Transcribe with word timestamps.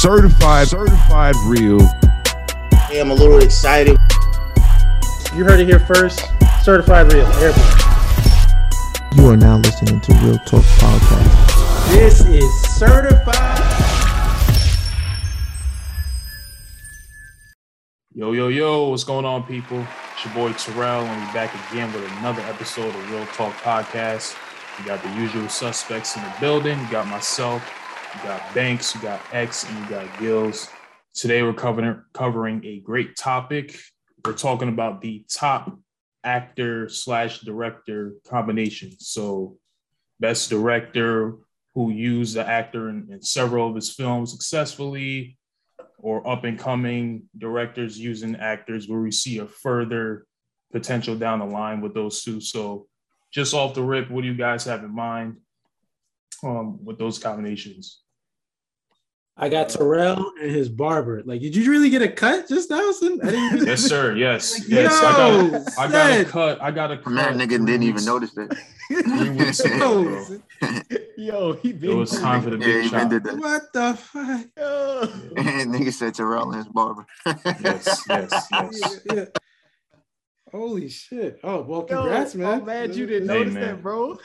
certified, 0.00 0.66
certified 0.66 1.34
real. 1.44 1.78
Hey, 2.88 3.00
I'm 3.00 3.10
a 3.10 3.14
little 3.14 3.38
excited. 3.38 3.98
You 5.34 5.44
heard 5.44 5.60
it 5.60 5.68
here 5.68 5.78
first. 5.78 6.24
Certified 6.62 7.12
real. 7.12 7.26
Airborne. 7.26 7.62
You 9.14 9.28
are 9.28 9.36
now 9.36 9.58
listening 9.58 10.00
to 10.00 10.14
Real 10.22 10.38
Talk 10.38 10.64
Podcast. 10.64 11.90
This 11.90 12.24
is 12.24 12.62
certified. 12.78 13.58
Yo, 18.14 18.32
yo, 18.32 18.48
yo, 18.48 18.88
what's 18.88 19.04
going 19.04 19.26
on, 19.26 19.42
people? 19.42 19.86
It's 20.14 20.24
your 20.24 20.32
boy 20.32 20.54
Terrell, 20.54 21.04
and 21.04 21.26
we 21.26 21.32
back 21.34 21.52
again 21.70 21.92
with 21.92 22.10
another 22.20 22.40
episode 22.42 22.88
of 22.88 23.10
Real 23.10 23.26
Talk 23.26 23.52
Podcast. 23.56 24.34
We 24.78 24.86
got 24.86 25.02
the 25.02 25.10
usual 25.10 25.50
suspects 25.50 26.16
in 26.16 26.22
the 26.22 26.32
building. 26.40 26.80
You 26.80 26.90
got 26.90 27.06
myself, 27.06 27.62
you 28.14 28.22
got 28.24 28.54
Banks, 28.54 28.94
you 28.94 29.00
got 29.00 29.20
X, 29.32 29.64
and 29.64 29.78
you 29.78 29.90
got 29.90 30.18
Gills. 30.18 30.68
Today 31.14 31.42
we're 31.42 31.52
covering 31.52 32.02
covering 32.12 32.64
a 32.64 32.80
great 32.80 33.16
topic. 33.16 33.78
We're 34.24 34.32
talking 34.32 34.68
about 34.68 35.00
the 35.00 35.24
top 35.28 35.78
actor 36.24 36.88
slash 36.88 37.40
director 37.40 38.14
combination. 38.28 38.92
So, 38.98 39.58
best 40.18 40.50
director 40.50 41.36
who 41.74 41.90
used 41.90 42.34
the 42.34 42.46
actor 42.46 42.88
in, 42.88 43.08
in 43.10 43.22
several 43.22 43.68
of 43.68 43.74
his 43.74 43.92
films 43.92 44.32
successfully, 44.32 45.38
or 45.98 46.26
up 46.28 46.44
and 46.44 46.58
coming 46.58 47.22
directors 47.38 47.98
using 47.98 48.36
actors 48.36 48.88
where 48.88 49.00
we 49.00 49.12
see 49.12 49.38
a 49.38 49.46
further 49.46 50.26
potential 50.72 51.14
down 51.14 51.38
the 51.38 51.44
line 51.44 51.80
with 51.80 51.94
those 51.94 52.22
two. 52.22 52.40
So, 52.40 52.86
just 53.30 53.54
off 53.54 53.74
the 53.74 53.82
rip, 53.82 54.10
what 54.10 54.22
do 54.22 54.28
you 54.28 54.34
guys 54.34 54.64
have 54.64 54.82
in 54.82 54.94
mind 54.94 55.36
um, 56.42 56.84
with 56.84 56.98
those 56.98 57.18
combinations? 57.18 58.00
I 59.36 59.48
got 59.48 59.70
Terrell 59.70 60.32
and 60.42 60.50
his 60.50 60.68
barber. 60.68 61.22
Like, 61.24 61.40
did 61.40 61.56
you 61.56 61.70
really 61.70 61.88
get 61.88 62.02
a 62.02 62.08
cut 62.08 62.46
just 62.46 62.68
now? 62.68 62.90
Son? 62.92 63.18
I 63.22 63.30
didn't 63.30 63.54
even... 63.54 63.66
Yes, 63.68 63.80
sir. 63.80 64.14
Yes, 64.14 64.58
Like, 64.60 64.68
yes. 64.68 64.92
I 65.02 65.28
yo, 65.28 65.50
got, 65.50 65.78
I 65.78 65.88
got 65.90 66.20
a 66.20 66.24
cut. 66.26 66.62
I 66.62 66.70
got 66.70 66.90
a 66.92 66.98
cut. 66.98 67.12
Man, 67.12 67.38
nigga 67.38 67.64
didn't 67.64 67.84
even 67.84 68.04
notice 68.04 68.36
it. 68.36 68.52
Weeks 69.38 69.60
ago. 69.60 70.26
Yo, 71.16 71.54
he 71.54 71.70
It 71.70 71.80
been 71.80 71.96
was 71.96 72.20
time 72.20 72.42
for 72.42 72.50
the 72.50 72.58
big 72.58 72.82
he 72.82 72.88
shot. 72.88 73.08
did. 73.08 73.24
What 73.38 73.72
the 73.72 73.94
fuck? 73.94 74.46
Yo. 74.58 75.00
And 75.36 75.74
nigga 75.74 75.92
said 75.92 76.14
Terrell 76.14 76.50
and 76.50 76.56
his 76.56 76.68
barber. 76.68 77.06
Yes, 77.24 78.04
yes, 78.10 78.46
yes. 78.52 79.00
Yeah, 79.06 79.14
yeah. 79.14 79.24
Holy 80.52 80.88
shit. 80.88 81.38
Oh, 81.44 81.62
well, 81.62 81.82
congrats, 81.82 82.34
Yo, 82.34 82.40
man. 82.40 82.60
I'm 82.60 82.66
mad 82.66 82.94
you 82.94 83.06
didn't 83.06 83.28
Hey, 83.28 83.38
notice 83.38 83.54
man. 83.54 83.62
that, 83.62 83.82
bro. 83.82 84.18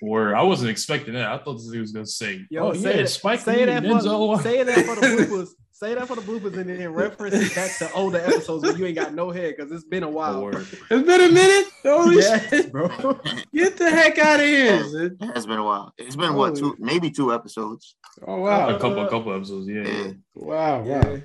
Where 0.00 0.36
I 0.36 0.42
wasn't 0.42 0.70
expecting 0.70 1.14
that. 1.14 1.26
I 1.32 1.38
thought 1.38 1.54
this 1.54 1.68
dude 1.68 1.80
was 1.80 1.92
gonna 1.92 2.06
say, 2.06 2.44
Yo, 2.50 2.68
"Oh 2.70 2.74
say 2.74 2.90
yeah, 2.90 3.02
that, 3.02 3.08
Spike 3.08 3.40
say 3.40 3.58
Lee, 3.58 3.64
that 3.66 3.82
Denzel." 3.82 4.36
for 4.36 4.42
say 4.42 4.62
that 4.62 4.84
for 4.84 4.94
the 4.96 5.00
bloopers. 5.06 5.48
say 5.72 5.94
that 5.94 6.06
for 6.08 6.16
the 6.16 6.22
bloopers, 6.22 6.56
and 6.58 6.68
then 6.68 6.92
reference 6.92 7.34
it 7.34 7.54
back 7.54 7.76
to 7.78 7.90
older 7.92 8.18
episodes 8.18 8.64
when 8.64 8.76
you 8.76 8.86
ain't 8.86 8.96
got 8.96 9.14
no 9.14 9.30
hair 9.30 9.52
because 9.56 9.70
it's 9.72 9.84
been 9.84 10.02
a 10.02 10.10
while. 10.10 10.42
word. 10.42 10.56
It's 10.90 11.06
been 11.06 11.20
a 11.20 11.32
minute. 11.32 11.66
Holy 11.82 12.16
Yes, 12.16 12.50
shit. 12.50 12.72
bro. 12.72 12.88
Get 13.54 13.76
the 13.78 13.90
heck 13.90 14.18
out 14.18 14.40
of 14.40 14.46
here. 14.46 14.82
son. 14.84 15.16
It 15.20 15.34
has 15.34 15.46
been 15.46 15.58
a 15.58 15.64
while. 15.64 15.92
It's 15.98 16.16
been 16.16 16.34
what 16.34 16.56
two, 16.56 16.76
maybe 16.78 17.10
two 17.10 17.32
episodes. 17.32 17.94
Oh, 18.26 18.40
wow, 18.40 18.68
A 18.68 18.72
wow. 18.72 18.78
couple, 18.78 19.06
a 19.06 19.08
couple 19.08 19.32
episodes. 19.34 19.68
Yeah, 19.68 19.82
yeah. 19.86 20.10
Wow, 20.34 20.82
wow. 20.82 21.18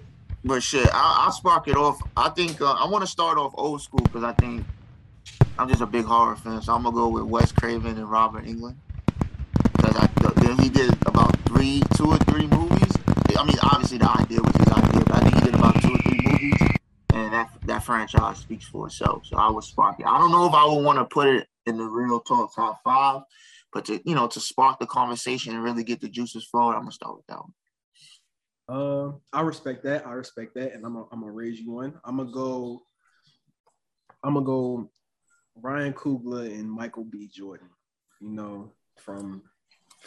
But 0.46 0.62
shit, 0.62 0.88
I, 0.94 1.24
I'll 1.26 1.32
spark 1.32 1.68
it 1.68 1.76
off. 1.76 2.00
I 2.16 2.30
think 2.30 2.62
uh, 2.62 2.74
I 2.74 2.88
want 2.88 3.04
to 3.04 3.10
start 3.10 3.40
off 3.40 3.56
old 3.56 3.82
school 3.82 4.02
because 4.04 4.24
I 4.24 4.32
think 4.34 4.64
I'm 5.58 5.68
just 5.68 5.82
a 5.82 5.88
big 5.88 6.06
horror 6.06 6.36
fan. 6.36 6.62
So 6.62 6.72
I'm 6.76 6.84
gonna 6.84 6.96
go 6.96 7.10
with 7.10 7.24
Wes 7.24 7.52
Craven 7.52 7.98
and 7.98 8.10
Robert 8.10 8.46
Englund 8.46 8.76
because 9.76 9.96
I 9.96 10.08
then 10.44 10.60
he 10.60 10.70
did 10.70 10.94
about 11.08 11.36
three, 11.48 11.82
two 11.96 12.06
or 12.06 12.18
three 12.18 12.46
movies. 12.46 12.94
I 13.36 13.44
mean, 13.44 13.58
obviously 13.64 13.98
the 13.98 14.08
idea 14.08 14.40
was 14.40 14.56
his 14.56 14.68
idea, 14.68 15.04
but 15.06 15.16
I 15.16 15.20
think 15.22 15.34
he 15.34 15.42
did 15.46 15.56
about 15.56 15.82
two 15.82 15.94
or 15.94 15.98
three 15.98 16.22
movies, 16.24 16.78
and 17.12 17.34
that 17.34 17.50
that 17.64 17.84
franchise 17.84 18.38
speaks 18.38 18.66
for 18.66 18.86
itself. 18.86 19.26
So 19.26 19.38
I 19.38 19.50
would 19.50 19.64
spark 19.64 20.00
it. 20.00 20.06
I 20.06 20.20
don't 20.20 20.32
know 20.32 20.46
if 20.46 20.54
I 20.54 20.64
would 20.66 20.84
want 20.84 21.00
to 21.00 21.06
put 21.06 21.28
it 21.28 21.48
in 21.66 21.78
the 21.78 21.86
real 21.86 22.20
talk 22.20 22.54
top 22.54 22.84
five, 22.84 23.24
but 23.74 23.86
to 23.86 24.00
you 24.08 24.14
know 24.14 24.28
to 24.28 24.40
spark 24.40 24.78
the 24.78 24.86
conversation 24.86 25.56
and 25.56 25.64
really 25.64 25.84
get 25.84 26.02
the 26.02 26.08
juices 26.08 26.46
flowing, 26.46 26.76
I'm 26.76 26.82
gonna 26.82 26.92
start 26.92 27.16
with 27.16 27.26
that 27.26 27.40
one. 27.40 27.54
Um, 28.68 29.22
I 29.32 29.42
respect 29.42 29.84
that. 29.84 30.08
I 30.08 30.14
respect 30.14 30.56
that, 30.56 30.74
and 30.74 30.86
I'm 30.86 30.94
gonna, 30.94 31.06
I'm 31.12 31.20
gonna 31.22 31.32
raise 31.32 31.60
you 31.60 31.72
one. 31.72 31.94
I'm 32.04 32.18
gonna 32.18 32.32
go. 32.32 32.82
I'm 34.24 34.34
gonna 34.34 34.46
go. 34.46 34.90
Ryan 35.62 35.94
Coogler 35.94 36.48
and 36.48 36.70
Michael 36.70 37.06
B. 37.06 37.30
Jordan. 37.34 37.70
You 38.20 38.30
know, 38.32 38.74
from 38.98 39.42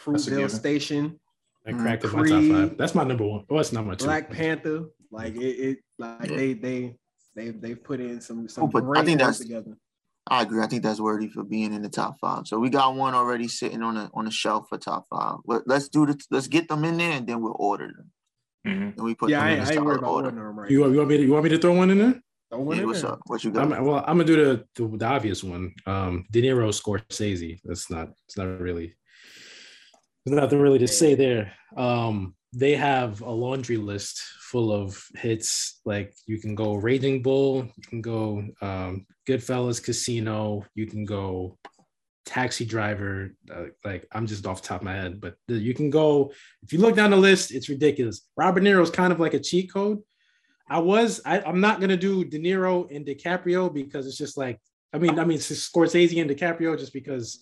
That's 0.06 0.26
a 0.26 0.30
Fruitvale. 0.32 0.50
Station, 0.50 1.18
That 1.64 1.78
cracked 1.78 2.04
in 2.04 2.12
my 2.12 2.26
top 2.28 2.44
five. 2.44 2.78
That's 2.78 2.94
my 2.94 3.04
number 3.04 3.24
one. 3.26 3.44
Oh, 3.48 3.58
it's 3.58 3.72
not 3.72 3.86
my 3.86 3.94
two. 3.94 4.04
Black 4.06 4.30
Panther. 4.30 4.86
Like 5.10 5.36
it, 5.36 5.40
it 5.40 5.78
like 5.98 6.28
they 6.28 6.52
they 6.54 6.96
they 7.34 7.50
they 7.50 7.74
put 7.74 8.00
in 8.00 8.20
some 8.20 8.48
some 8.48 8.64
Oh, 8.64 8.66
but 8.66 8.82
I 8.82 8.86
great 8.86 9.04
think 9.06 9.18
that's- 9.20 9.38
together. 9.38 9.76
I 10.30 10.42
agree. 10.42 10.62
I 10.62 10.66
think 10.66 10.82
that's 10.82 11.00
worthy 11.00 11.28
for 11.28 11.42
being 11.42 11.72
in 11.72 11.80
the 11.80 11.88
top 11.88 12.16
five. 12.20 12.46
So 12.46 12.58
we 12.58 12.68
got 12.68 12.94
one 12.94 13.14
already 13.14 13.48
sitting 13.48 13.82
on 13.82 13.94
the 13.94 14.10
on 14.12 14.26
the 14.26 14.30
shelf 14.30 14.66
for 14.68 14.76
top 14.76 15.06
five. 15.08 15.36
Let, 15.46 15.66
let's 15.66 15.88
do 15.88 16.04
the 16.04 16.22
let's 16.30 16.48
get 16.48 16.68
them 16.68 16.84
in 16.84 16.98
there 16.98 17.12
and 17.12 17.26
then 17.26 17.40
we'll 17.40 17.56
order 17.58 17.86
them. 17.86 18.10
Mhm. 18.66 18.96
And 18.96 19.04
we 19.04 19.14
put 19.14 19.30
Yeah, 19.30 19.38
them 19.40 19.46
I, 19.46 19.50
in 19.52 19.58
ain't- 19.58 19.66
the 19.66 19.72
I 19.72 19.76
ain't 19.76 19.84
worried 19.84 19.98
about 19.98 20.10
order. 20.12 20.28
ordering 20.28 20.56
right. 20.56 20.70
You, 20.70 20.90
you 20.90 20.96
want 20.98 21.08
me 21.08 21.16
to 21.16 21.22
you 21.22 21.32
want 21.32 21.44
me 21.44 21.50
to 21.50 21.58
throw 21.58 21.74
one 21.74 21.90
in 21.90 21.98
there? 21.98 22.20
Throw 22.50 22.60
one 22.60 22.76
Yeah, 22.76 22.82
in 22.82 22.88
what's 22.88 23.02
there. 23.02 23.12
up? 23.12 23.20
What 23.26 23.44
you 23.44 23.50
got? 23.50 23.72
I'm, 23.72 23.84
well, 23.84 23.98
I'm 24.06 24.16
gonna 24.18 24.24
do 24.24 24.36
the, 24.36 24.64
the 24.74 24.96
the 24.98 25.04
obvious 25.06 25.44
one. 25.44 25.72
Um, 25.86 26.24
De 26.30 26.42
Niro, 26.42 26.68
Scorsese. 26.72 27.60
That's 27.64 27.90
not. 27.90 28.08
It's 28.26 28.36
not 28.36 28.60
really. 28.60 28.94
There's 30.24 30.36
nothing 30.40 30.60
really 30.60 30.78
to 30.80 30.88
say 30.88 31.14
there. 31.14 31.52
Um, 31.76 32.34
they 32.52 32.74
have 32.74 33.20
a 33.20 33.30
laundry 33.30 33.76
list 33.76 34.20
full 34.40 34.72
of 34.72 35.02
hits. 35.14 35.80
Like 35.84 36.14
you 36.26 36.40
can 36.40 36.54
go 36.54 36.74
Raging 36.74 37.22
Bull, 37.22 37.64
you 37.76 37.82
can 37.88 38.00
go 38.02 38.42
um, 38.60 39.06
Goodfellas, 39.28 39.82
Casino. 39.82 40.64
You 40.74 40.86
can 40.86 41.04
go 41.04 41.58
Taxi 42.28 42.66
Driver. 42.66 43.34
Uh, 43.50 43.64
like 43.84 44.06
I'm 44.12 44.26
just 44.26 44.46
off 44.46 44.60
the 44.60 44.68
top 44.68 44.82
of 44.82 44.84
my 44.84 44.94
head, 44.94 45.18
but 45.20 45.36
the, 45.48 45.54
you 45.54 45.72
can 45.72 45.88
go. 45.88 46.30
If 46.62 46.72
you 46.74 46.78
look 46.78 46.94
down 46.94 47.10
the 47.10 47.16
list, 47.16 47.52
it's 47.52 47.70
ridiculous. 47.70 48.28
Robert 48.36 48.62
Niro 48.62 48.82
is 48.82 48.90
kind 48.90 49.12
of 49.12 49.18
like 49.18 49.32
a 49.32 49.40
cheat 49.40 49.72
code. 49.72 50.00
I 50.68 50.78
was. 50.80 51.22
I, 51.24 51.40
I'm 51.40 51.60
not 51.60 51.80
gonna 51.80 51.96
do 51.96 52.24
De 52.24 52.38
Niro 52.38 52.94
and 52.94 53.06
DiCaprio 53.06 53.72
because 53.72 54.06
it's 54.06 54.18
just 54.18 54.36
like. 54.36 54.60
I 54.92 54.98
mean, 54.98 55.18
I 55.18 55.24
mean, 55.24 55.36
it's 55.36 55.50
Scorsese 55.50 56.20
and 56.20 56.30
DiCaprio 56.30 56.78
just 56.78 56.94
because 56.94 57.40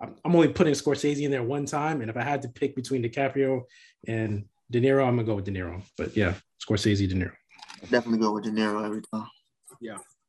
I'm, 0.00 0.14
I'm 0.24 0.34
only 0.34 0.48
putting 0.48 0.72
Scorsese 0.74 1.22
in 1.22 1.30
there 1.30 1.42
one 1.42 1.66
time, 1.66 2.00
and 2.00 2.10
if 2.10 2.16
I 2.16 2.22
had 2.22 2.42
to 2.42 2.48
pick 2.48 2.76
between 2.76 3.02
DiCaprio 3.02 3.62
and 4.06 4.44
De 4.70 4.80
Niro, 4.80 5.06
I'm 5.06 5.16
gonna 5.16 5.24
go 5.24 5.34
with 5.36 5.46
De 5.46 5.50
Niro. 5.50 5.82
But 5.96 6.16
yeah, 6.16 6.34
Scorsese, 6.62 7.08
De 7.08 7.14
Niro. 7.14 7.32
Definitely 7.90 8.18
go 8.18 8.32
with 8.32 8.44
De 8.44 8.50
Niro 8.50 8.84
every 8.84 9.02
time. 9.12 9.28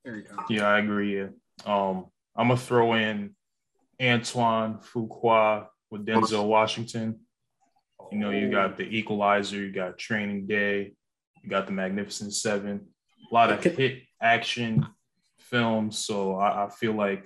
There 0.04 0.16
you 0.16 0.24
go. 0.24 0.44
Yeah, 0.50 0.68
I 0.68 0.80
agree. 0.80 1.18
Yeah. 1.18 1.28
Um, 1.66 2.06
I'm 2.38 2.48
gonna 2.48 2.58
throw 2.58 2.94
in 2.94 3.36
Antoine 4.02 4.80
Fuqua 4.80 5.68
with 5.90 6.06
Denzel 6.06 6.48
Washington. 6.48 7.20
You 8.12 8.20
know, 8.20 8.30
you 8.30 8.48
oh. 8.48 8.52
got 8.52 8.78
the 8.78 8.84
Equalizer, 8.84 9.58
you 9.58 9.72
got 9.72 9.98
Training 9.98 10.48
Day, 10.48 10.94
you 11.44 11.50
got 11.50 11.66
the 11.66 11.74
Magnificent 11.74 12.34
Seven, 12.34 12.88
a 13.30 13.34
lot 13.34 13.52
of 13.52 13.64
hit 13.64 14.04
action 14.22 14.86
films. 15.40 15.98
So 15.98 16.36
I, 16.36 16.66
I 16.66 16.70
feel 16.70 16.94
like 16.94 17.26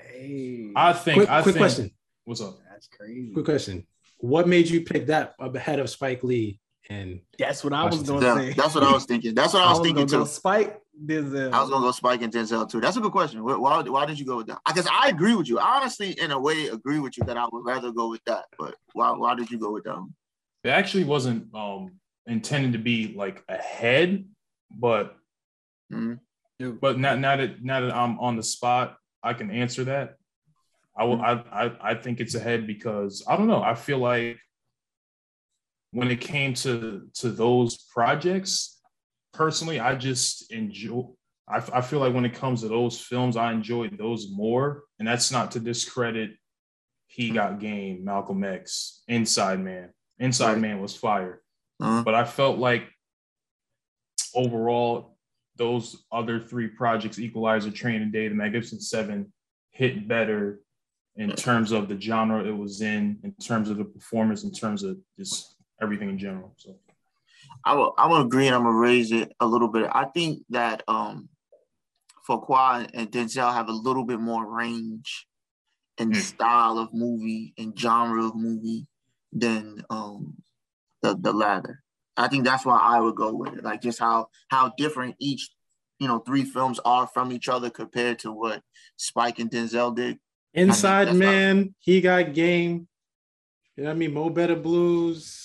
Hey, 0.00 0.72
I 0.74 0.92
think 0.92 1.16
Quick, 1.16 1.28
I 1.28 1.42
quick 1.42 1.54
think 1.54 1.62
question. 1.62 1.90
what's 2.24 2.40
up? 2.40 2.58
that's 2.70 2.86
crazy. 2.86 3.32
Quick 3.32 3.44
question. 3.44 3.86
What 4.18 4.48
made 4.48 4.68
you 4.68 4.82
pick 4.82 5.06
that 5.06 5.34
ahead 5.38 5.80
of 5.80 5.90
Spike 5.90 6.22
Lee? 6.22 6.60
And 6.90 7.20
That's 7.38 7.62
what 7.62 7.72
I 7.74 7.84
was 7.84 7.98
Washington. 7.98 8.20
gonna 8.20 8.40
say. 8.40 8.52
that's 8.54 8.74
what 8.74 8.82
I 8.84 8.92
was 8.92 9.04
thinking. 9.04 9.34
That's 9.34 9.52
what 9.52 9.62
I 9.62 9.70
was 9.70 9.80
thinking 9.80 10.06
gonna 10.06 10.18
go 10.20 10.24
too. 10.24 10.30
Spike 10.30 10.80
Denzel. 11.04 11.52
I 11.52 11.60
was 11.60 11.68
gonna 11.70 11.84
go 11.84 11.90
Spike 11.92 12.22
and 12.22 12.32
Denzel 12.32 12.68
too. 12.70 12.80
That's 12.80 12.96
a 12.96 13.00
good 13.00 13.12
question. 13.12 13.44
Why, 13.44 13.56
why, 13.56 13.82
why 13.82 14.06
did 14.06 14.18
you 14.18 14.24
go 14.24 14.38
with 14.38 14.46
that? 14.46 14.58
Because 14.66 14.88
I 14.90 15.08
agree 15.08 15.34
with 15.34 15.48
you. 15.48 15.58
I 15.58 15.76
honestly, 15.76 16.18
in 16.18 16.30
a 16.30 16.38
way, 16.40 16.68
agree 16.68 16.98
with 16.98 17.16
you 17.18 17.24
that 17.24 17.36
I 17.36 17.46
would 17.52 17.64
rather 17.66 17.92
go 17.92 18.08
with 18.08 18.24
that. 18.24 18.46
But 18.58 18.74
why, 18.94 19.10
why 19.12 19.34
did 19.34 19.50
you 19.50 19.58
go 19.58 19.70
with 19.72 19.84
them? 19.84 20.14
It 20.64 20.70
actually 20.70 21.04
wasn't 21.04 21.54
um 21.54 21.92
intended 22.26 22.72
to 22.72 22.78
be 22.78 23.14
like 23.14 23.44
ahead, 23.48 24.24
but 24.70 25.14
Mhm. 25.92 26.18
but 26.80 26.98
now, 26.98 27.14
now 27.14 27.36
that 27.36 27.62
now 27.62 27.80
that 27.82 27.94
I'm 27.94 28.18
on 28.18 28.36
the 28.36 28.42
spot, 28.42 28.96
I 29.22 29.34
can 29.34 29.50
answer 29.50 29.84
that. 29.84 30.16
I 30.96 31.04
will. 31.04 31.20
I, 31.20 31.32
I 31.52 31.90
I 31.90 31.94
think 31.94 32.18
it's 32.18 32.34
ahead 32.34 32.66
because 32.66 33.22
I 33.28 33.36
don't 33.36 33.46
know. 33.46 33.62
I 33.62 33.74
feel 33.74 33.98
like 33.98 34.38
when 35.92 36.10
it 36.10 36.20
came 36.20 36.54
to 36.54 37.08
to 37.14 37.30
those 37.30 37.78
projects, 37.94 38.80
personally, 39.32 39.80
I 39.80 39.94
just 39.94 40.50
enjoy. 40.52 41.04
I, 41.48 41.62
I 41.72 41.80
feel 41.80 42.00
like 42.00 42.12
when 42.14 42.26
it 42.26 42.34
comes 42.34 42.60
to 42.60 42.68
those 42.68 43.00
films, 43.00 43.36
I 43.36 43.52
enjoyed 43.52 43.96
those 43.96 44.28
more, 44.30 44.84
and 44.98 45.08
that's 45.08 45.32
not 45.32 45.52
to 45.52 45.60
discredit. 45.60 46.32
He 47.06 47.30
got 47.30 47.58
game, 47.58 48.04
Malcolm 48.04 48.44
X, 48.44 49.02
Inside 49.08 49.60
Man. 49.60 49.90
Inside 50.18 50.52
Right. 50.54 50.60
Man 50.60 50.80
was 50.82 50.94
fire, 50.94 51.40
Uh-huh. 51.80 52.02
but 52.04 52.14
I 52.14 52.24
felt 52.24 52.58
like 52.58 52.84
overall 54.34 55.16
those 55.56 56.04
other 56.12 56.38
three 56.38 56.68
projects, 56.68 57.18
Equalizer, 57.18 57.70
Training 57.70 58.10
Day, 58.10 58.28
The 58.28 58.34
Magnificent 58.34 58.82
Seven, 58.82 59.32
hit 59.70 60.06
better 60.06 60.60
in 61.16 61.30
terms 61.32 61.72
of 61.72 61.88
the 61.88 62.00
genre 62.00 62.44
it 62.44 62.56
was 62.56 62.80
in, 62.80 63.18
in 63.24 63.32
terms 63.42 63.70
of 63.70 63.76
the 63.76 63.84
performance, 63.84 64.44
in 64.44 64.52
terms 64.52 64.82
of 64.82 64.98
just 65.18 65.56
everything 65.80 66.08
in 66.10 66.18
general. 66.18 66.52
So 66.56 66.76
I 67.64 67.74
will 67.74 67.94
I 67.98 68.06
will 68.06 68.22
agree 68.22 68.46
and 68.46 68.54
I'm 68.56 68.62
gonna 68.64 68.76
raise 68.76 69.12
it 69.12 69.32
a 69.40 69.46
little 69.46 69.68
bit. 69.68 69.88
I 69.92 70.04
think 70.06 70.42
that 70.50 70.82
um 70.88 71.28
Fuqua 72.28 72.88
and 72.92 73.10
Denzel 73.10 73.52
have 73.52 73.68
a 73.68 73.72
little 73.72 74.04
bit 74.04 74.20
more 74.20 74.44
range 74.46 75.26
and 75.98 76.14
Hmm. 76.14 76.20
style 76.20 76.78
of 76.78 76.92
movie 76.92 77.54
and 77.58 77.78
genre 77.78 78.24
of 78.24 78.34
movie 78.36 78.86
than 79.32 79.84
um 79.90 80.36
the 81.02 81.16
the 81.16 81.32
latter. 81.32 81.82
I 82.16 82.28
think 82.28 82.44
that's 82.44 82.64
why 82.66 82.78
I 82.78 83.00
would 83.00 83.14
go 83.14 83.32
with 83.32 83.54
it. 83.54 83.64
Like 83.64 83.80
just 83.82 83.98
how 83.98 84.28
how 84.48 84.72
different 84.76 85.16
each 85.18 85.48
you 85.98 86.06
know 86.08 86.18
three 86.20 86.44
films 86.44 86.78
are 86.84 87.06
from 87.06 87.32
each 87.32 87.48
other 87.48 87.70
compared 87.70 88.18
to 88.20 88.32
what 88.32 88.62
Spike 88.96 89.38
and 89.38 89.50
Denzel 89.50 89.94
did. 89.94 90.18
Inside 90.54 91.06
that's 91.08 91.18
not- 91.18 91.24
Man, 91.24 91.74
he 91.78 92.00
got 92.00 92.34
game. 92.34 92.88
You 93.76 93.84
know 93.84 93.90
what 93.90 93.94
I 93.96 93.98
mean? 93.98 94.12
Mo 94.14 94.28
Better 94.30 94.56
Blues. 94.56 95.44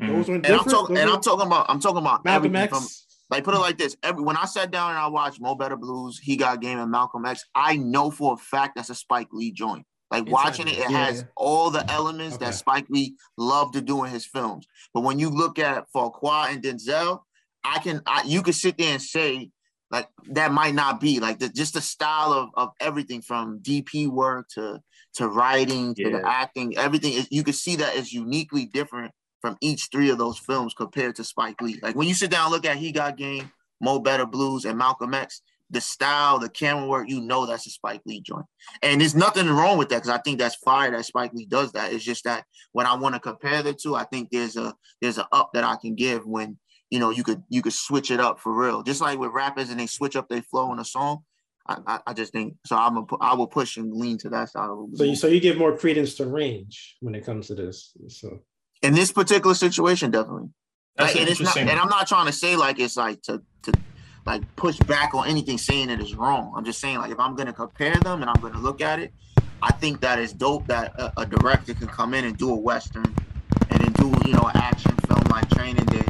Mhm. 0.00 0.06
Those 0.08 0.28
were 0.28 0.34
And. 0.36 0.46
I'm 0.46 0.58
talking 0.64 0.94
Those 0.94 1.02
and 1.04 1.10
I'm 1.10 1.20
talking 1.20 1.46
about 1.46 1.66
I'm 1.68 1.80
talking 1.80 1.98
about 1.98 2.24
Malcolm 2.24 2.54
X. 2.56 2.70
from 2.76 2.86
like 3.30 3.44
put 3.44 3.54
it 3.54 3.58
like 3.58 3.78
this. 3.78 3.96
Every 4.02 4.22
when 4.22 4.36
I 4.36 4.44
sat 4.44 4.70
down 4.70 4.90
and 4.90 4.98
I 4.98 5.06
watched 5.08 5.40
Mo 5.40 5.54
Better 5.54 5.76
Blues, 5.76 6.18
He 6.22 6.36
Got 6.36 6.60
Game, 6.60 6.78
and 6.78 6.90
Malcolm 6.90 7.24
X, 7.24 7.44
I 7.54 7.76
know 7.76 8.10
for 8.10 8.34
a 8.34 8.36
fact 8.36 8.74
that's 8.76 8.90
a 8.90 8.94
Spike 8.94 9.28
Lee 9.32 9.52
joint. 9.52 9.84
Like 10.10 10.20
Inside 10.20 10.32
watching 10.32 10.68
it, 10.68 10.78
it 10.78 10.90
Yeah. 10.90 11.06
has 11.06 11.24
all 11.36 11.70
the 11.70 11.88
elements 11.90 12.36
Okay. 12.36 12.44
that 12.46 12.54
Spike 12.54 12.86
Lee 12.90 13.16
loved 13.36 13.72
to 13.74 13.80
do 13.80 14.04
in 14.04 14.10
his 14.10 14.24
films. 14.26 14.66
But 14.94 15.00
when 15.02 15.18
you 15.18 15.30
look 15.30 15.58
at 15.58 15.86
Fuqua 15.94 16.50
and 16.52 16.62
Denzel, 16.62 17.20
I 17.64 17.78
can 17.80 18.02
I, 18.06 18.22
you 18.24 18.42
could 18.42 18.54
sit 18.54 18.78
there 18.78 18.92
and 18.92 19.02
say 19.02 19.50
like 19.90 20.08
that 20.30 20.52
might 20.52 20.74
not 20.74 21.00
be 21.00 21.20
like 21.20 21.38
the, 21.38 21.48
just 21.48 21.74
the 21.74 21.80
style 21.80 22.32
of, 22.32 22.50
of 22.54 22.70
everything 22.80 23.22
from 23.22 23.60
DP 23.60 24.06
work 24.08 24.46
to 24.54 24.80
to 25.14 25.26
writing 25.28 25.94
to 25.94 26.10
the 26.10 26.22
acting, 26.28 26.76
everything 26.76 27.14
is 27.14 27.26
you 27.30 27.42
could 27.42 27.54
see 27.54 27.76
that 27.76 27.96
is 27.96 28.12
uniquely 28.12 28.66
different 28.66 29.12
from 29.46 29.56
each 29.60 29.90
three 29.92 30.10
of 30.10 30.18
those 30.18 30.38
films 30.38 30.74
compared 30.74 31.14
to 31.14 31.22
Spike 31.22 31.62
Lee. 31.62 31.78
Like 31.80 31.94
when 31.94 32.08
you 32.08 32.14
sit 32.14 32.32
down 32.32 32.46
and 32.46 32.52
look 32.52 32.66
at 32.66 32.78
He 32.78 32.90
Got 32.90 33.16
Game, 33.16 33.52
Mo 33.80 34.00
Better 34.00 34.26
Blues, 34.26 34.64
and 34.64 34.76
Malcolm 34.76 35.14
X, 35.14 35.40
the 35.70 35.80
style, 35.80 36.40
the 36.40 36.48
camera 36.48 36.88
work, 36.88 37.08
you 37.08 37.20
know 37.20 37.46
that's 37.46 37.64
a 37.68 37.70
Spike 37.70 38.00
Lee 38.06 38.20
joint. 38.20 38.44
And 38.82 39.00
there's 39.00 39.14
nothing 39.14 39.48
wrong 39.48 39.78
with 39.78 39.88
that 39.90 39.98
because 39.98 40.10
I 40.10 40.18
think 40.18 40.40
that's 40.40 40.56
fire 40.56 40.90
that 40.90 41.06
Spike 41.06 41.32
Lee 41.32 41.46
does 41.46 41.70
that. 41.72 41.92
It's 41.92 42.02
just 42.02 42.24
that 42.24 42.44
when 42.72 42.86
I 42.86 42.96
want 42.96 43.14
to 43.14 43.20
compare 43.20 43.62
the 43.62 43.72
two, 43.72 43.94
I 43.94 44.02
think 44.02 44.30
there's 44.32 44.56
a 44.56 44.74
there's 45.00 45.18
a 45.18 45.28
up 45.30 45.50
that 45.54 45.62
I 45.62 45.76
can 45.76 45.94
give 45.94 46.26
when 46.26 46.58
you 46.90 46.98
know 46.98 47.10
you 47.10 47.22
could 47.22 47.44
you 47.48 47.62
could 47.62 47.72
switch 47.72 48.10
it 48.10 48.18
up 48.18 48.40
for 48.40 48.52
real. 48.52 48.82
Just 48.82 49.00
like 49.00 49.20
with 49.20 49.30
rappers 49.30 49.70
and 49.70 49.78
they 49.78 49.86
switch 49.86 50.16
up 50.16 50.28
their 50.28 50.42
flow 50.42 50.72
in 50.72 50.80
a 50.80 50.84
song. 50.84 51.20
I, 51.68 51.78
I, 51.86 51.98
I 52.08 52.12
just 52.14 52.32
think 52.32 52.56
so. 52.64 52.76
I'm 52.76 52.96
a, 52.96 53.04
I 53.20 53.34
will 53.34 53.46
push 53.46 53.76
and 53.76 53.94
lean 53.94 54.18
to 54.18 54.28
that 54.30 54.50
side 54.50 54.70
of 54.70 54.88
it. 54.92 54.98
So 54.98 55.04
you 55.04 55.14
so 55.14 55.28
you 55.28 55.38
give 55.38 55.56
more 55.56 55.76
credence 55.76 56.14
to 56.16 56.26
range 56.26 56.96
when 56.98 57.14
it 57.14 57.24
comes 57.24 57.46
to 57.46 57.54
this. 57.54 57.92
So 58.08 58.40
in 58.86 58.94
this 58.94 59.10
particular 59.10 59.54
situation, 59.54 60.10
definitely. 60.10 60.50
That's 60.96 61.14
Like, 61.14 61.22
and 61.22 61.30
it's 61.30 61.40
not, 61.40 61.56
and 61.56 61.70
I'm 61.70 61.88
not 61.88 62.06
trying 62.06 62.26
to 62.26 62.32
say 62.32 62.56
like 62.56 62.78
it's 62.78 62.96
like 62.96 63.20
to 63.22 63.42
to 63.62 63.72
like 64.24 64.42
push 64.56 64.78
back 64.78 65.14
on 65.14 65.28
anything 65.28 65.58
saying 65.58 65.90
it 65.90 66.00
is 66.00 66.14
wrong. 66.14 66.54
I'm 66.56 66.64
just 66.64 66.80
saying 66.80 66.98
like 66.98 67.10
if 67.10 67.18
I'm 67.18 67.34
gonna 67.34 67.52
compare 67.52 67.96
them 67.96 68.22
and 68.22 68.30
I'm 68.30 68.40
gonna 68.40 68.60
look 68.60 68.80
at 68.80 69.00
it, 69.00 69.12
I 69.62 69.72
think 69.72 70.00
that 70.00 70.18
is 70.18 70.32
dope 70.32 70.66
that 70.68 70.98
a, 70.98 71.20
a 71.22 71.26
director 71.26 71.74
can 71.74 71.88
come 71.88 72.14
in 72.14 72.24
and 72.24 72.36
do 72.38 72.50
a 72.50 72.56
western 72.56 73.14
and 73.70 73.80
then 73.80 73.92
do 73.92 74.06
you 74.26 74.32
know 74.34 74.44
an 74.44 74.56
action 74.56 74.96
film 75.08 75.22
like 75.30 75.48
Training 75.50 75.84
Day 75.86 76.04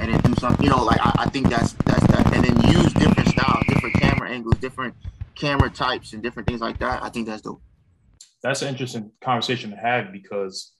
and 0.00 0.12
then 0.12 0.20
do 0.22 0.34
something 0.40 0.64
you 0.64 0.70
know 0.70 0.82
like 0.82 1.00
I, 1.00 1.12
I 1.18 1.28
think 1.28 1.48
that's 1.50 1.74
that's 1.84 2.06
that 2.08 2.34
and 2.34 2.44
then 2.44 2.74
use 2.74 2.92
different 2.94 3.28
styles, 3.28 3.64
different 3.68 3.94
camera 4.00 4.30
angles, 4.30 4.56
different 4.56 4.94
camera 5.34 5.70
types 5.70 6.14
and 6.14 6.22
different 6.22 6.48
things 6.48 6.60
like 6.60 6.78
that. 6.78 7.02
I 7.02 7.10
think 7.10 7.28
that's 7.28 7.42
dope. 7.42 7.62
that's 8.42 8.62
an 8.62 8.68
interesting 8.68 9.12
conversation 9.22 9.70
to 9.70 9.76
have 9.76 10.12
because 10.12 10.72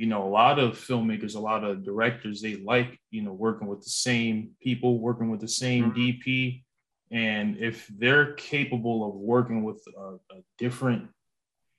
you 0.00 0.06
know 0.06 0.26
a 0.26 0.32
lot 0.42 0.58
of 0.58 0.78
filmmakers 0.78 1.36
a 1.36 1.38
lot 1.38 1.62
of 1.62 1.84
directors 1.84 2.40
they 2.40 2.56
like 2.56 2.98
you 3.10 3.20
know 3.20 3.34
working 3.34 3.68
with 3.68 3.82
the 3.82 3.90
same 3.90 4.52
people 4.62 4.98
working 4.98 5.30
with 5.30 5.40
the 5.40 5.54
same 5.64 5.92
dp 5.92 6.62
and 7.10 7.58
if 7.58 7.86
they're 7.98 8.32
capable 8.32 9.06
of 9.06 9.14
working 9.14 9.62
with 9.62 9.82
a, 9.98 10.14
a 10.36 10.40
different 10.56 11.06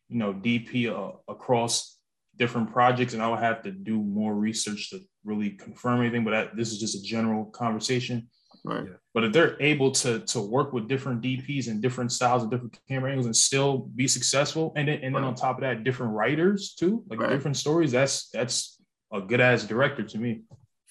you 0.07 0.19
know 0.19 0.31
dp 0.31 0.87
uh, 0.87 1.17
across 1.27 1.97
different 2.37 2.71
projects 2.71 3.15
and 3.15 3.23
i 3.23 3.27
would 3.27 3.39
have 3.39 3.63
to 3.63 3.71
do 3.71 3.97
more 3.97 4.35
research 4.35 4.91
to 4.91 4.99
really 5.25 5.49
confirm 5.49 6.01
anything 6.01 6.23
but 6.23 6.29
that, 6.31 6.55
this 6.55 6.71
is 6.71 6.79
just 6.79 6.95
a 6.95 7.01
general 7.01 7.45
conversation 7.45 8.29
Right. 8.63 8.89
but 9.15 9.23
if 9.23 9.33
they're 9.33 9.57
able 9.59 9.89
to 9.91 10.19
to 10.19 10.39
work 10.39 10.71
with 10.71 10.87
different 10.87 11.21
DPs 11.21 11.67
and 11.67 11.81
different 11.81 12.11
styles 12.11 12.43
and 12.43 12.51
different 12.51 12.77
camera 12.87 13.09
angles 13.09 13.25
and 13.25 13.35
still 13.35 13.89
be 13.95 14.07
successful, 14.07 14.71
and 14.75 14.87
then 14.87 14.99
and 15.01 15.15
then 15.15 15.23
on 15.23 15.33
top 15.33 15.57
of 15.57 15.61
that, 15.61 15.83
different 15.83 16.13
writers 16.13 16.75
too, 16.75 17.03
like 17.09 17.19
Right. 17.19 17.29
different 17.29 17.57
stories. 17.57 17.91
That's 17.91 18.29
that's 18.29 18.79
a 19.11 19.19
good 19.21 19.41
ass 19.41 19.63
director 19.63 20.03
to 20.03 20.17
me. 20.17 20.41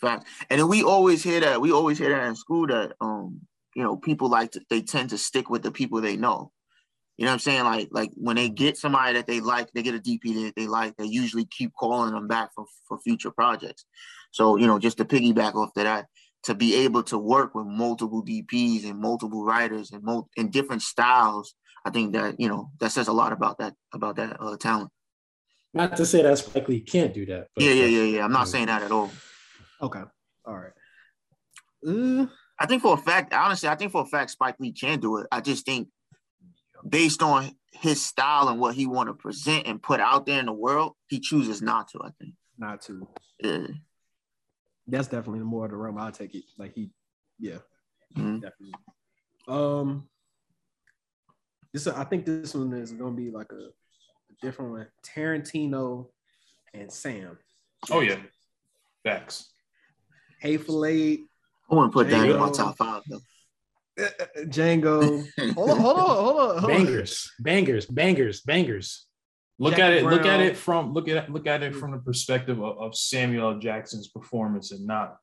Fact. 0.01 0.27
And 0.49 0.59
then 0.59 0.69
we 0.69 0.83
always 0.83 1.23
hear 1.23 1.41
that. 1.41 1.61
We 1.61 1.73
always 1.73 1.99
hear 1.99 2.11
that 2.11 2.27
in 2.27 2.35
school 2.35 2.67
that 2.67 2.95
um, 3.01 3.41
you 3.77 3.83
know, 3.83 3.97
people 3.97 4.29
like 4.29 4.51
to 4.53 4.61
they 4.69 4.83
tend 4.83 5.11
to 5.11 5.19
stick 5.19 5.49
with 5.49 5.63
the 5.63 5.71
people 5.71 6.01
they 6.01 6.17
know. 6.17 6.51
You 7.19 7.27
know 7.27 7.33
what 7.33 7.35
I'm 7.35 7.39
saying? 7.41 7.65
Like 7.65 7.89
like 7.93 8.11
when 8.15 8.37
they 8.37 8.49
get 8.49 8.79
somebody 8.79 9.13
that 9.13 9.27
they 9.27 9.41
like, 9.41 9.71
they 9.73 9.83
get 9.83 9.95
a 9.95 9.99
DP 9.99 10.45
that 10.47 10.55
they 10.57 10.67
like, 10.67 10.97
they 10.97 11.05
usually 11.05 11.45
keep 11.45 11.73
calling 11.79 12.13
them 12.15 12.27
back 12.27 12.51
for, 12.55 12.65
for 12.89 12.99
future 12.99 13.31
projects. 13.31 13.85
So, 14.33 14.57
you 14.57 14.67
know, 14.67 14.79
just 14.79 14.97
to 14.99 15.05
piggyback 15.05 15.55
off 15.55 15.77
of 15.77 15.85
that, 15.85 16.07
to 16.45 16.55
be 16.55 16.75
able 16.75 17.03
to 17.05 17.19
work 17.19 17.55
with 17.55 17.67
multiple 17.67 18.25
DPs 18.25 18.89
and 18.89 18.99
multiple 18.99 19.45
writers 19.45 19.91
and 19.93 20.03
mul- 20.03 20.29
in 20.37 20.51
different 20.51 20.83
styles, 20.83 21.55
I 21.85 21.91
think 21.91 22.15
that, 22.15 22.41
you 22.41 22.49
know, 22.49 22.71
that 22.81 22.93
says 22.93 23.09
a 23.09 23.13
lot 23.13 23.33
about 23.33 23.59
that 23.59 23.75
about 23.93 24.17
that 24.17 24.37
uh, 24.41 24.57
talent. 24.57 24.91
not 25.75 25.97
to 25.97 26.07
say 26.07 26.23
that 26.23 26.39
Spike 26.39 26.69
Lee 26.69 26.81
can't 26.81 27.13
do 27.15 27.27
that. 27.27 27.49
but 27.55 27.65
Yeah, 27.65 27.73
yeah, 27.73 27.87
yeah, 27.87 28.03
yeah. 28.17 28.25
I'm 28.25 28.33
not 28.33 28.49
saying 28.49 28.67
that 28.67 28.83
at 28.83 28.91
all. 28.91 29.11
Okay. 29.81 30.03
All 30.45 30.57
right. 30.57 30.73
Uh, 31.87 32.27
I 32.59 32.67
think 32.67 32.83
for 32.83 32.95
a 32.95 32.99
fact, 32.99 33.33
honestly, 33.33 33.69
I 33.69 33.75
think 33.75 33.93
for 33.93 34.03
a 34.03 34.07
fact 34.07 34.31
Spike 34.31 34.57
Lee 34.59 34.73
can 34.73 35.01
do 35.01 35.19
it. 35.19 35.27
I 35.33 35.41
just 35.41 35.65
think 35.65 35.89
based 36.87 37.23
on 37.23 37.53
his 37.73 38.05
style 38.05 38.49
and 38.49 38.61
what 38.61 38.75
he 38.75 38.87
want 38.87 39.09
to 39.09 39.15
present 39.15 39.67
and 39.67 39.83
put 39.83 40.01
out 40.01 40.27
there 40.27 40.41
in 40.41 40.47
the 40.47 40.53
world, 40.53 40.95
he 41.09 41.21
chooses 41.21 41.63
not 41.63 41.89
to. 41.89 42.01
I 42.03 42.11
think. 42.19 42.35
not 42.59 42.83
to. 42.83 43.09
Yeah. 43.43 43.67
That's 44.91 45.09
definitely 45.09 45.41
more 45.41 45.65
of 45.67 45.71
the 45.71 45.77
realm. 45.77 45.99
I'll 45.99 46.11
take 46.13 46.35
it. 46.35 46.45
Like 46.59 46.75
he, 46.75 46.91
yeah, 47.39 47.59
Mhm. 48.17 48.41
definitely. 48.41 48.75
Um, 49.49 50.09
this 51.73 51.87
I 51.87 52.05
think 52.05 52.27
this 52.27 52.55
one 52.55 52.73
is 52.73 52.93
gonna 52.93 53.13
be 53.17 53.31
like 53.31 53.53
a, 53.53 53.67
a 53.69 54.35
different 54.43 54.73
one. 54.73 54.87
Tarantino 55.05 56.11
and 56.75 56.93
Sam. 56.93 57.39
Oh 57.91 58.01
yeah, 58.01 58.21
facts. 59.05 59.53
Hateful 60.41 60.85
Eight, 60.87 61.27
I 61.71 61.75
want 61.75 61.93
to 61.93 61.95
put 61.95 62.09
that 62.11 62.29
in 62.29 62.39
my 62.39 62.51
top 62.51 62.77
five 62.77 63.03
though. 63.07 63.21
uh, 64.01 64.09
uh, 64.21 64.27
Django. 64.45 65.27
hold 65.55 65.71
on, 65.71 65.77
hold 65.79 65.97
on, 65.99 66.05
hold 66.17 66.37
on. 66.41 66.59
Hold 66.59 66.65
on. 66.65 66.67
Bangers, 66.67 67.31
bangers, 67.39 67.87
bangers, 67.87 68.41
bangers. 68.41 69.07
Look 69.63 69.73
Jackie 69.77 69.83
at 69.83 69.93
it. 69.93 70.05
Look 70.05 70.25
at 70.27 70.41
it 70.41 70.57
from 70.57 70.93
look 70.95 71.07
at 71.07 71.31
look 71.31 71.47
at 71.47 71.63
it 71.63 71.77
from 71.77 71.91
the 71.93 71.99
perspective 71.99 72.59
of, 72.63 72.79
of 72.79 72.97
Samuel 72.97 73.59
Jackson's 73.59 74.09
performance 74.09 74.73
and 74.73 74.87
not 74.87 75.19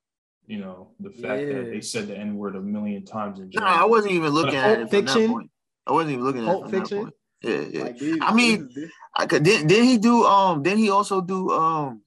you 0.45 0.59
know 0.59 0.91
the 0.99 1.09
fact 1.09 1.41
Yeah. 1.41 1.53
that 1.55 1.71
they 1.71 1.81
said 1.81 2.07
the 2.07 2.15
N 2.17 2.37
word 2.37 2.55
a 2.55 2.61
million 2.61 3.03
times 3.03 3.39
in 3.39 3.49
No, 3.53 3.65
I 3.65 3.83
wasn't 3.85 4.13
even 4.13 4.29
looking 4.29 4.53
But 4.53 4.59
at 4.59 4.77
Pulp 4.77 4.79
it 4.79 4.89
from 4.89 5.05
that 5.05 5.11
Fiction? 5.13 5.31
point. 5.33 5.51
I 5.87 5.91
wasn't 5.91 6.11
even 6.13 6.23
looking 6.25 6.41
at 6.41 6.47
it 6.47 6.51
Pulp 6.51 6.61
from 6.69 6.71
Fiction? 6.71 6.97
that 6.97 7.03
point. 7.03 7.13
Yeah, 7.41 7.61
yeah. 7.79 7.83
Like, 7.85 7.97
dude, 7.97 8.23
I 8.23 8.33
mean, 8.33 8.67
this 8.67 8.77
is- 8.77 8.91
I 9.15 9.25
could. 9.25 9.43
Did, 9.43 9.67
did 9.67 9.83
he 9.83 9.97
do? 9.97 10.23
Um. 10.25 10.61
Did 10.63 10.77
he 10.77 10.89
also 10.91 11.19
do? 11.21 11.51
Um. 11.51 12.01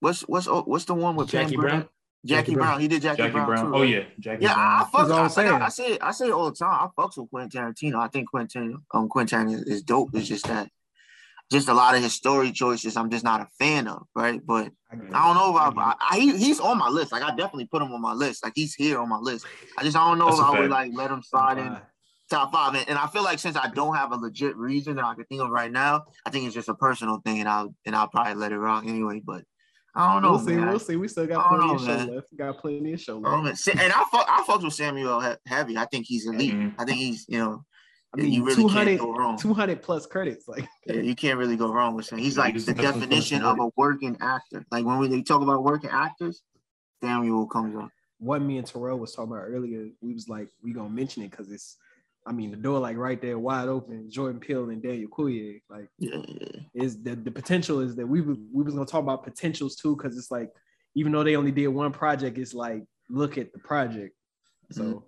What's 0.00 0.22
what's 0.22 0.48
oh, 0.48 0.62
what's 0.62 0.86
the 0.86 0.94
one 0.94 1.14
with 1.16 1.28
Jackie 1.28 1.56
Pam 1.56 1.60
Brown? 1.60 1.80
Jackie, 1.80 1.88
Jackie 2.26 2.54
Brown. 2.54 2.66
Brown. 2.68 2.80
He 2.80 2.88
did 2.88 3.02
Jackie, 3.02 3.16
Jackie 3.22 3.32
Brown. 3.32 3.46
Brown. 3.46 3.66
too, 3.66 3.74
Oh 3.76 3.82
yeah, 3.82 4.04
Jackie 4.18 4.44
Yeah, 4.44 4.52
I, 4.52 4.54
Brown. 4.54 4.82
I 4.82 4.84
fuck. 4.90 5.18
I'm 5.18 5.24
I, 5.24 5.28
saying. 5.28 5.52
I, 5.52 5.64
I 5.66 5.68
say 5.68 5.86
it. 5.92 6.02
I 6.02 6.10
say 6.12 6.26
it 6.28 6.32
all 6.32 6.50
the 6.50 6.56
time. 6.56 6.88
I 6.96 7.00
fucks 7.00 7.16
with 7.18 7.30
Quentin 7.30 7.62
Tarantino. 7.62 7.96
I 8.00 8.08
think 8.08 8.30
Quentin 8.30 8.78
um 8.92 9.08
Quentin 9.08 9.46
Tarantino 9.46 9.66
is 9.66 9.82
dope. 9.82 10.10
It's 10.14 10.28
just 10.28 10.46
that, 10.48 10.68
just 11.50 11.68
a 11.68 11.74
lot 11.74 11.94
of 11.96 12.02
his 12.02 12.12
story 12.12 12.52
choices. 12.52 12.96
I'm 12.96 13.10
just 13.10 13.24
not 13.24 13.40
a 13.40 13.48
fan 13.58 13.88
of, 13.88 14.06
right? 14.14 14.40
But 14.44 14.70
I. 14.90 14.96
I 15.12 15.26
don't 15.26 15.34
know 15.36 15.50
if 15.68 15.76
I, 15.76 15.80
I, 15.80 15.94
I 16.12 16.18
he, 16.20 16.36
he's 16.36 16.60
on 16.60 16.78
my 16.78 16.88
list. 16.88 17.12
Like 17.12 17.22
I 17.22 17.30
definitely 17.30 17.66
put 17.66 17.82
him 17.82 17.92
on 17.92 18.00
my 18.00 18.12
list. 18.12 18.44
Like 18.44 18.52
he's 18.54 18.74
here 18.74 18.98
on 18.98 19.08
my 19.08 19.18
list. 19.18 19.46
I 19.78 19.82
just 19.82 19.96
I 19.96 20.08
don't 20.08 20.18
know 20.18 20.26
That's 20.26 20.38
if 20.38 20.44
a 20.44 20.48
I 20.48 20.60
would 20.60 20.70
like 20.70 20.92
let 20.94 21.10
him 21.10 21.22
slide 21.22 21.58
in 21.58 21.68
Fine. 21.68 21.82
top 22.30 22.52
five. 22.52 22.74
And, 22.74 22.88
and 22.90 22.98
I 22.98 23.06
feel 23.08 23.24
like 23.24 23.38
since 23.40 23.56
I 23.56 23.68
don't 23.68 23.96
have 23.96 24.12
a 24.12 24.16
legit 24.16 24.56
reason 24.56 24.96
that 24.96 25.04
I 25.04 25.14
can 25.14 25.24
think 25.24 25.40
of 25.42 25.50
right 25.50 25.72
now, 25.72 26.04
I 26.24 26.30
think 26.30 26.46
it's 26.46 26.54
just 26.54 26.68
a 26.68 26.74
personal 26.74 27.20
thing, 27.24 27.40
and 27.40 27.48
I'll 27.48 27.74
and 27.84 27.96
I'll 27.96 28.08
probably 28.08 28.34
let 28.34 28.52
it 28.52 28.58
rock 28.58 28.84
anyway. 28.86 29.20
But 29.24 29.42
I 29.94 30.12
don't 30.12 30.22
know. 30.22 30.30
We'll 30.30 30.38
see. 30.38 30.52
man. 30.54 30.68
We'll 30.68 30.78
see. 30.78 30.94
We 30.96 31.08
still 31.08 31.26
got 31.26 31.48
plenty 31.48 31.66
know, 31.66 31.74
of 31.74 31.80
show 31.80 31.86
man. 31.86 32.14
left. 32.14 32.28
We 32.30 32.38
got 32.38 32.58
plenty 32.58 32.92
of 32.92 33.00
show 33.00 33.18
left. 33.18 33.66
know. 33.66 33.72
And 33.82 33.92
I 33.92 34.04
fuck, 34.12 34.26
I 34.28 34.44
fucked 34.46 34.62
with 34.62 34.74
Samuel 34.74 35.20
he- 35.20 35.34
heavy. 35.46 35.76
I 35.76 35.86
think 35.86 36.06
he's 36.06 36.28
elite. 36.28 36.54
Mhm. 36.54 36.74
I 36.78 36.84
think 36.84 36.98
he's 36.98 37.26
you 37.28 37.38
know 37.38 37.64
I 38.12 38.20
mean, 38.20 38.32
you 38.32 38.44
really 38.44 38.62
200, 38.62 38.86
can't 38.86 39.00
go 39.00 39.12
wrong. 39.12 39.38
200 39.38 39.82
plus 39.82 40.06
credits. 40.06 40.48
Like, 40.48 40.68
Yeah, 40.86 40.96
you 40.96 41.14
can't 41.14 41.38
really 41.38 41.56
go 41.56 41.72
wrong 41.72 41.94
with 41.94 42.10
him. 42.10 42.18
He's 42.18 42.36
like 42.36 42.54
the 42.54 42.60
the 42.60 42.74
best 42.74 42.92
one 42.92 43.00
definition 43.00 43.42
of 43.42 43.58
a 43.60 43.70
working 43.76 44.16
actor. 44.20 44.64
Like 44.70 44.84
when 44.84 44.98
we 44.98 45.08
they 45.08 45.22
talk 45.22 45.42
about 45.42 45.62
working 45.62 45.90
actors, 45.90 46.42
Samuel 47.02 47.46
comes 47.46 47.76
up. 47.76 47.90
what 48.18 48.42
me 48.42 48.58
and 48.58 48.66
Terrell 48.66 48.98
was 48.98 49.14
talking 49.14 49.32
about 49.32 49.44
earlier, 49.44 49.88
we 50.00 50.12
was 50.12 50.28
like, 50.28 50.48
we 50.62 50.72
gonna 50.72 50.90
mention 50.90 51.22
it 51.22 51.30
because 51.30 51.50
it's, 51.50 51.76
I 52.26 52.32
mean, 52.32 52.50
the 52.50 52.56
door 52.56 52.80
like 52.80 52.96
right 52.96 53.20
there, 53.20 53.38
wide 53.38 53.68
open. 53.68 54.10
Jordan 54.10 54.40
Peele 54.40 54.68
and 54.70 54.82
Daniel 54.82 55.08
Kaluuya, 55.08 55.62
like, 55.70 55.88
Yeah, 55.98 56.20
yeah, 56.26 56.60
is 56.74 57.02
the 57.02 57.14
the 57.14 57.30
potential 57.30 57.80
is 57.80 57.94
that 57.96 58.06
we 58.06 58.20
was, 58.20 58.38
we 58.52 58.62
was 58.64 58.74
gonna 58.74 58.86
talk 58.86 59.02
about 59.02 59.24
potentials 59.24 59.76
too 59.76 59.96
because 59.96 60.18
it's 60.18 60.30
like 60.30 60.50
even 60.96 61.12
though 61.12 61.22
they 61.22 61.36
only 61.36 61.52
did 61.52 61.68
one 61.68 61.92
project, 61.92 62.38
it's 62.38 62.54
like 62.54 62.82
look 63.08 63.38
at 63.38 63.52
the 63.52 63.58
project. 63.60 64.14
So 64.72 64.82
mm-hmm. 64.82 64.98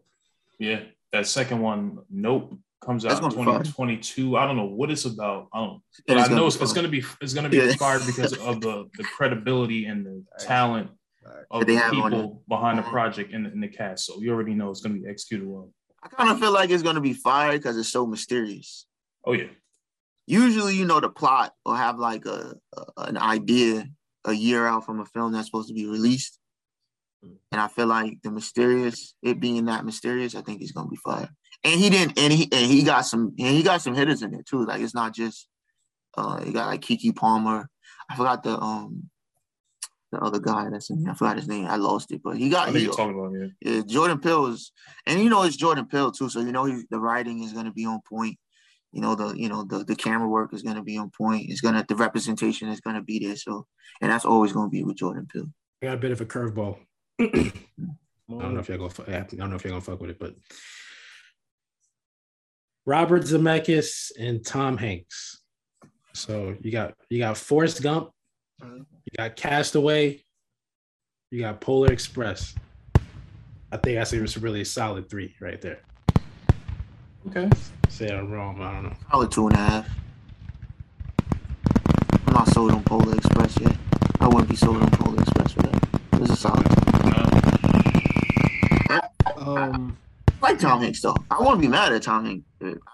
Yeah, 0.58 0.80
that 1.12 1.26
second 1.26 1.60
one, 1.60 1.98
Nope, 2.08 2.56
comes 2.82 3.06
out 3.06 3.20
gonna 3.20 3.30
be 3.30 3.36
fire. 3.44 3.58
2022. 3.62 4.36
I 4.36 4.46
don't 4.46 4.56
know 4.56 4.64
what 4.66 4.90
it's 4.90 5.04
about. 5.04 5.48
I 5.54 5.60
don't. 5.60 5.82
But 6.06 6.18
I 6.18 6.28
know 6.28 6.46
it's, 6.46 6.56
it's 6.56 6.72
gonna 6.72 6.88
be 6.88 7.02
it's 7.20 7.32
gonna 7.34 7.48
be 7.48 7.56
Yeah. 7.58 7.72
fired 7.74 8.02
because 8.06 8.32
of 8.38 8.60
the 8.60 8.88
the 8.96 9.04
credibility 9.04 9.86
and 9.86 10.04
the 10.04 10.24
talent 10.40 10.90
of 11.50 11.66
they 11.66 11.74
the 11.74 11.80
have 11.80 11.92
people 11.92 12.42
behind 12.48 12.78
the 12.78 12.82
Mhm. 12.82 12.90
project 12.90 13.32
and 13.32 13.46
the, 13.46 13.50
and 13.50 13.62
the 13.62 13.68
cast. 13.68 14.06
So 14.06 14.20
you 14.20 14.32
already 14.32 14.54
know 14.54 14.70
it's 14.70 14.80
gonna 14.80 14.98
be 14.98 15.06
executed 15.06 15.46
well. 15.46 15.72
I 16.02 16.08
kind 16.08 16.30
of 16.30 16.40
feel 16.40 16.52
like 16.52 16.70
it's 16.70 16.82
gonna 16.82 17.00
be 17.00 17.12
fired 17.14 17.58
because 17.60 17.76
it's 17.76 17.88
so 17.90 18.06
mysterious. 18.06 18.86
Oh 19.24 19.32
yeah, 19.32 19.48
Usually, 20.26 20.76
you 20.76 20.84
know, 20.84 21.00
the 21.00 21.08
plot 21.10 21.52
will 21.64 21.74
have 21.74 21.98
like 21.98 22.26
a, 22.26 22.54
a 22.76 22.84
an 22.98 23.16
idea 23.16 23.86
a 24.24 24.32
year 24.32 24.66
out 24.66 24.86
from 24.86 25.00
a 25.00 25.04
film 25.04 25.32
that's 25.32 25.46
supposed 25.46 25.68
to 25.68 25.74
be 25.74 25.86
released, 25.86 26.38
and 27.22 27.60
I 27.60 27.68
feel 27.68 27.86
like 27.86 28.18
the 28.22 28.30
mysterious, 28.30 29.14
it 29.22 29.38
being 29.40 29.64
that 29.66 29.84
mysterious, 29.84 30.34
I 30.34 30.42
think 30.42 30.60
it's 30.62 30.72
gonna 30.72 30.88
be 30.88 30.96
fire. 30.96 31.28
And 31.64 31.80
he 31.80 31.90
didn't, 31.90 32.18
and 32.18 32.32
he 32.32 32.48
and 32.50 32.70
he 32.70 32.82
got 32.82 33.02
some, 33.02 33.34
and 33.38 33.56
he 33.56 33.62
got 33.62 33.82
some 33.82 33.94
hitters 33.94 34.22
in 34.22 34.32
there 34.32 34.42
too. 34.42 34.66
Like 34.66 34.80
it's 34.80 34.94
not 34.94 35.14
just, 35.14 35.46
uh, 36.16 36.42
he 36.42 36.52
got 36.52 36.66
like 36.66 36.80
Keke 36.80 37.14
Palmer. 37.14 37.68
I 38.10 38.16
forgot 38.16 38.42
the 38.42 38.58
um, 38.58 39.10
the 40.12 40.20
other 40.20 40.38
guy 40.38 40.68
that's 40.70 40.90
in 40.90 41.02
there. 41.02 41.12
I 41.12 41.16
forgot 41.16 41.36
his 41.36 41.48
name. 41.48 41.66
I 41.66 41.76
lost 41.76 42.12
it, 42.12 42.20
but 42.22 42.36
he 42.36 42.50
got 42.50 42.66
think 42.66 42.78
he, 42.78 42.84
you're 42.84 42.92
talking 42.92 43.18
about 43.18 43.32
yeah. 43.32 43.46
yeah, 43.76 43.82
Jordan 43.86 44.18
Peele 44.18 44.46
is, 44.46 44.72
and 45.06 45.20
you 45.20 45.30
know 45.30 45.42
it's 45.42 45.56
Jordan 45.56 45.86
Peele 45.86 46.12
too, 46.12 46.28
so 46.28 46.40
you 46.40 46.52
know 46.52 46.64
he, 46.66 46.82
the 46.90 47.00
writing 47.00 47.42
is 47.42 47.52
going 47.52 47.64
to 47.64 47.72
be 47.72 47.86
on 47.86 48.00
point. 48.08 48.36
You 48.92 49.00
know 49.00 49.14
the 49.14 49.32
you 49.32 49.48
know 49.48 49.64
the 49.64 49.84
the 49.84 49.96
camera 49.96 50.28
work 50.28 50.52
is 50.52 50.62
going 50.62 50.76
to 50.76 50.82
be 50.82 50.98
on 50.98 51.10
point. 51.10 51.46
It's 51.48 51.62
gonna 51.62 51.84
the 51.88 51.96
representation 51.96 52.68
is 52.68 52.80
going 52.80 52.96
to 52.96 53.02
be 53.02 53.24
there. 53.24 53.36
So, 53.36 53.66
and 54.00 54.12
that's 54.12 54.26
always 54.26 54.52
going 54.52 54.66
to 54.66 54.70
be 54.70 54.84
with 54.84 54.96
Jordan 54.96 55.26
Peele. 55.32 55.48
I 55.82 55.86
got 55.86 55.94
a 55.94 56.00
bit 56.00 56.12
of 56.12 56.20
a 56.20 56.26
curveball. 56.26 56.78
I 57.20 57.52
don't 58.28 58.54
know 58.54 58.60
if 58.60 58.68
y'all 58.68 58.78
gonna. 58.78 59.08
I 59.08 59.22
don't 59.22 59.50
know 59.50 59.56
if 59.56 59.64
you're 59.64 59.70
gonna 59.70 59.80
fuck 59.80 60.00
with 60.00 60.10
it, 60.10 60.18
but 60.18 60.34
Robert 62.84 63.22
Zemeckis 63.22 64.10
and 64.18 64.44
Tom 64.44 64.76
Hanks. 64.76 65.40
So 66.14 66.56
you 66.60 66.70
got 66.72 66.94
you 67.08 67.18
got 67.18 67.36
Forrest 67.38 67.82
Gump, 67.82 68.10
you 68.62 68.86
got 69.16 69.36
Castaway, 69.36 70.22
you 71.30 71.40
got 71.40 71.60
Polar 71.60 71.92
Express. 71.92 72.54
I 73.70 73.78
think 73.78 73.96
that's 73.98 74.12
a 74.12 74.40
really 74.40 74.60
a 74.60 74.64
solid 74.64 75.08
three 75.08 75.34
right 75.40 75.60
there. 75.60 75.80
Okay. 77.28 77.48
Say 77.88 78.08
I'm 78.12 78.30
wrong, 78.30 78.56
but 78.58 78.64
I 78.64 78.72
don't 78.74 78.82
know. 78.84 78.96
Probably 79.08 79.28
two 79.28 79.46
and 79.46 79.56
a 79.56 79.58
half. 79.58 79.88
I'm 82.26 82.34
not 82.34 82.48
sold 82.48 82.72
on 82.72 82.82
Polar 82.84 83.14
Express 83.16 83.58
yet. 83.60 83.76
I 84.20 84.26
wouldn't 84.26 84.48
be 84.48 84.56
sold 84.56 84.82
on 84.82 84.90
Polar 84.90 85.22
Express 85.22 85.52
for 85.52 85.62
that. 85.62 85.88
It's 86.14 86.30
a 86.32 86.36
solid. 86.36 86.66
um 89.38 89.96
I 89.96 90.11
like 90.42 90.58
Tom 90.58 90.80
Hanks 90.82 91.00
though. 91.00 91.16
I 91.30 91.38
wouldn't 91.40 91.60
be 91.60 91.68
mad 91.68 91.92
at 91.92 92.02
Tom 92.02 92.24
Hanks. 92.26 92.46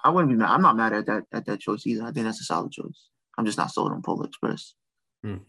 I 0.05 0.11
wouldn't 0.11 0.31
be 0.31 0.37
mad. 0.37 0.51
I'm 0.51 0.63
not 0.63 0.77
mad 0.77 0.93
at 0.93 1.07
that 1.07 1.25
at 1.33 1.47
that 1.47 1.61
choice 1.61 1.87
either. 1.87 2.03
I 2.05 2.13
think 2.13 2.27
that's 2.27 2.41
a 2.41 2.45
solid 2.45 2.73
choice. 2.73 3.09
I'm 3.37 3.45
just 3.47 3.59
not 3.59 3.71
sold 3.71 3.93
on 3.93 4.03
Polar 4.03 4.27
Express. 4.27 4.75
That's- 5.23 5.41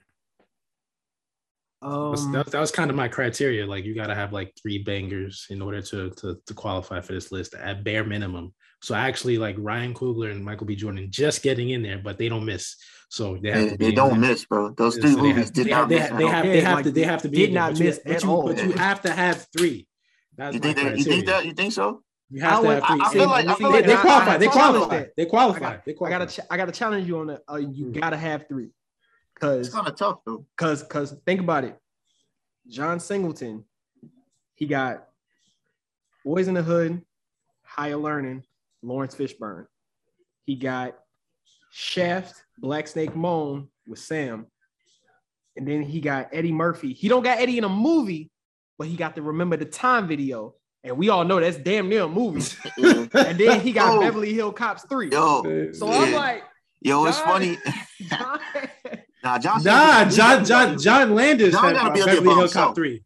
um 1.81 2.33
that, 2.33 2.47
that 2.47 2.59
was 2.59 2.71
kind 2.71 2.89
of 2.89 2.95
my 2.97 3.07
criteria. 3.07 3.65
Like 3.65 3.85
you 3.85 3.95
got 3.95 4.07
to 4.07 4.15
have 4.15 4.33
like 4.33 4.53
three 4.61 4.79
bangers 4.83 5.45
in 5.49 5.61
order 5.61 5.81
to, 5.81 6.09
to 6.09 6.37
to 6.45 6.53
qualify 6.53 6.99
for 6.99 7.13
this 7.13 7.31
list 7.31 7.53
at 7.53 7.83
bare 7.85 8.03
minimum. 8.03 8.53
So 8.81 8.95
actually, 8.95 9.37
like 9.37 9.55
Ryan 9.57 9.93
Coogler 9.93 10.31
and 10.31 10.43
Michael 10.43 10.65
B. 10.67 10.75
Jordan 10.75 11.07
just 11.09 11.41
getting 11.41 11.69
in 11.69 11.81
there, 11.81 11.97
but 11.97 12.17
they 12.17 12.27
don't 12.29 12.45
miss. 12.45 12.75
So 13.09 13.37
they 13.41 13.51
have 13.51 13.61
They, 13.63 13.69
to 13.71 13.77
be 13.77 13.85
they 13.85 13.91
don't 13.93 14.19
there. 14.21 14.29
miss, 14.31 14.45
bro. 14.45 14.71
Those 14.71 14.95
So 14.95 15.01
three 15.01 15.15
they 15.15 15.21
movies 15.21 15.45
have, 15.45 15.53
did 15.53 15.65
they, 15.67 15.71
not 15.71 15.89
they, 15.89 15.95
miss. 15.99 16.07
have, 16.09 16.17
they 16.17 16.27
have 16.27 16.43
they 16.45 16.61
have 16.61 16.75
like, 16.75 16.83
to 16.85 16.91
they 16.91 17.03
have 17.03 17.21
to 17.23 17.29
be 17.29 17.37
did 17.37 17.49
in 17.49 17.53
there, 17.55 17.63
not 17.63 17.71
but 17.71 17.79
you- 17.79 17.85
miss 17.85 17.99
but 18.05 18.13
at 18.13 18.23
you, 18.23 18.29
all. 18.29 18.47
But 18.47 18.63
you 18.63 18.71
have 18.73 19.01
to 19.03 19.11
have 19.11 19.47
three. 19.57 19.87
That's 20.39 20.53
You 20.55 20.59
think 20.61 20.77
that? 20.77 20.97
You 20.97 21.03
think 21.03 21.25
that? 21.25 21.45
You 21.45 21.53
think 21.53 21.73
so? 21.73 22.01
You 22.29 22.41
have 22.41 22.53
I 22.53 22.61
to 22.61 22.67
would- 22.67 22.83
have 22.83 22.87
three. 22.87 22.99
I- 23.01 23.05
I 23.07 23.13
feel 23.13 23.27
like- 23.29 23.47
I 23.47 23.55
feel 23.55 23.71
they, 23.71 23.77
like 23.79 23.85
they 23.87 23.93
I- 23.95 24.01
qualify. 24.01 24.31
I 24.33 24.37
They 24.37 24.45
challenge 24.47 24.61
qualify. 24.75 24.97
that. 24.99 25.15
They 25.17 25.23
I 25.23 25.25
qualify. 25.29 25.59
got, 25.59 25.85
They 25.85 25.91
I 25.91 25.95
qualify. 25.95 26.17
gotta 26.19 26.31
ch- 26.31 26.45
I 26.49 26.57
gotta 26.57 26.71
challenge 26.71 27.07
you 27.07 27.17
on 27.19 27.27
that. 27.27 27.41
Uh, 27.51 27.55
you 27.57 27.85
Mm. 27.87 27.99
gotta 27.99 28.17
have 28.17 28.47
three. 28.47 28.69
Cause 29.39 29.59
It's 29.67 29.69
Cause 29.69 29.75
kind 29.75 29.87
of 29.87 29.95
tough 29.97 30.19
though. 30.25 30.45
cause 30.57 30.83
cause 30.83 31.15
think 31.25 31.39
about 31.41 31.63
it. 31.65 31.77
John 32.67 32.99
Singleton, 32.99 33.65
he 34.55 34.65
got 34.65 35.07
Boys 36.25 36.47
in 36.47 36.53
the 36.53 36.61
Hood, 36.63 37.01
Higher 37.63 37.95
Learning, 37.97 38.43
Laurence 38.83 39.15
Fishburne. 39.15 39.65
He 40.45 40.55
got 40.55 40.97
Shaft, 41.71 42.43
Black 42.57 42.87
Snake 42.87 43.15
Moan 43.15 43.69
with 43.87 43.99
Sam. 43.99 44.47
And 45.55 45.67
then 45.67 45.81
he 45.83 45.99
got 46.01 46.29
Eddie 46.33 46.51
Murphy. 46.51 46.93
He 46.93 47.07
don't 47.07 47.23
got 47.23 47.39
Eddie 47.39 47.57
in 47.57 47.63
a 47.63 47.69
movie, 47.69 48.29
but 48.79 48.87
he 48.87 48.95
got 48.95 49.13
the 49.13 49.21
Remember 49.21 49.55
the 49.57 49.65
Time 49.65 50.07
video. 50.07 50.55
And 50.83 50.97
we 50.97 51.09
all 51.09 51.25
know 51.25 51.41
that's 51.41 51.57
damn 51.57 51.89
near 51.89 52.03
a 52.03 52.07
movie. 52.07 52.39
Mm-hmm. 52.79 53.17
And 53.17 53.37
then 53.37 53.59
he 53.59 53.73
got 53.73 53.97
Oh. 53.97 53.99
Beverly 54.01 54.33
Hill 54.33 54.53
Cops 54.53 54.83
3. 54.89 55.11
Yo, 55.11 55.71
So 55.73 55.91
I'm 55.91 56.13
like, 56.13 56.43
yo, 56.81 57.05
it's 57.05 57.19
funny. 57.19 57.57
John, 58.09 58.39
Nah, 59.21 59.37
John. 59.37 59.61
Nah, 59.63 60.09
Singleton- 60.09 60.15
John 60.15 60.45
John 60.45 60.77
John 60.79 61.15
Landis 61.15 61.51
John 61.53 61.75
had 61.75 61.93
be 61.93 61.99
Beverly 61.99 62.23
Hill 62.29 62.39
himself. 62.39 62.67
Cop 62.67 62.75
three. 62.75 63.03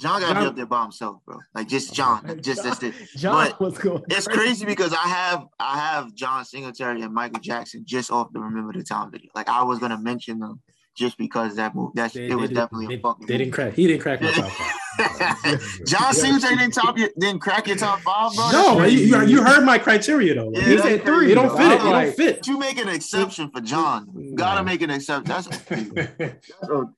John 0.00 0.20
got 0.20 0.34
to 0.34 0.40
be 0.40 0.46
up 0.46 0.56
there 0.56 0.66
by 0.66 0.82
himself, 0.82 1.18
bro. 1.26 1.38
Like 1.54 1.66
just 1.68 1.92
John. 1.94 2.40
Just 2.40 2.62
that's 2.62 2.82
it. 2.84 2.94
John 3.16 3.48
But 3.50 3.60
was 3.60 3.76
going. 3.78 4.02
It's 4.10 4.28
crazy 4.28 4.64
because 4.64 4.92
I 4.92 5.08
have 5.08 5.44
I 5.58 5.78
have 5.78 6.14
John 6.14 6.44
Singletary 6.44 7.02
and 7.02 7.12
Michael 7.12 7.40
Jackson 7.40 7.82
just 7.84 8.10
off 8.12 8.32
the 8.32 8.38
Remember 8.40 8.72
the 8.72 8.84
Time 8.84 9.10
video. 9.10 9.30
Like 9.34 9.48
I 9.48 9.62
was 9.64 9.80
gonna 9.80 9.98
mention 9.98 10.38
them 10.38 10.60
just 10.94 11.18
because 11.18 11.56
that 11.56 11.74
movie. 11.74 11.92
That's 11.94 12.14
They, 12.14 12.28
it 12.28 12.34
was 12.34 12.50
definitely 12.50 12.86
they, 12.88 12.94
a 12.94 13.00
fucking. 13.00 13.26
they 13.26 13.38
didn't 13.38 13.52
crack. 13.52 13.74
He 13.74 13.86
didn't 13.86 14.02
crack 14.02 14.22
my 14.22 14.30
top 14.30 14.50
five. 14.50 14.80
John 15.86 16.14
Singletary 16.14 16.56
didn't 16.56 16.74
top 16.74 16.96
your, 16.96 17.08
didn't 17.18 17.40
crack 17.40 17.66
your 17.66 17.76
top 17.76 18.00
five, 18.00 18.32
bro. 18.34 18.50
No, 18.52 18.84
you, 18.84 19.00
you, 19.00 19.26
you 19.26 19.42
heard 19.44 19.64
my 19.64 19.76
criteria 19.78 20.34
though. 20.34 20.48
Like, 20.48 20.62
Yeah, 20.62 20.68
he 20.68 20.78
said 20.78 21.04
three. 21.04 21.32
It 21.32 21.34
don't 21.34 21.56
fit. 21.56 21.72
It 21.72 21.80
I'm 21.80 22.04
don't 22.04 22.14
fit. 22.16 22.46
You 22.46 22.58
make 22.58 22.78
an 22.78 22.88
exception 22.88 23.50
for 23.50 23.60
John. 23.60 24.08
You 24.16 24.34
gotta 24.36 24.62
make 24.62 24.82
an 24.82 24.90
exception. 24.90 25.24
That's 25.24 25.46
that's 25.68 26.70
okay. 26.70 26.94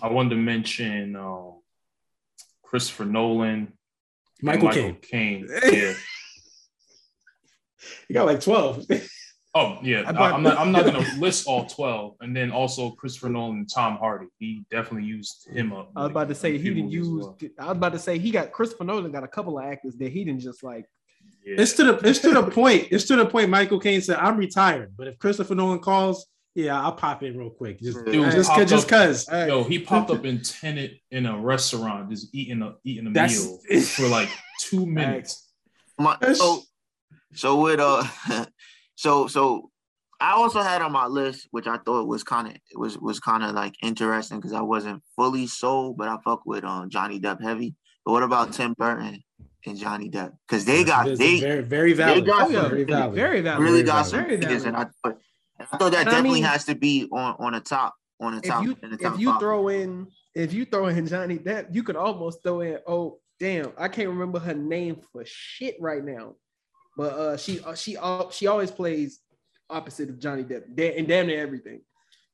I 0.00 0.08
wanted 0.08 0.30
to 0.30 0.36
mention 0.36 1.16
um, 1.16 1.54
Christopher 2.62 3.04
Nolan, 3.04 3.72
Michael 4.40 4.70
Caine. 4.70 4.98
Caine. 5.02 5.48
Yeah. 5.72 5.94
You 8.08 8.14
got 8.14 8.26
like 8.26 8.40
twelve. 8.40 8.86
Oh 9.54 9.78
yeah, 9.82 10.02
I 10.06 10.10
I, 10.10 10.12
bought- 10.12 10.34
am 10.34 10.42
not. 10.42 10.58
I'm 10.58 10.72
not 10.72 10.84
gonna 10.84 11.06
list 11.18 11.46
all 11.46 11.64
twelve, 11.66 12.16
and 12.20 12.36
then 12.36 12.50
also 12.50 12.90
Christopher 12.90 13.30
Nolan 13.30 13.58
and 13.58 13.68
Tom 13.72 13.96
Hardy. 13.96 14.26
He 14.38 14.64
definitely 14.70 15.08
used 15.08 15.48
him 15.50 15.72
up. 15.72 15.90
I 15.96 16.02
was 16.02 16.10
about 16.10 16.28
to 16.28 16.34
say 16.34 16.58
he 16.58 16.68
didn't 16.74 16.90
use. 16.90 17.08
well. 17.08 17.36
I 17.58 17.64
was 17.68 17.76
about 17.76 17.92
to 17.92 17.98
say 17.98 18.18
he 18.18 18.30
got 18.30 18.52
Christopher 18.52 18.84
Nolan 18.84 19.10
got 19.10 19.24
a 19.24 19.28
couple 19.28 19.58
of 19.58 19.64
actors 19.64 19.96
that 19.96 20.12
he 20.12 20.24
didn't 20.24 20.40
just 20.40 20.62
like. 20.62 20.84
Yeah. 21.44 21.56
It's 21.62 21.72
to 21.74 21.84
the 21.84 22.08
it's 22.08 22.18
to 22.20 22.30
the 22.34 22.42
point. 22.42 22.88
It's 22.90 23.04
to 23.06 23.16
the 23.16 23.24
point. 23.24 23.48
Michael 23.48 23.80
Caine 23.80 24.02
said, 24.02 24.18
"I'm 24.18 24.36
retired, 24.36 24.92
but 24.96 25.08
if 25.08 25.18
Christopher 25.18 25.54
Nolan 25.54 25.78
calls, 25.78 26.26
yeah, 26.54 26.80
I'll 26.82 26.92
pop 26.92 27.22
in 27.22 27.38
real 27.38 27.48
quick. 27.50 27.80
Just 27.80 28.04
Dude, 28.04 28.30
just 28.32 28.50
popped 28.50 28.60
cause, 28.60 28.70
just 28.70 28.92
up- 28.92 29.06
cause." 29.30 29.48
Yo, 29.48 29.64
he 29.64 29.78
popped 29.78 30.10
up 30.10 30.26
in 30.26 30.42
Tenet 30.42 30.98
in 31.10 31.24
a 31.24 31.38
restaurant, 31.38 32.10
just 32.10 32.34
eating 32.34 32.60
a 32.60 32.74
eating 32.84 33.06
a 33.06 33.10
That's- 33.10 33.42
meal 33.68 33.80
for 33.82 34.08
like 34.08 34.28
two 34.60 34.84
minutes. 34.84 35.48
My, 35.98 36.16
so 36.34 36.62
so 37.34 37.60
with 37.62 37.80
uh 37.80 38.04
so 38.98 39.28
so 39.28 39.70
I 40.20 40.32
also 40.32 40.60
had 40.62 40.82
on 40.82 40.90
my 40.90 41.06
list, 41.06 41.46
which 41.52 41.68
I 41.68 41.78
thought 41.78 42.08
was 42.08 42.24
kind 42.24 42.48
of 42.48 42.54
was 42.74 42.98
was 42.98 43.20
kind 43.20 43.44
of 43.44 43.54
like 43.54 43.74
interesting 43.82 44.38
because 44.38 44.52
I 44.52 44.62
wasn't 44.62 45.00
fully 45.14 45.46
sold, 45.46 45.96
but 45.96 46.08
I 46.08 46.16
fuck 46.24 46.42
with 46.44 46.64
um 46.64 46.90
Johnny 46.90 47.20
Depp 47.20 47.40
heavy. 47.40 47.76
But 48.04 48.12
what 48.12 48.24
about 48.24 48.52
Tim 48.52 48.74
Burton 48.76 49.22
and 49.66 49.78
Johnny 49.78 50.10
Depp? 50.10 50.32
Because 50.48 50.64
they 50.64 50.82
got 50.82 51.06
It's 51.06 51.20
they 51.20 51.38
very 51.38 51.62
very 51.62 51.92
valid. 51.92 52.26
got 52.26 52.48
Oh 52.48 52.50
yeah, 52.50 52.68
very 52.68 52.82
valid. 52.84 53.14
very 53.14 53.40
valid. 53.40 53.62
really 53.62 53.82
very 53.82 53.86
got 53.86 53.94
valid. 53.94 54.10
some 54.10 54.20
Very 54.24 54.36
valid. 54.36 54.66
and 54.66 54.76
I 54.76 54.84
thought 55.04 55.18
I 55.60 55.64
thought 55.78 55.92
that 55.92 56.00
And 56.00 56.08
I 56.08 56.12
definitely 56.12 56.40
mean- 56.40 56.44
has 56.50 56.64
to 56.64 56.74
be 56.74 57.06
on 57.12 57.36
on 57.38 57.52
the 57.52 57.60
top 57.60 57.94
on 58.20 58.32
the 58.34 58.38
If 58.38 58.48
top 58.48 58.64
you 58.64 58.76
in 58.82 58.90
the 58.90 58.96
top 58.96 59.14
if 59.14 59.20
you 59.20 59.38
throw 59.38 59.68
in 59.68 60.08
if 60.34 60.52
you 60.52 60.64
throw 60.64 60.86
in 60.86 61.06
Johnny 61.06 61.38
Depp, 61.38 61.72
you 61.72 61.84
could 61.84 61.94
almost 61.96 62.42
throw 62.42 62.60
in. 62.62 62.78
Oh 62.88 63.20
damn, 63.38 63.70
I 63.78 63.86
can't 63.86 64.08
remember 64.08 64.40
her 64.40 64.54
name 64.54 64.96
for 65.12 65.22
shit 65.24 65.76
right 65.80 66.04
now, 66.04 66.34
but 66.98 67.12
uh, 67.14 67.36
she 67.36 67.60
uh, 67.60 67.74
she 67.74 67.96
uh, 67.96 68.28
she 68.30 68.46
always 68.48 68.70
plays 68.72 69.20
opposite 69.70 70.10
of 70.10 70.18
Johnny 70.18 70.42
Depp 70.42 70.74
da- 70.74 70.96
and 70.98 71.06
damn 71.06 71.28
near 71.28 71.40
everything. 71.40 71.80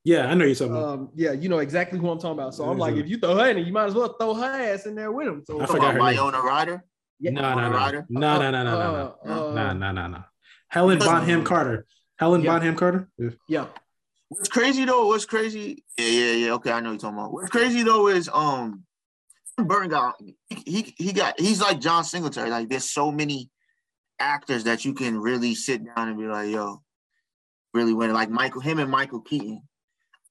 Yeah, 0.04 0.26
I 0.30 0.34
know 0.34 0.44
you're 0.46 0.54
talking 0.54 0.72
about. 0.76 0.88
Um, 0.88 1.10
yeah, 1.14 1.32
you 1.32 1.48
know 1.48 1.58
exactly 1.58 1.98
who 1.98 2.08
I'm 2.10 2.18
talking 2.18 2.38
about. 2.38 2.54
So 2.54 2.64
I'm 2.68 2.78
like, 2.78 2.96
if 2.96 3.08
you 3.08 3.18
throw 3.18 3.36
her 3.36 3.48
in, 3.50 3.58
it, 3.58 3.66
you 3.66 3.72
might 3.72 3.84
as 3.86 3.94
well 3.94 4.14
throw 4.18 4.34
her 4.34 4.44
ass 4.44 4.86
in 4.86 4.94
there 4.94 5.12
with 5.12 5.28
him. 5.28 5.42
So 5.46 5.60
I 5.60 5.66
forgot 5.66 5.94
about 5.94 6.06
her 6.08 6.12
name. 6.14 6.24
Winona 6.24 6.42
Ryder. 6.42 6.82
yeah, 7.20 7.30
No, 7.30 7.40
no, 7.42 7.48
no, 7.54 7.68
no, 7.70 7.70
no, 8.08 8.38
no, 8.38 8.50
no, 8.50 8.64
no, 8.64 9.16
no, 9.24 9.52
no, 9.54 9.72
no, 9.72 9.92
no, 9.92 10.06
no. 10.08 10.24
Helen 10.68 10.98
Bonham 10.98 11.44
Carter. 11.44 11.86
Helen 12.18 12.42
Yeah. 12.42 12.58
Bonham 12.58 12.76
Carter. 12.76 13.08
Yeah. 13.18 13.30
yeah. 13.48 13.66
What's 14.28 14.48
crazy 14.48 14.84
though? 14.84 15.06
What's 15.06 15.26
crazy? 15.26 15.84
Yeah, 15.98 16.06
yeah, 16.06 16.32
yeah. 16.32 16.52
Okay, 16.54 16.72
I 16.72 16.80
know 16.80 16.90
you're 16.90 16.98
talking 16.98 17.18
about. 17.18 17.32
What's 17.32 17.50
crazy 17.50 17.82
though 17.82 18.08
is 18.08 18.28
um, 18.32 18.84
Tim 19.56 19.66
Burton 19.66 19.90
got 19.90 20.16
he 20.48 20.94
he 20.98 21.12
got 21.12 21.38
he's 21.38 21.60
like 21.60 21.80
John 21.80 22.04
Singletary. 22.04 22.50
Like 22.50 22.68
there's 22.68 22.90
so 22.90 23.12
many 23.12 23.48
actors 24.18 24.64
that 24.64 24.84
you 24.84 24.94
can 24.94 25.20
really 25.20 25.54
sit 25.54 25.84
down 25.84 26.08
and 26.08 26.18
be 26.18 26.26
like, 26.26 26.50
yo, 26.50 26.82
really 27.72 27.92
win. 27.94 28.12
Like 28.12 28.30
Michael, 28.30 28.60
him 28.60 28.78
and 28.78 28.90
Michael 28.90 29.20
Keaton. 29.20 29.62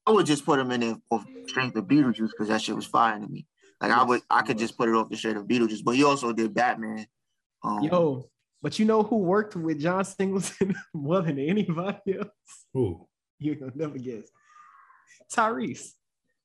I 0.06 0.12
would 0.12 0.26
just 0.26 0.46
put 0.46 0.60
him 0.60 0.72
in 0.72 0.82
there 0.82 0.96
for 1.10 1.24
strength 1.48 1.76
of 1.78 1.86
Beetlejuice 1.86 2.32
because 2.32 2.50
that 2.50 2.62
shit 2.62 2.76
was 2.76 2.86
fire 2.86 3.20
to 3.20 3.28
me. 3.28 3.46
Like 3.82 3.92
I 3.92 4.04
would, 4.04 4.22
I 4.30 4.42
could 4.42 4.58
just 4.58 4.78
put 4.78 4.90
it 4.90 4.96
off 4.96 5.10
the 5.10 5.16
straight 5.18 5.38
of 5.38 5.46
Beetlejuice. 5.46 5.84
But 5.84 5.96
he 5.96 6.04
also 6.04 6.34
did 6.34 6.54
Batman. 6.54 7.06
Um, 7.64 7.84
Yo, 7.84 8.30
but 8.62 8.78
you 8.80 8.86
know 8.86 9.04
who 9.04 9.18
worked 9.18 9.56
with 9.56 9.80
John 9.80 10.04
Singleton 10.04 10.76
more 10.94 11.22
than 11.22 11.40
anybody 11.40 12.18
else? 12.18 12.28
Ooh. 12.76 13.08
You're 13.40 13.56
gonna 13.56 13.72
never 13.76 13.98
guess. 13.98 14.24
Tyrese. 15.34 15.94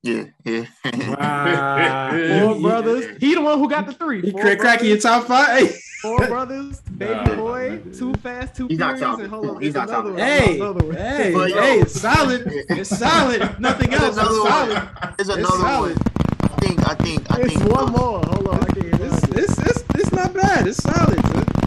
yeah, 0.02 0.24
yeah. 0.44 0.64
Wow. 0.94 2.10
Four 2.10 2.56
You- 2.56 2.62
brothers. 2.62 3.16
He 3.20 3.34
the 3.34 3.40
one 3.40 3.58
who 3.58 3.68
got 3.68 3.86
the 3.86 3.92
three. 3.92 4.22
You 4.24 4.32
Four 4.32 4.40
crack 4.42 4.58
cracky 4.58 4.92
in 4.92 5.00
top 5.00 5.26
five. 5.26 5.76
Hey. 6.00 6.08
Four 6.08 6.26
brothers, 6.28 6.80
baby 6.96 7.12
Nah, 7.12 7.34
boy, 7.36 7.68
man. 7.70 7.92
too 7.92 8.14
fast, 8.22 8.54
too 8.56 8.68
He's 8.68 8.78
furious, 8.78 9.00
top 9.00 9.18
and 9.18 9.28
hold 9.28 9.50
on, 9.50 9.60
He's 9.62 9.74
not 9.74 9.88
top 9.88 10.04
another 10.04 10.10
one. 10.10 10.18
Hey, 10.20 10.56
another 10.56 10.86
one. 10.86 10.96
hey, 10.96 11.32
But 11.34 11.50
yo- 11.50 11.60
hey, 11.60 11.78
oh. 11.78 11.82
it's 11.82 12.00
solid. 12.00 12.42
It's 12.46 12.90
solid. 12.98 13.42
If 13.42 13.58
Nothing 13.58 13.90
There's 13.90 14.02
else. 14.02 14.16
It's 14.16 14.18
another 14.18 14.40
one. 14.42 14.50
solid. 14.50 14.88
There's 15.16 15.28
It's 15.28 15.38
another 15.38 15.56
solid. 15.58 15.98
one. 15.98 16.06
I 16.40 16.60
think, 16.60 16.88
I 16.88 16.94
think, 16.94 17.30
I 17.32 17.40
It's 17.40 17.52
think. 17.54 17.64
Uh, 17.64 17.68
one 17.74 17.92
more. 17.92 18.20
Hold 18.26 18.48
on, 18.48 18.60
I 18.60 18.66
can't. 18.66 19.00
It's, 19.00 19.22
it's, 19.24 19.58
it's, 19.58 19.84
it's 19.96 20.12
not 20.12 20.32
bad. 20.34 20.66
It's 20.68 20.82
solid. 20.82 21.18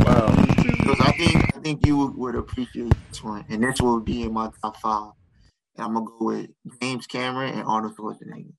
Wow. 0.06 0.34
Because 0.56 1.02
I 1.02 1.12
think 1.12 1.36
I 1.58 1.60
think 1.60 1.86
you 1.86 1.98
would, 1.98 2.16
would 2.16 2.36
appreciate 2.36 2.94
this 3.10 3.24
one, 3.24 3.44
and 3.50 3.64
this 3.64 3.82
will 3.82 4.00
be 4.00 4.24
in 4.24 4.34
my 4.34 4.50
top 4.62 4.78
five. 4.78 5.12
And 5.76 5.86
I'm 5.86 5.94
gonna 5.94 6.06
go 6.06 6.26
with 6.26 6.50
James 6.82 7.06
Cameron 7.08 7.54
and 7.54 7.64
Arnold 7.68 7.96
Schwarzenegger. 7.98 8.54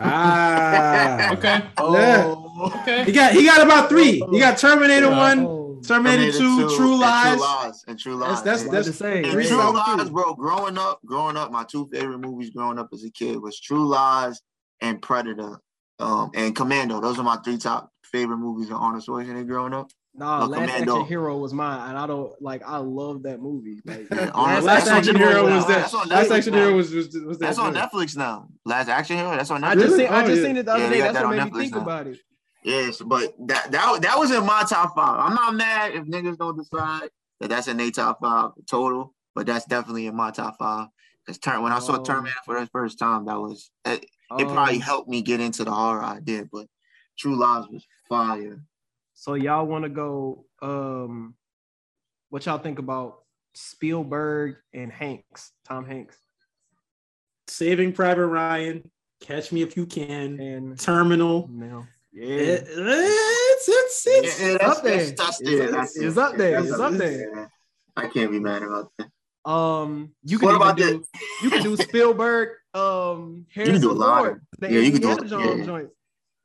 Ah. 0.00 1.32
Okay. 1.34 1.62
Oh, 1.76 2.72
Okay. 2.82 3.04
He 3.04 3.12
got 3.12 3.32
he 3.32 3.44
got 3.44 3.62
about 3.64 3.88
three. 3.88 4.20
He 4.30 4.38
got 4.38 4.58
Terminator 4.58 5.06
Yeah. 5.10 5.16
one, 5.16 5.46
oh. 5.46 5.80
Terminator, 5.86 6.36
two, 6.36 6.68
True 6.76 6.92
and 6.92 7.00
Lies. 7.00 7.36
True 7.36 7.40
Lies, 7.40 7.84
and 7.86 7.98
True 7.98 8.18
That's 8.18 8.30
Lies. 8.30 8.42
that's 8.42 8.60
And- 8.62 8.68
What 8.70 8.74
that's 8.74 8.86
to 8.88 8.92
say? 8.94 9.22
And 9.22 9.32
True 9.46 9.72
Lies, 9.72 10.10
bro. 10.10 10.34
Growing 10.34 10.76
up, 10.78 11.00
growing 11.06 11.36
up, 11.36 11.52
my 11.52 11.64
two 11.64 11.86
favorite 11.92 12.18
movies 12.18 12.50
growing 12.50 12.78
up 12.78 12.88
as 12.92 13.04
a 13.04 13.10
kid 13.10 13.40
was 13.40 13.60
True 13.60 13.86
Lies 13.86 14.40
and 14.80 15.00
Predator, 15.00 15.60
um, 16.00 16.30
and 16.34 16.54
Commando. 16.56 17.00
Those 17.00 17.18
are 17.18 17.24
my 17.24 17.36
three 17.44 17.58
top 17.58 17.90
favorite 18.04 18.38
movies 18.38 18.70
of 18.70 18.76
Arnold 18.76 19.04
Schwarzenegger 19.04 19.46
growing 19.46 19.74
up. 19.74 19.90
Nah, 20.18 20.40
No, 20.40 20.46
Last 20.46 20.60
Commando. 20.60 20.92
Action 20.96 21.06
Hero 21.06 21.36
was 21.38 21.54
mine, 21.54 21.88
and 21.90 21.96
I 21.98 22.06
don't 22.06 22.32
like. 22.42 22.62
I 22.66 22.78
love 22.78 23.22
that 23.22 23.40
movie. 23.40 23.80
Like, 23.86 24.08
Yeah, 24.10 24.30
Last, 24.34 24.64
Last 24.64 24.84
that's 24.84 24.88
Action 24.88 25.16
Hero 25.16 25.44
was 25.44 25.66
that. 25.66 25.90
That's 25.90 25.94
Last 25.94 26.10
Netflix 26.10 26.30
Action 26.36 26.52
now. 26.54 26.58
Hero 26.60 26.76
was 26.76 26.92
was, 26.92 27.06
was 27.24 27.38
that. 27.38 27.46
That's 27.46 27.58
on. 27.58 27.74
Netflix 27.74 28.16
now. 28.16 28.48
Last 28.64 28.88
Action 28.88 29.16
Hero. 29.16 29.30
That's 29.30 29.50
on 29.50 29.62
Netflix. 29.62 29.66
I 29.68 29.74
just 29.74 29.86
Really? 29.86 29.98
seen. 29.98 30.08
I 30.08 30.22
Oh, 30.22 30.26
just 30.26 30.42
seen 30.42 30.56
it 30.56 30.66
the 30.66 30.72
other 30.74 30.84
Yeah, 30.84 30.90
day. 30.90 31.00
That's 31.00 31.12
that 31.14 31.24
what 31.24 31.38
on 31.38 31.44
made 31.44 31.52
me 31.52 31.60
think 31.60 31.74
now. 31.74 31.82
about 31.82 32.06
it. 32.08 32.18
Yes, 32.64 33.00
but 33.00 33.34
that 33.46 33.70
that 33.70 34.02
that 34.02 34.18
was 34.18 34.30
in 34.32 34.44
my 34.44 34.64
top 34.68 34.94
five. 34.96 35.20
I'm 35.20 35.34
not 35.34 35.54
mad 35.54 35.92
if 35.94 36.04
niggas 36.04 36.36
don't 36.38 36.56
decide 36.58 37.08
that 37.40 37.48
that's 37.50 37.68
in 37.68 37.76
their 37.76 37.90
top 37.92 38.18
five 38.20 38.50
total, 38.68 39.14
but 39.34 39.46
that's 39.46 39.64
definitely 39.66 40.06
in 40.08 40.16
my 40.16 40.32
top 40.32 40.56
five. 40.58 40.88
Because 41.24 41.38
turn 41.38 41.62
when 41.62 41.72
I 41.72 41.78
saw 41.78 41.94
Um, 41.94 42.04
Terminator 42.04 42.36
for 42.44 42.58
the 42.60 42.66
first 42.66 42.98
time, 42.98 43.26
that 43.26 43.38
was 43.38 43.70
it. 43.84 44.04
it 44.38 44.48
probably 44.48 44.78
helped 44.78 45.08
me 45.08 45.22
get 45.22 45.40
into 45.40 45.62
the 45.64 45.70
horror 45.70 46.02
I 46.02 46.18
did. 46.20 46.48
But 46.50 46.66
True 47.18 47.36
Lies 47.36 47.66
was 47.70 47.86
fire. 48.08 48.60
So 49.20 49.34
y'all 49.34 49.66
want 49.66 49.82
to 49.82 49.88
go? 49.88 50.44
Um, 50.62 51.34
what 52.30 52.46
y'all 52.46 52.58
think 52.58 52.78
about 52.78 53.22
Spielberg 53.52 54.58
and 54.72 54.92
Hanks? 54.92 55.50
Tom 55.66 55.84
Hanks 55.84 56.16
Saving 57.48 57.92
Private 57.92 58.26
Ryan, 58.28 58.88
Catch 59.20 59.50
Me 59.50 59.62
If 59.62 59.76
You 59.76 59.86
Can, 59.86 60.38
and 60.38 60.78
Terminal. 60.78 61.48
now, 61.50 61.88
yeah, 62.12 62.26
It- 62.26 62.64
it's 62.68 63.68
it's 63.68 64.06
it's. 64.06 64.40
Yeah, 64.40 64.68
up 64.68 64.84
there. 64.84 64.96
That's, 64.98 65.10
that's, 65.20 65.40
It's- 65.40 65.52
yeah, 65.64 65.70
that's 65.76 65.96
it's 65.98 66.16
up 66.16 66.36
there. 66.36 66.60
It's 66.60 66.72
up 66.78 66.92
there. 66.92 67.34
Yeah. 67.36 67.46
I 67.96 68.06
can't 68.06 68.30
be 68.30 68.38
mad 68.38 68.62
about 68.62 68.92
that. 68.98 69.50
Um, 69.50 70.12
you 70.22 70.38
What 70.38 70.52
can 70.52 70.56
about 70.62 70.78
even 70.78 70.98
do 71.00 71.04
you 71.42 71.50
can 71.50 71.62
do 71.64 71.76
Spielberg, 71.76 72.50
um, 72.72 73.46
Harrison 73.52 73.80
do 73.80 73.90
a 73.90 73.92
lot 73.94 74.18
Ford, 74.18 74.42
of- 74.62 74.70
yeah, 74.70 74.78
you 74.78 74.92
can 74.92 75.00
do 75.00 75.10
Indiana 75.10 75.22
it, 75.22 75.28
Jones 75.28 75.58
yeah. 75.58 75.66
joint. 75.66 75.88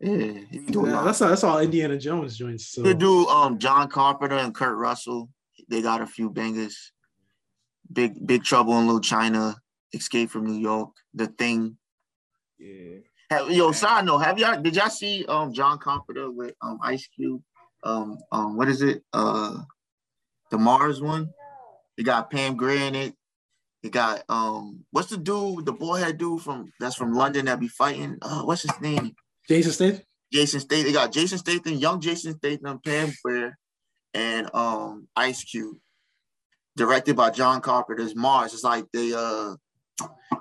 Yeah, 0.03 0.41
you 0.51 0.65
do 0.67 0.85
Yeah, 0.85 1.03
that's 1.03 1.21
all, 1.21 1.29
that's 1.29 1.45
all 1.45 1.59
Indiana 1.59 1.97
Jones 1.97 2.37
joints. 2.37 2.67
So 2.67 2.81
You 2.81 2.87
could 2.89 2.99
do 2.99 3.25
um 3.27 3.57
John 3.57 3.87
Carpenter 3.87 4.35
and 4.35 4.53
Kurt 4.53 4.77
Russell. 4.77 5.29
They 5.69 5.81
got 5.81 6.01
a 6.01 6.05
few 6.05 6.29
bangers. 6.29 6.91
Big 7.91 8.13
Big 8.25 8.43
Trouble 8.43 8.77
in 8.79 8.85
Little 8.85 8.99
China, 8.99 9.55
Escape 9.93 10.29
from 10.29 10.45
New 10.45 10.59
York, 10.59 10.89
The 11.13 11.27
Thing. 11.27 11.77
Yeah. 12.59 12.97
Have, 13.29 13.49
yo, 13.49 13.71
side 13.71 14.05
note, 14.05 14.19
have 14.19 14.37
y'all 14.37 14.61
did 14.61 14.75
y'all 14.75 14.89
see 14.89 15.25
um 15.27 15.53
John 15.53 15.77
Carpenter 15.77 16.29
with 16.29 16.53
um 16.61 16.79
Ice 16.83 17.07
Cube? 17.07 17.41
Um 17.83 18.17
um 18.33 18.57
what 18.57 18.67
is 18.67 18.81
it? 18.81 19.03
Uh 19.13 19.59
the 20.51 20.57
Mars 20.57 21.01
one. 21.01 21.29
It 21.97 22.03
got 22.03 22.29
Pam 22.29 22.57
Grier 22.57 22.87
in 22.87 22.95
it. 22.95 23.15
It 23.83 23.91
got 23.93 24.23
um 24.27 24.83
what's 24.91 25.09
the 25.09 25.17
dude, 25.17 25.65
the 25.65 25.73
boyhead 25.73 26.17
dude 26.17 26.41
from 26.41 26.73
that's 26.77 26.95
from 26.95 27.13
London 27.13 27.45
that 27.45 27.61
be 27.61 27.69
fighting? 27.69 28.17
Uh 28.21 28.41
what's 28.41 28.63
his 28.63 28.81
name? 28.81 29.15
Jason 29.47 29.71
Statham. 29.71 30.01
Jason 30.31 30.59
Statham. 30.59 30.85
They 30.85 30.93
got 30.93 31.11
Jason 31.11 31.37
Statham, 31.37 31.73
young 31.73 31.99
Jason 32.01 32.35
Statham, 32.37 32.79
Pam 32.83 33.11
Grier, 33.23 33.57
and 34.13 34.49
um 34.53 35.07
Ice 35.15 35.43
Cube. 35.43 35.77
Directed 36.75 37.15
by 37.15 37.29
John 37.29 37.61
Carpenter's 37.61 38.15
Mars. 38.15 38.53
It's 38.53 38.63
like 38.63 38.85
they 38.93 39.13
uh 39.13 39.55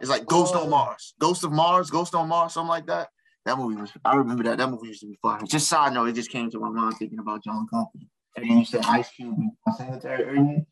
it's 0.01 0.09
like 0.11 0.25
Ghost 0.27 0.55
Oh. 0.57 0.65
on 0.65 0.71
Mars. 0.71 1.15
Ghost 1.21 1.45
of 1.45 1.53
Mars, 1.53 1.91
Ghost 1.91 2.15
on 2.15 2.29
Mars, 2.29 2.55
something 2.55 2.69
like 2.69 2.87
that. 2.87 3.09
That 3.45 3.59
movie 3.59 3.79
was 3.81 3.91
I 4.05 4.15
remember 4.15 4.45
that. 4.45 4.59
That 4.59 4.71
movie 4.71 4.89
used 4.89 5.01
to 5.01 5.07
be 5.07 5.19
fire. 5.21 5.41
Just 5.47 5.69
side 5.69 5.93
note, 5.93 6.09
it 6.09 6.15
just 6.15 6.31
came 6.31 6.51
to 6.51 6.59
my 6.61 6.71
mind 6.71 6.95
thinking 6.99 7.19
about 7.19 7.45
John 7.45 7.67
Carpenter. 7.69 8.07
And 8.37 8.49
then 8.49 8.59
you 8.59 8.65
said 8.65 8.85
Ice 8.87 9.11
Cube 9.11 9.37
and 9.37 9.77
Sanitary 9.77 10.25
earlier. 10.25 10.65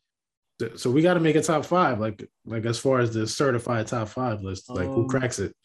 So 0.77 0.89
we 0.91 1.01
got 1.01 1.15
to 1.15 1.19
make 1.19 1.35
a 1.35 1.41
top 1.41 1.65
five, 1.65 1.99
like 1.99 2.27
like 2.45 2.65
as 2.65 2.77
far 2.79 2.99
as 2.99 3.13
the 3.13 3.27
certified 3.27 3.87
top 3.87 4.07
five 4.09 4.41
list, 4.41 4.69
like 4.69 4.87
who 4.87 5.01
Um, 5.03 5.07
cracks 5.07 5.37
it. 5.39 5.55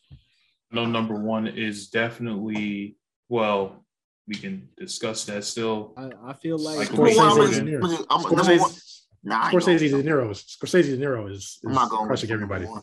No, 0.72 0.84
number 0.84 1.14
one 1.14 1.46
is 1.46 1.88
definitely 1.88 2.96
well. 3.28 3.84
We 4.28 4.34
can 4.34 4.68
discuss 4.76 5.24
that 5.26 5.44
still. 5.44 5.94
I, 5.96 6.10
I 6.30 6.32
feel 6.32 6.58
like, 6.58 6.78
Like 6.78 6.92
Well, 6.92 7.02
well, 7.16 7.20
I'm 7.20 7.38
Scorsese 7.38 7.58
gonna- 7.58 7.64
De 7.64 7.70
Niro. 7.70 7.74
I'm 7.76 7.80
gonna- 7.80 8.06
I'm 8.10 8.22
gonna- 8.22 8.36
number 8.36 8.56
one- 8.62 8.70
Scorsese, 8.72 9.00
Nah, 9.22 9.44
I 9.46 9.52
Scorsese. 9.52 9.78
De 9.90 10.02
Niro 10.02 10.30
is 10.32 10.42
Scorsese 10.60 10.82
De 10.90 10.98
Niro 10.98 11.30
is, 11.30 11.36
is 11.42 11.60
I'm 11.66 11.72
not 11.74 11.90
crushing 11.90 12.30
everybody. 12.32 12.64
one. 12.66 12.82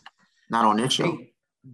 Not 0.50 0.66
on 0.66 0.78
this 0.78 0.94
show. 0.94 1.18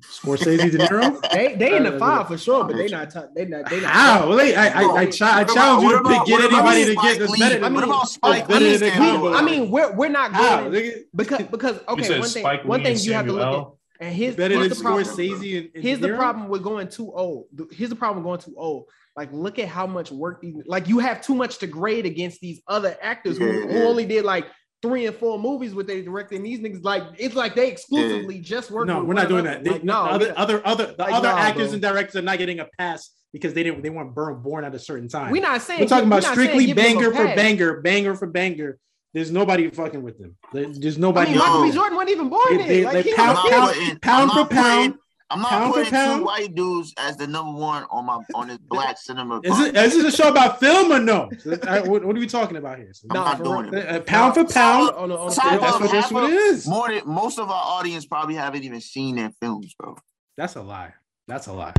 Scorsese 0.01 0.71
De 0.71 0.77
Niro. 0.79 1.19
they 1.33 1.55
they 1.55 1.75
in 1.77 1.83
the 1.83 1.97
five 1.99 2.27
for 2.27 2.37
sure, 2.37 2.63
but 2.63 2.77
they 2.77 2.87
not 2.87 3.09
top, 3.11 3.29
they 3.35 3.45
not 3.45 3.69
they 3.69 3.79
not 3.81 3.91
How? 3.91 4.27
Well, 4.29 4.37
they, 4.37 4.55
I, 4.55 4.67
I, 4.83 4.83
I, 5.01 5.05
cha- 5.07 5.25
I 5.27 5.41
What 5.43 5.51
about- 5.51 5.53
challenge 5.55 5.83
you 5.83 5.89
to 5.91 5.97
about- 5.99 6.27
get 6.27 6.39
anybody 6.51 6.85
to 6.85 6.95
get 6.95 7.19
that's 7.19 7.31
Lee? 7.31 7.39
better 7.39 7.55
What 7.61 7.69
than 7.69 7.73
me. 7.73 7.83
about 7.83 8.09
Spike 8.09 8.47
Better 8.47 8.65
Lee? 8.65 8.77
than 8.77 8.89
Stand 8.91 8.95
Combo. 9.11 9.27
up. 9.33 9.41
I 9.41 9.45
mean, 9.45 9.71
we're 9.71 9.95
we're 9.95 10.09
not 10.09 10.33
good 10.33 11.05
because 11.15 11.41
because 11.43 11.79
okay, 11.87 12.19
one 12.19 12.27
thing 12.29 12.41
Spike 12.43 12.65
one 12.65 12.83
thing 12.83 12.97
you 12.99 13.13
have 13.13 13.25
to 13.27 13.33
look 13.33 13.67
at, 13.67 13.73
and 13.99 14.15
here's, 14.15 14.35
Better 14.35 14.55
here's 14.55 14.69
than 14.69 14.77
the 14.77 14.83
problem. 14.83 15.03
Scorsese 15.03 15.57
and, 15.59 15.69
and 15.75 15.83
Here's 15.83 15.99
the 15.99 16.15
problem 16.15 16.47
with 16.47 16.63
going 16.63 16.87
too 16.87 17.11
old. 17.13 17.47
Here's 17.71 17.89
the 17.89 17.95
problem 17.95 18.23
with 18.23 18.29
going 18.29 18.53
too 18.53 18.59
old. 18.59 18.85
Like, 19.15 19.29
look 19.33 19.59
at 19.59 19.67
how 19.67 19.85
much 19.87 20.11
work 20.11 20.41
these 20.41 20.55
like 20.65 20.87
you 20.87 20.99
have 20.99 21.21
too 21.21 21.35
much 21.35 21.57
to 21.57 21.67
grade 21.67 22.05
against 22.05 22.39
these 22.39 22.61
other 22.67 22.95
actors 23.01 23.37
who, 23.37 23.45
Yeah, 23.45 23.67
who 23.67 23.73
yeah. 23.79 23.83
only 23.83 24.05
did 24.05 24.23
like 24.23 24.45
three 24.81 25.05
and 25.07 25.15
four 25.15 25.37
movies 25.37 25.73
with 25.73 25.87
they 25.87 26.01
directing 26.01 26.41
these 26.41 26.59
niggas. 26.61 26.83
Like, 26.83 27.03
it's 27.17 27.35
like 27.35 27.53
they 27.55 27.69
exclusively 27.69 28.39
just 28.39 28.71
work. 28.71 28.87
No, 28.87 28.99
with 28.99 29.07
we're 29.09 29.13
not 29.15 29.27
doing 29.27 29.41
another. 29.45 29.57
that. 29.57 29.63
They, 29.65 29.71
Like, 29.71 29.83
no, 29.83 30.05
the 30.05 30.09
other, 30.13 30.33
other, 30.37 30.61
other, 30.65 30.85
the 30.97 31.03
Like, 31.03 31.13
other 31.13 31.27
nah, 31.27 31.37
actors 31.37 31.67
bro. 31.67 31.73
and 31.73 31.81
directors 31.81 32.15
are 32.15 32.21
not 32.21 32.37
getting 32.37 32.59
a 32.61 32.67
pass 32.77 33.09
because 33.33 33.53
they 33.53 33.63
didn't, 33.63 33.83
they 33.83 33.89
weren't 33.89 34.15
born, 34.15 34.41
born 34.41 34.63
at 34.63 34.73
a 34.73 34.79
certain 34.79 35.09
time. 35.09 35.31
we're 35.31 35.41
not 35.41 35.61
saying 35.61 35.81
We're 35.81 35.87
talking 35.87 36.09
we're 36.09 36.19
about 36.19 36.31
strictly 36.31 36.67
give 36.67 36.77
them 36.77 36.85
a 36.85 36.89
banger 36.93 37.11
for 37.11 37.25
banger, 37.35 37.81
banger 37.81 38.15
for 38.15 38.27
banger. 38.27 38.77
There's 39.13 39.31
nobody 39.31 39.69
fucking 39.69 40.03
with 40.03 40.19
them. 40.19 40.35
There- 40.53 40.67
There's 40.67 40.97
I 40.97 41.01
nobody. 41.01 41.31
mean, 41.31 41.39
Michael 41.39 41.63
B. 41.63 41.71
Jordan 41.71 41.95
wasn't 41.95 42.11
even 42.11 42.29
born 42.29 42.57
They- 42.57 42.67
they- 42.67 42.85
Like, 42.85 43.05
they 43.05 43.13
pound- 43.13 43.37
was 43.37 43.45
I'm 43.51 43.53
a 43.53 43.57
not 43.65 43.73
kid. 43.73 43.79
pound- 43.79 43.79
putting, 43.81 43.99
pound 44.01 44.31
for 44.31 44.35
pound, 44.55 44.91
putting, 44.93 44.99
I'm 45.31 45.41
not 45.41 45.49
pound 45.49 45.73
putting 45.73 45.91
pound. 45.91 46.19
two 46.19 46.25
white 46.25 46.55
dudes 46.55 46.93
as 46.97 47.17
the 47.17 47.25
number 47.27 47.59
one 47.59 47.85
on 47.89 48.05
my 48.05 48.19
on 48.35 48.47
this 48.49 48.57
black 48.59 48.97
cinema. 48.99 49.39
Is 49.43 49.59
it 49.59 49.75
is 49.75 49.95
it 49.95 50.05
a 50.05 50.11
show 50.11 50.29
about 50.29 50.59
film 50.59 50.91
or 50.91 50.99
no? 50.99 51.29
Uh, 51.45 51.81
what, 51.81 52.05
what 52.05 52.15
are 52.15 52.19
we 52.19 52.27
talking 52.27 52.57
about 52.57 52.77
here? 52.77 52.91
I'm 53.09 53.15
Nah, 53.15 53.23
not 53.25 53.37
for 53.39 53.43
doing 53.43 53.65
real. 53.71 53.73
it. 53.81 53.87
Uh, 53.89 53.99
pound 54.01 54.33
for 54.35 54.43
pound. 54.45 54.91
on 54.91 55.09
the, 55.09 55.17
on 55.17 55.27
That's 55.27 55.37
what, 55.37 55.59
that's 55.61 55.91
half 55.91 56.11
what 56.11 56.23
it 56.25 56.33
of- 56.33 56.39
is. 56.39 56.67
More 56.67 56.87
than 56.89 57.01
most 57.05 57.39
of 57.39 57.49
our 57.49 57.63
audience 57.63 58.05
probably 58.05 58.35
haven't 58.35 58.63
even 58.63 58.79
seen 58.81 59.15
their 59.15 59.31
films, 59.41 59.73
bro. 59.79 59.97
That's 60.37 60.55
a 60.55 60.61
lie. 60.61 60.93
That's 61.27 61.47
a 61.47 61.53
lie. 61.53 61.73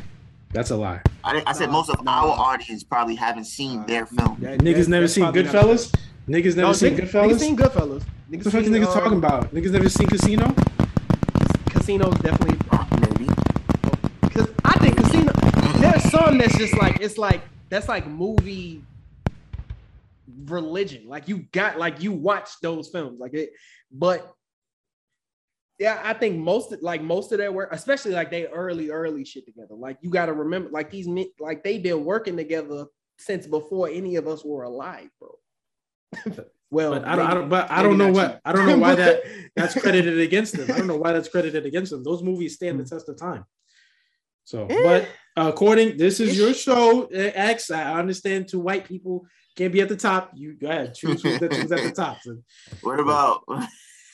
That's 0.53 0.69
a 0.71 0.75
lie. 0.75 1.01
I, 1.23 1.41
I 1.47 1.53
said 1.53 1.67
Nah, 1.67 1.71
most 1.77 1.89
of 1.89 2.05
our 2.05 2.27
audience 2.27 2.83
probably 2.83 3.15
haven't 3.15 3.45
seen 3.45 3.85
their 3.85 4.05
film. 4.05 4.35
That- 4.41 4.59
Niggas 4.59 4.79
that- 4.83 4.89
never 4.89 5.07
seen 5.07 5.23
probably 5.23 5.43
not- 5.43 5.53
Goodfellas. 5.55 5.93
Niggas 6.27 6.55
never 6.55 6.61
No, 6.67 6.73
seen 6.73 6.95
niggas, 6.95 7.09
Goodfellas. 7.09 7.29
Niggas 7.31 7.39
seen 7.39 7.57
Goodfellas. 7.57 8.03
what 8.29 8.43
the 8.43 8.51
fuck 8.51 8.63
seen, 8.63 8.73
niggas 8.73 8.87
uh, 8.87 8.93
talking 8.99 9.17
about? 9.17 9.53
Niggas 9.53 9.71
never 9.71 9.89
seen 9.89 10.07
Casino. 10.07 10.53
Casino's 11.69 12.17
definitely 12.19 12.57
Maybe. 13.01 13.33
because 14.21 14.49
I 14.63 14.77
think 14.79 14.97
Casino. 14.97 15.31
There's 15.79 16.03
some 16.11 16.37
that's 16.37 16.57
just 16.57 16.77
like 16.77 16.99
it's 17.01 17.17
like 17.17 17.41
that's 17.69 17.87
like 17.87 18.05
movie 18.07 18.83
religion. 20.45 21.07
Like 21.07 21.27
you 21.27 21.39
got 21.51 21.79
like 21.79 22.01
you 22.01 22.11
watch 22.11 22.49
those 22.61 22.89
films 22.89 23.19
like 23.19 23.33
it, 23.33 23.51
but 23.91 24.31
yeah, 25.79 25.99
I 26.03 26.13
think 26.13 26.37
most 26.37 26.71
like 26.83 27.01
most 27.01 27.31
of 27.31 27.39
their 27.39 27.51
work, 27.51 27.69
especially 27.71 28.11
like 28.11 28.29
they 28.29 28.45
early 28.45 28.91
early 28.91 29.25
shit 29.25 29.45
together. 29.45 29.73
Like 29.73 29.97
you 30.01 30.11
got 30.11 30.27
to 30.27 30.33
remember, 30.33 30.69
like 30.69 30.91
these 30.91 31.07
men- 31.07 31.31
like 31.39 31.63
they've 31.63 31.81
been 31.81 32.05
working 32.05 32.37
together 32.37 32.85
since 33.17 33.47
before 33.47 33.89
any 33.89 34.15
of 34.17 34.27
us 34.27 34.45
were 34.45 34.63
alive, 34.63 35.09
bro. 35.19 35.31
Well, 36.73 36.91
But 36.91 37.05
I 37.05 37.15
don't, 37.17 37.25
I 37.27 37.33
don't 37.33 37.49
but 37.49 37.69
I 37.69 37.83
don't 37.83 37.97
know 37.97 38.11
what 38.13 38.31
cheap. 38.31 38.41
I 38.45 38.53
don't 38.53 38.65
know 38.65 38.77
why 38.85 38.95
that 38.95 39.23
that's 39.57 39.73
credited 39.79 40.19
against 40.21 40.55
them. 40.55 40.71
I 40.71 40.77
don't 40.77 40.87
know 40.87 40.95
why 40.95 41.11
that's 41.11 41.27
credited 41.27 41.65
against 41.65 41.91
them. 41.91 42.01
Those 42.01 42.23
movies 42.23 42.55
stand 42.55 42.77
Hmm. 42.77 42.83
the 42.83 42.89
test 42.89 43.09
of 43.09 43.17
time. 43.17 43.43
So, 44.45 44.67
Eh. 44.67 44.81
but 44.81 45.09
according, 45.35 45.97
this 45.97 46.21
is 46.21 46.37
your 46.37 46.53
show, 46.53 47.07
eh, 47.07 47.31
X. 47.35 47.71
I 47.71 47.99
understand 47.99 48.47
two 48.47 48.61
white 48.61 48.85
people 48.85 49.25
can't 49.57 49.73
be 49.73 49.81
at 49.81 49.89
the 49.89 49.97
top. 49.97 50.31
You 50.33 50.53
go 50.53 50.69
ahead, 50.69 50.93
choose 50.95 51.21
who's, 51.21 51.41
at- 51.41 51.53
who's 51.53 51.71
at 51.73 51.83
the 51.83 51.91
top. 51.91 52.21
So, 52.21 52.37
What 52.81 52.99
about? 53.01 53.43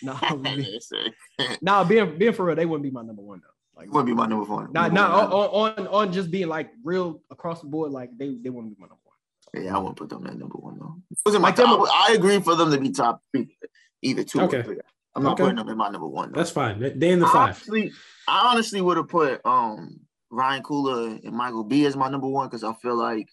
Nah, 0.03 0.17
it 0.21 1.13
nah, 1.61 1.83
being 1.83 2.17
being 2.19 2.33
for 2.33 2.45
real, 2.45 2.55
they 2.55 2.67
wouldn't 2.67 2.83
be 2.83 2.91
my 2.91 3.01
number 3.01 3.21
one 3.23 3.39
though. 3.41 3.79
Like, 3.79 3.87
wouldn't 3.91 4.05
be 4.07 4.13
my 4.13 4.27
number 4.27 4.45
one. 4.45 4.71
not 4.71 4.93
not 4.93 5.11
on, 5.11 5.31
on 5.31 5.71
on 5.79 5.87
on 5.87 6.13
just 6.13 6.29
being 6.29 6.47
like 6.47 6.69
real 6.83 7.21
across 7.31 7.61
the 7.61 7.67
board. 7.67 7.91
Like 7.91 8.09
they 8.15 8.35
they 8.35 8.51
wouldn't 8.51 8.75
be 8.75 8.79
my 8.79 8.85
number 8.87 9.01
one. 9.05 9.06
Yeah, 9.53 9.75
I 9.75 9.79
wouldn't 9.79 9.97
put 9.97 10.09
them 10.09 10.27
at 10.27 10.37
number 10.37 10.57
one 10.57 10.77
though. 10.79 10.95
It 11.11 11.17
wasn't 11.25 11.41
my 11.41 11.49
Like 11.49 11.55
top. 11.55 11.87
I 11.93 12.13
agree 12.13 12.39
for 12.39 12.55
them 12.55 12.71
to 12.71 12.77
be 12.79 12.91
top 12.91 13.21
three, 13.33 13.57
either 14.01 14.23
two 14.23 14.41
Okay. 14.41 14.57
or 14.57 14.63
three. 14.63 14.77
I'm 15.15 15.23
not 15.23 15.33
Okay. 15.33 15.43
putting 15.43 15.55
them 15.57 15.69
in 15.69 15.77
my 15.77 15.89
number 15.89 16.07
one. 16.07 16.31
Though. 16.31 16.37
that's 16.37 16.51
fine. 16.51 16.79
They- 16.79 16.91
They 16.93 17.09
in 17.11 17.19
the 17.19 17.25
I 17.25 17.31
five. 17.31 17.43
honestly, 17.55 17.91
I 18.27 18.51
honestly 18.51 18.81
would 18.81 18.97
have 18.97 19.07
put 19.07 19.43
um 19.45 19.99
Ryan 20.29 20.63
Coogler 20.63 21.23
and 21.25 21.35
Michael 21.35 21.63
B 21.63 21.85
as 21.85 21.95
my 21.95 22.09
number 22.09 22.27
one 22.27 22.47
because 22.47 22.63
I 22.63 22.73
feel 22.73 22.95
like 22.95 23.29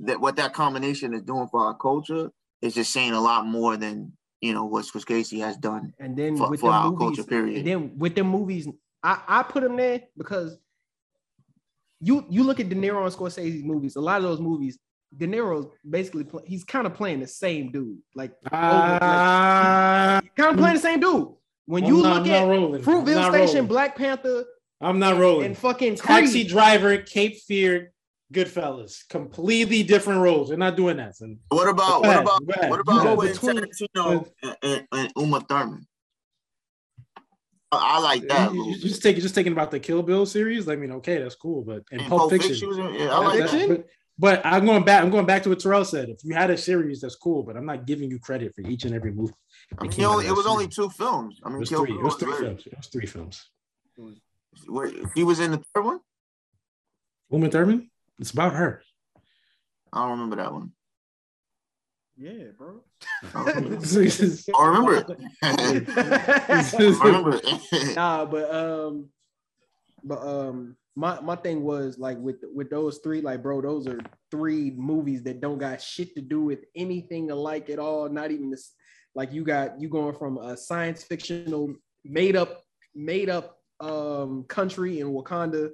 that 0.00 0.20
what 0.20 0.36
that 0.36 0.54
combination 0.54 1.12
is 1.14 1.22
doing 1.22 1.48
for 1.48 1.60
our 1.66 1.74
culture 1.76 2.30
is 2.62 2.74
just 2.74 2.92
saying 2.92 3.12
a 3.12 3.20
lot 3.20 3.46
more 3.46 3.76
than 3.76 4.12
you 4.40 4.54
know 4.54 4.64
what 4.64 4.84
Scorsese 4.86 5.40
has 5.40 5.56
done. 5.56 5.92
And 5.98 6.16
then 6.16 6.36
For- 6.36 6.48
with 6.50 6.60
for 6.60 6.70
the 6.70 6.76
our 6.76 6.90
movies, 6.90 6.98
culture, 7.16 7.24
period. 7.24 7.58
and 7.58 7.66
then 7.66 7.98
with 7.98 8.14
the 8.14 8.24
movies, 8.24 8.68
I 9.02 9.20
I 9.26 9.42
put 9.42 9.62
them 9.64 9.76
there 9.76 10.02
because 10.16 10.56
you 12.00 12.24
you 12.30 12.44
look 12.44 12.60
at 12.60 12.68
De 12.68 12.74
Niro 12.76 13.04
and 13.04 13.12
Scorsese's 13.14 13.64
movies. 13.64 13.96
A 13.96 14.00
lot 14.00 14.18
of 14.18 14.22
those 14.24 14.40
movies, 14.40 14.78
De 15.16 15.26
Niro's 15.26 15.66
basically 15.88 16.24
play, 16.24 16.42
he's 16.46 16.64
kind 16.64 16.86
of 16.86 16.94
playing 16.94 17.20
the 17.20 17.26
same 17.26 17.70
dude. 17.70 17.98
Like 18.14 18.32
Ah, 18.50 20.20
kind 20.36 20.50
of 20.52 20.56
playing 20.58 20.74
the 20.74 20.80
same 20.80 21.00
dude. 21.00 21.28
When 21.66 21.84
I'm 21.84 21.88
you 21.90 22.02
not- 22.02 22.22
look 22.22 22.26
I'm 22.32 22.32
at 22.32 22.48
rolling. 22.48 22.82
Fruitvale 22.82 23.28
Station, 23.30 23.54
rolling. 23.54 23.66
Black 23.68 23.96
Panther, 23.96 24.44
I'm 24.80 24.98
not 24.98 25.18
rolling. 25.18 25.46
and 25.46 25.56
fucking 25.58 25.96
Taxi 25.96 26.44
driver, 26.44 26.98
Cape 26.98 27.38
Fear, 27.46 27.92
Goodfellas, 28.32 29.08
completely 29.08 29.82
different 29.82 30.20
roles. 30.20 30.48
They're 30.48 30.58
not 30.58 30.76
doing 30.76 30.96
that. 30.98 31.16
son. 31.16 31.38
What 31.48 31.68
about 31.68 32.02
what 32.02 32.20
about 32.20 32.42
what 32.70 32.80
about 32.80 33.02
go 33.04 33.16
Quentin 33.16 33.64
between- 33.64 33.88
Tarantino 33.94 34.28
and, 34.42 34.56
and, 34.62 34.86
and 34.92 35.12
Uma 35.16 35.40
Thurman? 35.40 35.86
I, 37.72 37.96
I 37.96 37.98
like 38.00 38.28
that. 38.28 38.52
You, 38.52 38.64
you 38.66 38.78
just 38.78 39.02
take 39.02 39.16
just 39.16 39.34
thinking 39.34 39.52
about 39.52 39.70
the 39.70 39.80
Kill 39.80 40.02
Bill 40.02 40.26
series. 40.26 40.68
I 40.68 40.76
mean, 40.76 40.92
okay, 40.92 41.18
that's 41.22 41.34
cool, 41.36 41.62
but 41.62 41.82
in 41.90 42.00
And 42.00 42.08
Pulp, 42.08 42.30
Fiction, 42.30 42.68
was 42.68 42.78
in- 42.78 42.94
yeah, 42.94 43.08
I 43.14 43.18
like 43.18 43.38
that- 43.40 43.50
that. 43.52 43.68
but, 43.68 43.86
but 44.18 44.44
I'm 44.44 44.64
going 44.64 44.84
back. 44.84 45.02
I'm 45.02 45.10
going 45.10 45.26
back 45.26 45.42
to 45.44 45.48
what 45.48 45.60
Terrell 45.60 45.84
said. 45.84 46.08
If 46.08 46.18
you 46.24 46.34
had 46.34 46.50
a 46.50 46.56
series, 46.56 47.00
that's 47.00 47.16
cool, 47.16 47.42
but 47.42 47.56
I'm 47.56 47.66
not 47.66 47.86
giving 47.86 48.10
you 48.10 48.18
credit 48.18 48.54
for 48.54 48.62
each 48.62 48.84
and 48.84 48.94
every 48.94 49.12
movie. 49.12 49.32
I 49.78 49.82
mean, 49.82 49.90
that 49.90 49.96
you 49.96 50.02
came 50.02 50.04
out 50.04 50.12
know, 50.12 50.18
of 50.18 50.24
it 50.24 50.28
that 50.28 50.34
was 50.34 50.46
only 50.46 50.68
two 50.68 50.88
films. 50.90 51.40
I 51.44 51.48
mean, 51.48 51.54
It 51.54 51.54
mean, 51.54 51.60
was 51.60 51.68
Kill 51.68 51.84
three. 51.84 51.94
It 51.94 52.02
was 52.02 52.16
three 52.16 52.36
films. 52.36 52.66
It 52.66 52.76
was 52.76 52.86
three 52.86 53.06
films. 53.06 53.50
Where, 54.66 54.90
he 55.14 55.24
was 55.24 55.40
in 55.40 55.50
the 55.50 55.62
third 55.74 55.84
one. 55.84 56.00
Uma 57.30 57.50
Thurman. 57.50 57.90
It's 58.20 58.30
about 58.30 58.54
her. 58.54 58.82
I 59.92 60.02
don't 60.02 60.12
remember 60.12 60.36
that 60.36 60.52
one. 60.52 60.72
Yeah, 62.16 62.50
bro. 62.56 62.80
I 63.34 63.42
remember 63.42 64.94
it. 64.96 65.18
I 65.42 67.06
remember 67.06 67.40
nah, 67.94 68.24
but 68.24 68.54
um, 68.54 69.08
but 70.04 70.18
um, 70.20 70.76
my 70.96 71.20
my 71.20 71.36
thing 71.36 71.62
was 71.62 71.98
like 71.98 72.18
with 72.18 72.36
with 72.54 72.70
those 72.70 72.98
three, 72.98 73.20
like 73.20 73.42
bro, 73.42 73.60
those 73.60 73.86
are 73.86 74.00
three 74.30 74.70
movies 74.70 75.22
that 75.24 75.40
don't 75.40 75.58
got 75.58 75.80
shit 75.80 76.14
to 76.14 76.20
do 76.20 76.42
with 76.42 76.60
anything 76.76 77.30
alike 77.30 77.68
at 77.70 77.78
all. 77.78 78.08
Not 78.08 78.30
even 78.30 78.50
this. 78.50 78.72
Like 79.14 79.32
you 79.32 79.44
got 79.44 79.80
you 79.80 79.88
going 79.88 80.14
from 80.14 80.38
a 80.38 80.56
science 80.56 81.02
fictional 81.02 81.74
made 82.04 82.36
up 82.36 82.62
made 82.94 83.28
up 83.28 83.58
um 83.80 84.44
country 84.48 85.00
in 85.00 85.12
Wakanda. 85.12 85.70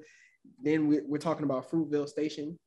Then 0.63 0.89
we, 0.89 1.01
we're 1.01 1.19
talking 1.19 1.45
about 1.45 1.71
Fruitvale 1.71 2.09
Station. 2.09 2.59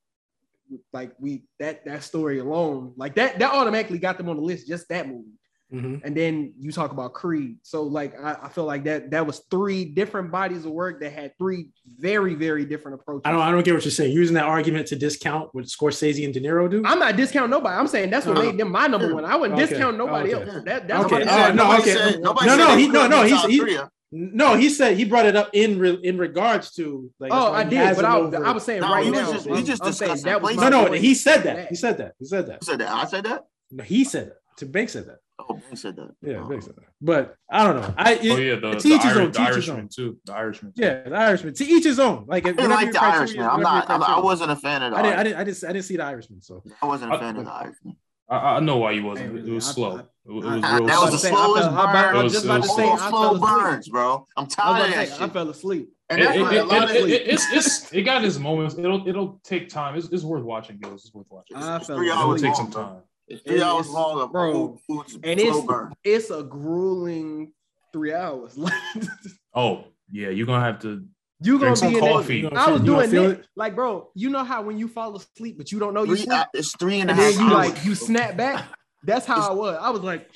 Like 0.91 1.13
we 1.19 1.43
that 1.59 1.85
that 1.85 2.03
story 2.03 2.39
alone, 2.39 2.93
like 2.97 3.15
that 3.15 3.39
that 3.39 3.53
automatically 3.53 3.99
got 3.99 4.17
them 4.17 4.29
on 4.29 4.37
the 4.37 4.43
list. 4.43 4.67
Just 4.67 4.89
that 4.89 5.07
movie 5.07 5.39
Mhm. 5.73 6.01
and 6.03 6.15
then 6.15 6.53
you 6.59 6.71
talk 6.71 6.91
about 6.91 7.13
Creed. 7.13 7.57
So 7.63 7.81
like 7.83 8.13
I, 8.21 8.38
I 8.43 8.49
feel 8.49 8.65
like 8.65 8.83
that 8.83 9.09
that 9.12 9.25
was 9.25 9.41
three 9.49 9.86
different 9.86 10.31
bodies 10.31 10.65
of 10.65 10.71
work 10.71 10.99
that 11.01 11.12
had 11.12 11.31
three 11.39 11.69
very 11.97 12.36
very 12.36 12.63
different 12.63 12.99
approaches. 13.01 13.23
I 13.25 13.31
don't. 13.31 13.41
I 13.41 13.49
don't 13.51 13.63
get 13.65 13.73
what 13.73 13.83
you're 13.83 13.91
saying. 13.91 14.12
You're 14.12 14.21
using 14.21 14.36
that 14.36 14.45
argument 14.45 14.88
to 14.88 14.95
discount 14.95 15.49
what 15.53 15.65
Scorsese 15.65 16.23
and 16.25 16.33
De 16.33 16.39
Niro 16.39 16.69
do. 16.69 16.83
I'm 16.86 16.99
not 16.99 17.15
discounting 17.15 17.49
nobody. 17.49 17.75
I'm 17.75 17.88
saying 17.88 18.12
that's 18.12 18.25
what 18.27 18.38
Uh-huh. 18.38 18.45
made 18.51 18.59
them 18.59 18.71
my 18.71 18.86
number 18.88 19.13
one. 19.15 19.25
I 19.25 19.36
wouldn't 19.36 19.59
Okay. 19.59 19.69
discount 19.71 19.97
nobody 19.97 20.36
Okay. 20.36 20.49
else. 20.51 20.63
That, 20.65 20.88
that's 20.88 21.05
Okay. 21.05 21.15
what 21.15 21.27
Oh, 21.27 21.31
I'm 21.31 21.55
no, 21.55 21.63
Nobody 21.63 21.81
okay. 21.81 21.93
said- 21.93 22.21
nobody 22.21 22.45
No, 22.45 22.51
said 22.51 22.57
no, 22.57 22.75
they 22.75 22.81
he- 22.81 22.88
no, 22.88 23.07
no, 23.07 23.21
in 23.21 23.27
he's- 23.27 23.45
he- 23.45 23.79
No, 24.15 24.55
he 24.55 24.69
said 24.69 24.95
he 24.95 25.05
brought 25.05 25.25
it 25.25 25.36
up 25.36 25.49
in 25.53 25.79
re, 25.79 25.97
in 26.03 26.19
regards 26.19 26.71
to. 26.75 27.09
Like, 27.19 27.31
Oh, 27.33 27.51
I 27.51 27.63
did, 27.63 27.95
but 27.95 28.05
I, 28.05 28.15
over- 28.15 28.45
I 28.45 28.51
was 28.51 28.63
saying 28.63 28.81
No, 28.81 28.91
right 28.91 29.03
he 29.05 29.09
was 29.09 29.19
now. 29.21 29.33
just- 29.33 29.49
we 29.49 29.63
just 29.63 29.81
I'm 29.81 29.89
discussed 29.89 30.23
that 30.25 30.33
that. 30.33 30.41
was 30.43 30.55
No, 30.55 30.69
no, 30.69 30.91
he 30.91 31.15
said 31.15 31.41
that. 31.43 31.69
He 31.69 31.75
said 31.75 31.97
that. 31.97 32.13
He 32.19 32.25
said 32.25 32.45
that. 32.45 32.57
Who 32.59 32.65
said 32.67 32.79
that? 32.79 32.89
I 32.93 33.05
said 33.05 33.23
that. 33.25 33.41
No, 33.71 33.83
he 33.83 34.03
said 34.03 34.27
that. 34.27 34.38
To 34.57 34.67
Bank 34.67 34.89
said 34.89 35.07
that. 35.07 35.17
Oh, 35.39 35.55
Ben 35.55 35.75
said 35.75 35.95
that. 35.95 36.11
Yeah, 36.21 36.37
Oh. 36.43 36.47
Bank 36.47 36.61
said 36.61 36.75
that. 36.75 36.85
But 37.01 37.35
I 37.49 37.63
don't 37.63 37.81
know. 37.81 37.93
I 37.97 38.15
Oh 38.17 38.21
yeah, 38.37 38.55
the, 38.55 38.71
to 38.75 38.87
the, 38.87 38.95
each 38.95 39.01
his 39.03 39.05
Irish, 39.05 39.17
own. 39.17 39.31
the 39.31 39.31
To 39.31 39.41
each 39.41 39.47
his 39.47 39.55
Irishman 39.69 39.79
own. 39.79 39.89
too. 39.89 40.17
The 40.25 40.33
Irishman. 40.33 40.73
Too. 40.73 40.81
Yeah, 40.83 41.09
the 41.09 41.15
Irishman. 41.15 41.53
To 41.55 41.65
each 41.65 41.83
his 41.83 41.99
own. 41.99 42.25
Like 42.27 42.45
I 42.47 42.51
didn't 42.51 42.69
like 42.69 42.91
the 42.91 43.03
Irishman. 43.03 43.45
I'm 43.45 43.61
not. 43.61 43.89
I'm, 43.89 44.03
I 44.03 44.19
wasn't 44.19 44.51
a 44.51 44.55
fan 44.55 44.83
of 44.83 44.91
the 44.91 44.97
I 44.97 45.01
didn't, 45.01 45.13
I 45.13 45.17
Irishman. 45.17 45.25
didn't. 45.25 45.39
I 45.39 45.43
didn't. 45.43 45.63
I 45.69 45.73
didn't 45.73 45.85
see 45.85 45.97
the 45.97 46.03
Irishman. 46.03 46.41
So 46.41 46.63
I 46.81 46.85
wasn't 46.85 47.13
a 47.13 47.17
fan 47.19 47.35
of 47.37 47.45
the 47.45 47.51
Irishman. 47.51 47.95
I, 48.29 48.35
I 48.37 48.59
know 48.61 48.77
why 48.77 48.91
you 48.91 49.03
wasn't. 49.05 49.37
It 49.47 49.51
was 49.51 49.67
I- 49.69 49.71
slow. 49.73 49.97
I- 49.97 49.99
It 50.25 50.31
was, 50.31 50.45
it 50.45 50.47
I- 50.47 50.53
was 50.53 50.61
That 50.61 50.79
real 50.79 51.01
was 51.01 51.11
the 51.11 51.17
say, 51.17 51.27
I 51.29 51.31
slowest 51.31 51.63
fell- 51.63 51.77
I- 51.77 52.11
I 52.13 52.23
was 52.23 52.33
just 52.33 52.45
about 52.45 52.63
to 52.63 52.69
It 52.69 52.75
say, 52.75 52.83
All 52.83 52.99
I 52.99 53.09
slow 53.09 53.37
burns, 53.39 53.89
bro. 53.89 54.27
I'm 54.37 54.47
tired 54.47 54.81
of 54.85 54.85
to 54.91 54.95
that 54.97 55.07
say, 55.09 55.23
I 55.25 55.29
fell 55.29 55.49
asleep. 55.49 55.89
And 56.09 56.21
It, 56.21 56.23
that's 56.25 56.37
it, 56.37 56.41
a 56.41 56.55
it, 56.59 56.67
lot 56.67 56.83
of 56.83 56.95
it, 56.95 57.09
it, 57.09 57.27
it's, 57.27 57.51
it's, 57.51 57.91
it 57.93 58.03
got 58.03 58.23
its 58.23 58.37
moments. 58.37 58.75
It'll 58.77 59.05
it'll 59.07 59.41
take 59.43 59.67
time. 59.67 59.95
It's, 59.97 60.07
it's 60.09 60.23
worth 60.23 60.43
watching, 60.43 60.77
Gills. 60.77 61.05
It's 61.05 61.13
worth 61.13 61.25
watching. 61.29 61.57
I 61.57 61.77
It's 61.77 61.87
fell 61.87 61.97
three 61.97 62.09
It 62.09 62.15
hours 62.15 62.41
will 62.41 62.47
take 62.49 62.55
some 62.55 62.71
time. 62.71 62.97
It's 63.27 63.41
three 63.43 63.55
It's- 63.55 63.69
hours 63.69 63.89
long 63.89 64.19
of 64.21 64.31
bro, 64.31 64.53
old 64.53 64.81
foods 64.88 65.13
And 65.23 65.39
it's 65.39 65.62
burn. 65.62 65.93
it's 66.03 66.29
a 66.29 66.43
grueling 66.43 67.53
three 67.93 68.13
hours. 68.13 68.57
Oh 69.55 69.83
yeah, 70.12 70.29
you're 70.29 70.47
gonna 70.47 70.65
have 70.65 70.79
to 70.81 71.05
you 71.41 71.59
gonna 71.59 71.75
drink 71.75 71.77
some 71.77 71.89
be 71.91 71.97
in 71.99 72.03
there. 72.03 72.13
coffee. 72.13 72.47
I 72.51 72.71
was 72.71 72.81
You 72.81 72.86
doing 72.88 73.09
feel 73.12 73.29
that. 73.29 73.45
Like, 73.55 73.75
bro, 73.75 74.09
you 74.15 74.29
know 74.31 74.43
how 74.43 74.63
when 74.63 74.77
you 74.79 74.88
fall 74.88 75.15
asleep, 75.15 75.57
but 75.59 75.71
you 75.71 75.77
don't 75.79 75.93
know 75.93 76.01
you 76.03 76.15
Three, 76.15 76.25
sleep, 76.25 76.31
uh, 76.39 76.45
it's 76.55 76.75
three 76.75 76.99
and 77.01 77.12
a 77.12 77.13
half 77.13 77.33
then 77.36 77.45
you 77.47 77.53
hours. 77.55 77.69
like 77.69 77.86
you 77.86 77.93
snap 77.95 78.36
back. 78.36 78.65
That's 79.03 79.25
how 79.25 79.51
I 79.51 79.53
was. 79.53 79.77
I 79.79 79.89
was 79.91 80.01
like, 80.01 80.29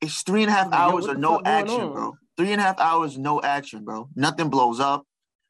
It's 0.00 0.22
three 0.22 0.42
and 0.42 0.50
a 0.50 0.54
half 0.54 0.70
Like, 0.72 0.80
hours 0.80 1.06
what 1.06 1.16
of 1.16 1.18
no 1.20 1.40
action, 1.44 1.80
on? 1.80 1.92
bro. 1.92 2.14
Three 2.36 2.50
and 2.52 2.60
a 2.60 2.64
half 2.64 2.80
hours, 2.80 3.16
no 3.18 3.40
action, 3.42 3.84
bro. 3.84 4.08
Nothing 4.16 4.48
blows 4.48 4.80
up. 4.80 5.04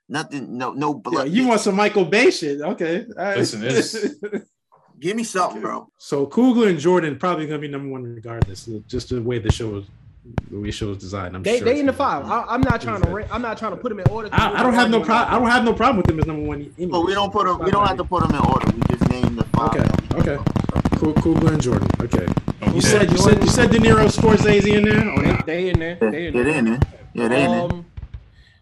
Nothing, 0.08 0.58
no, 0.58 0.72
no 0.72 0.92
yeah, 0.94 1.00
blood. 1.10 1.28
you 1.30 1.46
want 1.46 1.60
some 1.60 1.76
Michael 1.76 2.04
Bay 2.04 2.30
shit? 2.30 2.60
Okay. 2.60 3.06
All 3.16 3.24
right. 3.24 3.38
Listen, 3.38 3.62
it's- 3.64 3.96
Give 5.02 5.16
me 5.16 5.24
something, 5.24 5.60
bro. 5.60 5.88
so 5.98 6.26
Coogler 6.28 6.68
and 6.68 6.78
Jordan 6.78 7.18
probably 7.18 7.46
gonna 7.46 7.58
be 7.58 7.66
number 7.66 7.88
one 7.88 8.04
regardless. 8.04 8.68
Just 8.86 9.08
the 9.08 9.20
way 9.20 9.40
the 9.40 9.50
show 9.50 9.78
is, 9.78 9.84
the 10.48 10.58
way 10.60 10.66
the 10.68 10.72
show 10.72 10.90
is 10.92 10.98
designed. 10.98 11.34
I'm 11.34 11.42
they 11.42 11.56
sure 11.58 11.64
they 11.64 11.72
it's 11.72 11.80
in 11.80 11.86
the 11.86 11.92
gonna 11.92 12.22
five. 12.24 12.30
I, 12.30 12.54
I'm 12.54 12.60
not 12.60 12.80
trying 12.80 13.02
to. 13.02 13.08
ra- 13.10 13.26
I'm 13.32 13.42
not 13.42 13.58
trying 13.58 13.72
to 13.72 13.76
put 13.78 13.88
them 13.88 13.98
in 13.98 14.08
order. 14.08 14.28
I, 14.30 14.60
I 14.60 14.62
don't 14.62 14.74
have 14.74 14.90
no 14.90 15.00
problem. 15.02 15.34
I 15.34 15.38
don't 15.40 15.50
have 15.50 15.64
no 15.64 15.74
problem 15.74 15.96
with 15.96 16.06
them 16.06 16.20
as 16.20 16.26
number 16.26 16.44
one. 16.46 16.60
Anyway. 16.78 16.86
But 16.92 17.00
we 17.04 17.14
don't 17.14 17.32
put 17.32 17.46
them. 17.46 17.58
We 17.58 17.72
don't 17.72 17.84
have 17.84 17.96
to 17.96 18.04
put 18.04 18.22
them 18.22 18.30
in 18.30 18.46
order. 18.46 18.70
We 18.72 18.80
just 18.96 19.08
name 19.10 19.34
the 19.34 19.44
five. 19.46 19.74
Okay, 19.74 20.20
okay. 20.20 20.44
Ku- 20.98 21.14
Coogler 21.14 21.52
and 21.54 21.60
Jordan. 21.60 21.88
Okay. 22.00 22.24
Okay. 22.62 22.72
You 22.72 22.80
said 22.80 23.10
you 23.10 23.18
said 23.18 23.42
you 23.42 23.48
said 23.50 23.72
De 23.72 23.78
Niro, 23.78 24.06
Scorsese 24.06 24.72
in 24.72 24.84
there. 24.84 25.10
Or 25.10 25.20
They, 25.20 25.42
they 25.46 25.68
in 25.70 25.78
there. 25.80 25.96
They 26.00 26.26
in 26.28 26.34
yeah, 26.34 26.42
there. 26.42 26.44
they 26.52 26.58
in 26.58 26.64
there. 26.66 26.80
Yeah, 27.14 27.28
they 27.28 27.44
in 27.44 27.50
there. 27.50 27.60
Um, 27.62 27.86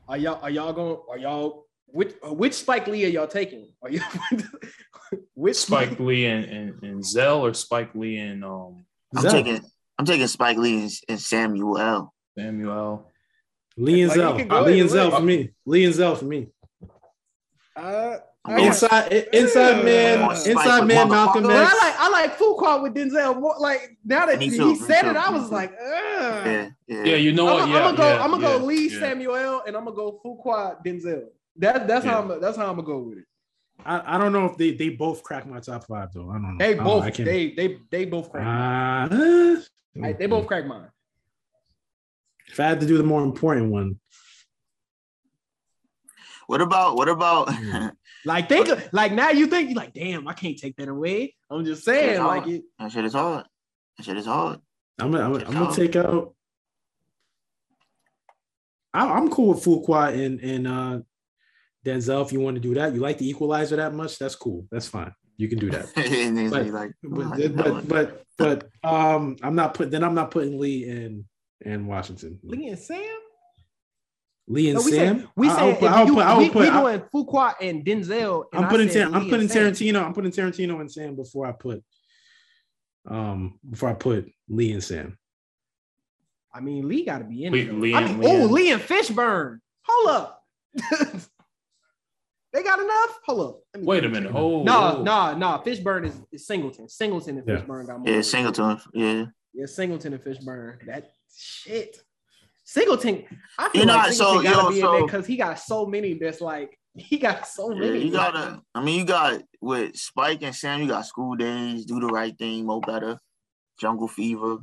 are 0.08 0.16
y'all 0.16 0.40
are 0.42 0.48
y'all 0.50 0.72
going? 0.72 0.96
Are 1.10 1.18
y'all 1.18 1.66
which 1.92 2.14
uh, 2.26 2.32
which 2.32 2.54
Spike 2.54 2.86
Lee 2.86 3.04
are 3.04 3.08
y'all 3.08 3.26
taking? 3.26 3.66
Are 3.82 3.90
you 3.90 4.00
which 5.34 5.56
Spike 5.56 5.98
Lee 6.00 6.26
and, 6.26 6.44
and, 6.44 6.82
and 6.82 7.04
Zell 7.04 7.44
or 7.44 7.52
Spike 7.54 7.94
Lee 7.94 8.18
and 8.18 8.44
um 8.44 8.84
I'm 9.14 9.22
Zell. 9.22 9.32
taking. 9.32 9.60
I'm 9.98 10.06
taking 10.06 10.26
Spike 10.28 10.56
Lee 10.56 10.82
and, 10.82 10.90
and 11.08 11.20
Samuel 11.20 11.78
L. 11.78 12.14
Samuel. 12.38 13.10
Lee 13.76 14.02
and 14.02 14.08
Like, 14.10 14.16
Zell. 14.18 14.36
can 14.36 14.48
go 14.48 14.62
Lee 14.62 14.80
and 14.80 14.90
Zell 14.90 15.10
way. 15.10 15.16
for 15.16 15.22
me. 15.22 15.50
Lee 15.66 15.84
and 15.84 15.94
Zell 15.94 16.14
for 16.14 16.24
me. 16.24 16.48
Uh, 17.76 18.16
I'm 18.44 18.54
I 18.54 18.56
going- 18.56 18.66
Inside, 18.68 19.12
inside 19.32 19.84
man, 19.84 20.30
inside 20.30 20.86
man, 20.86 21.08
Malcolm 21.08 21.44
motherfucker. 21.44 21.62
X. 21.62 21.72
I 21.74 21.86
like 21.86 22.00
I 22.00 22.08
like 22.08 22.38
Fuqua 22.38 22.82
with 22.82 22.94
Denzel. 22.94 23.38
More, 23.38 23.54
like 23.58 23.98
now 24.04 24.24
that 24.26 24.38
Me 24.38 24.46
he 24.48 24.50
said 24.76 25.02
too, 25.02 25.10
it, 25.10 25.16
I 25.16 25.30
was 25.30 25.48
too. 25.48 25.54
like, 25.54 25.72
Yeah, 25.78 26.70
yeah. 26.86 27.04
Yeah, 27.04 27.16
you 27.16 27.32
know 27.32 27.44
what? 27.44 27.62
I'm, 27.62 27.68
yeah, 27.70 27.78
gonna 27.80 27.96
go. 27.96 28.02
yeah, 28.08 28.24
I'm 28.24 28.30
gonna 28.30 28.42
yeah, 28.48 28.58
go 28.58 28.64
Lee 28.64 28.88
yeah. 28.88 29.00
Samuel, 29.00 29.62
and 29.66 29.76
I'm 29.76 29.84
gonna 29.84 29.94
go 29.96 30.20
Fuqua 30.24 30.82
Denzel. 30.84 31.24
That 31.56 31.86
that's 31.86 32.04
how 32.06 32.22
I'm. 32.22 32.40
That's 32.40 32.56
how 32.56 32.68
I'm 32.70 32.76
gonna 32.76 32.86
go 32.86 32.98
with 33.00 33.18
it. 33.18 33.24
I, 33.84 34.14
I 34.16 34.18
don't 34.18 34.32
know 34.32 34.46
if 34.46 34.56
they, 34.56 34.72
they 34.72 34.90
both 34.90 35.22
crack 35.22 35.46
my 35.46 35.60
top 35.60 35.86
five 35.86 36.12
though. 36.12 36.30
I 36.30 36.34
don't 36.34 36.42
know. 36.58 36.64
They 36.64 36.74
don't- 36.74 36.84
both. 36.84 37.04
I 37.04 37.10
can't- 37.10 37.26
they 37.26 37.50
they 37.52 37.78
they 37.90 38.04
both 38.04 38.30
crack. 38.30 38.44
mine. 38.44 39.12
Uh, 39.12 39.60
Like, 39.96 40.18
they 40.18 40.26
both 40.26 40.46
crack 40.46 40.66
mine. 40.66 40.88
If 42.48 42.58
I 42.60 42.64
had 42.64 42.80
to 42.80 42.86
do 42.86 42.96
the 42.96 43.04
more 43.04 43.22
important 43.22 43.70
one, 43.70 43.98
What 46.46 46.60
about? 46.60 46.96
What 46.96 47.08
about? 47.08 47.50
Like 48.26 48.50
think 48.50 48.68
of, 48.68 48.86
like 48.92 49.12
now 49.12 49.30
you 49.30 49.46
think 49.46 49.70
you 49.70 49.74
like 49.76 49.94
damn 49.94 50.28
I 50.28 50.34
can't 50.34 50.58
take 50.58 50.76
that 50.76 50.88
away. 50.88 51.34
I'm 51.48 51.64
just 51.64 51.84
saying 51.84 52.16
Yeah. 52.16 52.26
like 52.26 52.46
it. 52.48 52.64
that 52.78 52.92
shit 52.92 53.06
is 53.06 53.14
hard. 53.14 53.46
That 53.96 54.04
shit 54.04 54.18
is 54.18 54.26
hard. 54.26 54.58
I'm 54.98 55.10
gonna, 55.10 55.24
I'm 55.24 55.32
gonna, 55.32 55.44
I'm 55.46 55.54
gonna 55.54 55.74
take 55.74 55.96
out. 55.96 56.34
I, 58.92 59.06
I'm 59.10 59.30
cool 59.30 59.54
with 59.54 59.64
Fuqua 59.64 60.12
and 60.12 60.38
and 60.40 60.66
uh, 60.68 60.98
Denzel. 61.84 62.24
If 62.24 62.32
you 62.32 62.40
want 62.40 62.56
to 62.56 62.60
do 62.60 62.74
that, 62.74 62.94
you 62.94 63.00
like 63.00 63.18
the 63.18 63.28
Equalizer 63.28 63.76
that 63.76 63.94
much, 63.94 64.18
that's 64.18 64.34
cool. 64.36 64.66
That's 64.70 64.86
fine. 64.88 65.12
You 65.36 65.48
can 65.48 65.58
do 65.58 65.70
that. 65.70 65.86
But- 66.50 66.66
like, 66.70 66.92
But 67.02 67.56
but 67.88 67.88
but 67.88 68.68
but 68.82 68.88
um, 68.88 69.36
I'm 69.42 69.54
not 69.54 69.74
put. 69.74 69.90
Then 69.90 70.02
I'm 70.04 70.14
not 70.14 70.30
putting 70.30 70.58
Lee 70.58 70.88
in 70.88 71.24
in 71.62 71.86
Washington. 71.86 72.38
Lee 72.42 72.68
and 72.68 72.78
Sam. 72.78 73.04
Lee 74.48 74.70
and 74.70 74.78
No, 74.78 74.84
we 74.84 74.90
Sam. 74.92 75.18
said 75.20 75.28
we 75.36 75.48
I- 75.48 75.52
said 75.54 75.62
I'll 75.62 75.68
if 75.70 75.78
put- 75.78 75.90
I'll 75.90 76.06
you, 76.06 76.14
put- 76.14 76.24
I'll 76.26 76.48
put- 76.48 76.54
we 76.62 76.68
I'll- 76.68 76.82
doing 76.98 77.00
Fuqua 77.14 77.54
and 77.60 77.84
Denzel. 77.84 78.44
And 78.52 78.64
I'm 78.64 78.70
putting 78.70 78.88
Tar- 78.88 79.02
I'm 79.04 79.24
putting 79.28 79.40
and 79.42 79.50
Sam. 79.50 79.72
Tarantino. 79.72 80.04
I'm 80.04 80.12
putting 80.14 80.30
Tarantino 80.32 80.80
and 80.80 80.90
Sam 80.92 81.14
before 81.16 81.46
I 81.46 81.52
put 81.52 81.82
um 83.08 83.58
before 83.68 83.88
I 83.90 83.94
put 83.94 84.28
Lee 84.48 84.72
and 84.72 84.82
Sam. 84.84 85.16
I 86.52 86.60
mean, 86.60 86.88
Lee 86.88 87.04
got 87.04 87.18
to 87.18 87.24
be 87.24 87.44
in 87.44 87.52
Lee- 87.52 87.70
Lee 87.70 87.94
I 87.94 88.02
and- 88.02 88.18
mean, 88.18 88.28
oh, 88.42 88.46
Lee 88.46 88.72
and 88.72 88.82
Fishburne. 88.82 89.58
Hold 89.86 90.08
up. 90.10 90.42
they 92.52 92.62
got 92.62 92.78
enough. 92.80 93.18
Hold 93.26 93.40
up. 93.48 93.60
Me- 93.80 93.86
Wait 93.86 94.04
a 94.04 94.08
minute. 94.08 94.32
Oh, 94.34 94.62
No, 94.62 95.02
no, 95.02 95.36
no. 95.36 95.62
Fishburne 95.64 96.06
is, 96.06 96.20
is 96.32 96.46
Singleton. 96.46 96.88
Singleton 96.88 97.38
and 97.38 97.46
Yeah. 97.48 97.56
Fishburne 97.58 97.86
got 97.86 98.00
more. 98.00 98.08
yeah. 98.14 98.20
Singleton. 98.22 98.80
Yeah. 98.92 99.24
Yeah, 99.54 99.66
Singleton 99.66 100.12
and 100.14 100.22
Fishburne. 100.22 100.84
That 100.86 101.10
shit. 101.36 101.98
Singleton. 102.64 103.24
I 103.58 103.68
feel 103.70 103.80
You 103.82 103.86
know, 103.86 103.94
like 103.96 104.12
so, 104.12 104.40
Singleton 104.40 104.52
gotta 104.52 104.62
yo, 104.62 104.70
be 104.70 104.80
in 104.80 104.86
there 104.92 105.06
because 105.06 105.26
he 105.26 105.36
got 105.36 105.58
so 105.58 105.86
many. 105.86 106.14
That's 106.14 106.40
like 106.40 106.78
he 106.94 107.18
got 107.18 107.46
so 107.46 107.72
Yeah, 107.72 107.80
many. 107.80 108.04
you 108.06 108.12
gotta. 108.12 108.60
I 108.74 108.82
mean, 108.82 108.98
you 109.00 109.04
got 109.04 109.42
with 109.60 109.96
Spike 109.96 110.42
and 110.42 110.54
Sam. 110.54 110.80
You 110.82 110.88
got 110.88 111.06
School 111.06 111.34
Days, 111.36 111.84
Do 111.84 111.98
the 112.00 112.06
Right 112.06 112.36
Thing, 112.38 112.66
Mo 112.66 112.80
Better, 112.80 113.18
Jungle 113.80 114.08
Fever. 114.08 114.58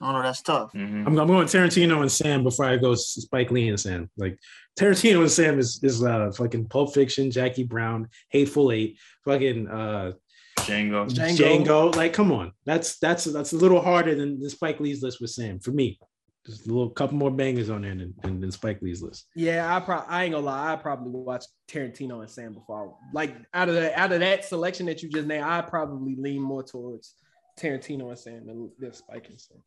I 0.00 0.06
don't 0.12 0.14
know. 0.14 0.22
That's 0.22 0.42
tough. 0.42 0.72
Mhm. 0.74 1.06
I'm, 1.06 1.18
I'm 1.18 1.26
going 1.26 1.46
Tarantino 1.46 2.00
and 2.02 2.12
Sam 2.12 2.42
before 2.42 2.66
I 2.66 2.76
go 2.76 2.94
Spike 2.94 3.50
Lee 3.50 3.68
and 3.68 3.80
Sam. 3.80 4.10
Like 4.16 4.38
Tarantino 4.78 5.20
and 5.20 5.30
Sam 5.30 5.58
is 5.58 5.80
is 5.82 6.02
uh 6.02 6.30
fucking 6.32 6.66
Pulp 6.66 6.92
Fiction, 6.92 7.30
Jackie 7.30 7.64
Brown, 7.64 8.08
Hateful 8.30 8.72
Eight, 8.72 8.98
fucking 9.24 9.68
uh 9.68 10.12
Django. 10.60 11.08
Django. 11.08 11.64
Django. 11.64 11.96
Like, 11.96 12.12
come 12.12 12.32
on, 12.32 12.52
that's 12.64 12.98
that's 12.98 13.24
that's 13.24 13.52
a 13.52 13.56
little 13.56 13.80
harder 13.80 14.14
than 14.14 14.40
the 14.40 14.50
Spike 14.50 14.80
Lee's 14.80 15.02
list 15.02 15.20
with 15.20 15.30
Sam 15.30 15.60
for 15.60 15.70
me. 15.70 15.98
Just 16.44 16.66
a 16.66 16.68
little 16.68 16.90
couple 16.90 17.16
more 17.16 17.30
bangers 17.32 17.70
on 17.70 17.82
there 17.82 17.94
than, 17.94 18.14
than, 18.22 18.40
than 18.40 18.52
Spike 18.52 18.80
Lee's 18.80 19.02
list. 19.02 19.26
Yeah, 19.34 19.74
I 19.74 19.80
probably 19.80 20.06
I 20.08 20.24
ain't 20.24 20.32
gonna 20.32 20.44
lie. 20.46 20.72
I 20.72 20.76
probably 20.76 21.10
watch 21.10 21.44
Tarantino 21.68 22.20
and 22.20 22.30
Sam 22.30 22.52
before. 22.52 22.90
I- 22.90 23.10
Like 23.12 23.34
out 23.54 23.68
of 23.68 23.74
the 23.74 23.98
out 23.98 24.12
of 24.12 24.20
that 24.20 24.44
selection 24.44 24.86
that 24.86 25.02
you 25.02 25.08
just 25.08 25.26
named, 25.26 25.44
I 25.44 25.60
probably 25.62 26.14
lean 26.16 26.40
more 26.42 26.62
towards 26.62 27.14
Tarantino 27.58 28.10
and 28.10 28.18
Sam 28.18 28.46
than, 28.46 28.70
than 28.78 28.92
Spike 28.92 29.28
and 29.28 29.40
Sam. 29.40 29.58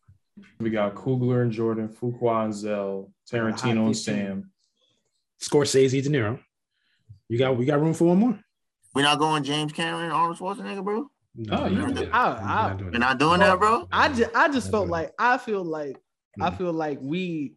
We 0.60 0.69
got 0.69 0.95
Coogler 0.95 1.41
and 1.41 1.52
Jordan, 1.52 1.89
Fuqua 1.89 2.45
and 2.45 2.54
Zell, 2.54 3.12
Tarantino 3.32 3.86
and 3.88 3.97
Sam. 3.97 4.52
Scorsese, 5.41 6.04
De 6.04 6.10
Niro. 6.10 6.39
You 7.28 7.38
got 7.38 7.58
we 7.58 7.65
got 7.65 7.80
room 7.82 7.93
for 7.93 8.06
one 8.06 8.17
more. 8.17 8.39
We're 8.93 9.04
not 9.04 9.19
going 9.19 9.43
James 9.43 9.71
Cameron, 9.71 10.12
Arnold 10.12 10.38
Schwarzenegger, 10.38 10.84
bro. 10.84 11.10
No, 11.36 11.58
Oh, 11.58 11.63
we're 11.63 11.69
you 11.69 11.75
not 11.78 11.88
did. 11.89 11.95
doing 11.95 12.10
I- 12.12 12.30
that. 12.34 12.41
We're 12.41 12.47
I- 12.47 12.56
not 12.69 12.78
doing 12.78 12.86
We're 12.88 12.91
that. 12.91 12.99
not 12.99 13.19
doing 13.19 13.39
that, 13.39 13.60
bro. 13.60 13.88
I 13.91 14.10
just 14.10 14.36
I 14.36 14.49
just 14.49 14.71
felt 14.71 14.88
like 14.89 15.13
I 15.19 15.38
feel 15.38 15.63
like 15.63 15.97
I 16.41 16.49
Mhm. 16.49 16.58
feel 16.58 16.73
like 16.73 16.99
we 17.02 17.56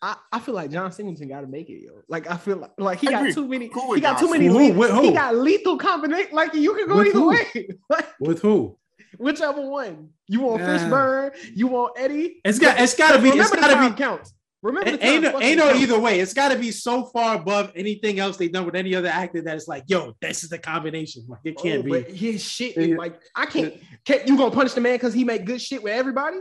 I, 0.00 0.14
I 0.30 0.38
feel 0.38 0.54
like 0.54 0.70
John 0.70 0.92
Singleton 0.92 1.26
got 1.28 1.40
to 1.40 1.48
make 1.48 1.68
it, 1.70 1.82
yo. 1.82 2.02
Like 2.08 2.30
I 2.30 2.36
feel 2.36 2.58
like 2.58 2.70
like 2.78 3.00
he 3.00 3.08
I 3.08 3.10
got 3.12 3.20
agree. 3.22 3.34
too 3.34 3.48
many. 3.48 3.68
Cool 3.68 3.94
he 3.94 4.00
got 4.00 4.20
John 4.20 4.26
too 4.28 4.32
many. 4.32 4.46
Singleton. 4.46 4.78
le- 4.78 4.86
Who? 4.88 4.94
Who? 4.94 5.02
He 5.02 5.12
got 5.12 5.34
lethal 5.34 5.76
combination. 5.76 6.32
Like 6.36 6.54
you 6.54 6.72
can 6.76 6.86
go 6.86 6.98
With 6.98 7.08
either 7.08 7.18
who? 7.18 7.28
way. 7.30 7.68
like 7.90 8.06
With 8.20 8.40
who? 8.42 8.77
Whichever 9.16 9.60
one 9.68 10.10
you 10.26 10.40
want. 10.40 10.62
Nah. 10.62 10.68
Fishburne. 10.68 11.32
You 11.54 11.66
want 11.68 11.92
Eddie. 11.98 12.40
It's 12.44 12.58
got 12.58 12.80
it's 12.80 12.94
gotta 12.94 13.20
be 13.20 13.28
it's 13.28 13.36
Remember 13.36 13.56
gotta 13.56 13.74
time 13.74 13.92
be 13.92 13.98
counts. 13.98 14.34
Remember 14.60 14.90
the 14.90 15.06
Ain't, 15.06 15.22
no, 15.22 15.40
ain't 15.40 15.58
no 15.58 15.72
either 15.72 15.98
way. 16.00 16.18
It's 16.18 16.34
got 16.34 16.48
to 16.48 16.58
be 16.58 16.72
so 16.72 17.04
far 17.04 17.36
above 17.36 17.70
anything 17.76 18.18
else 18.18 18.36
they've 18.36 18.50
done 18.50 18.66
with 18.66 18.74
any 18.74 18.92
other 18.92 19.06
actor 19.06 19.40
that 19.42 19.54
it's 19.54 19.68
like, 19.68 19.84
yo, 19.86 20.14
this 20.20 20.42
is 20.42 20.50
the 20.50 20.58
combination. 20.58 21.24
Like 21.28 21.42
it 21.44 21.56
can't 21.58 21.80
Oh, 21.80 21.82
be. 21.84 21.90
But 21.90 22.10
his 22.10 22.42
shit 22.42 22.76
is 22.76 22.96
like 22.96 23.20
I 23.36 23.46
can't. 23.46 23.74
Can't 24.04 24.26
you 24.26 24.36
gonna 24.36 24.50
punish 24.50 24.72
the 24.72 24.80
man 24.80 24.96
because 24.96 25.14
he 25.14 25.22
make 25.22 25.44
good 25.44 25.62
shit 25.62 25.82
with 25.82 25.92
everybody? 25.92 26.38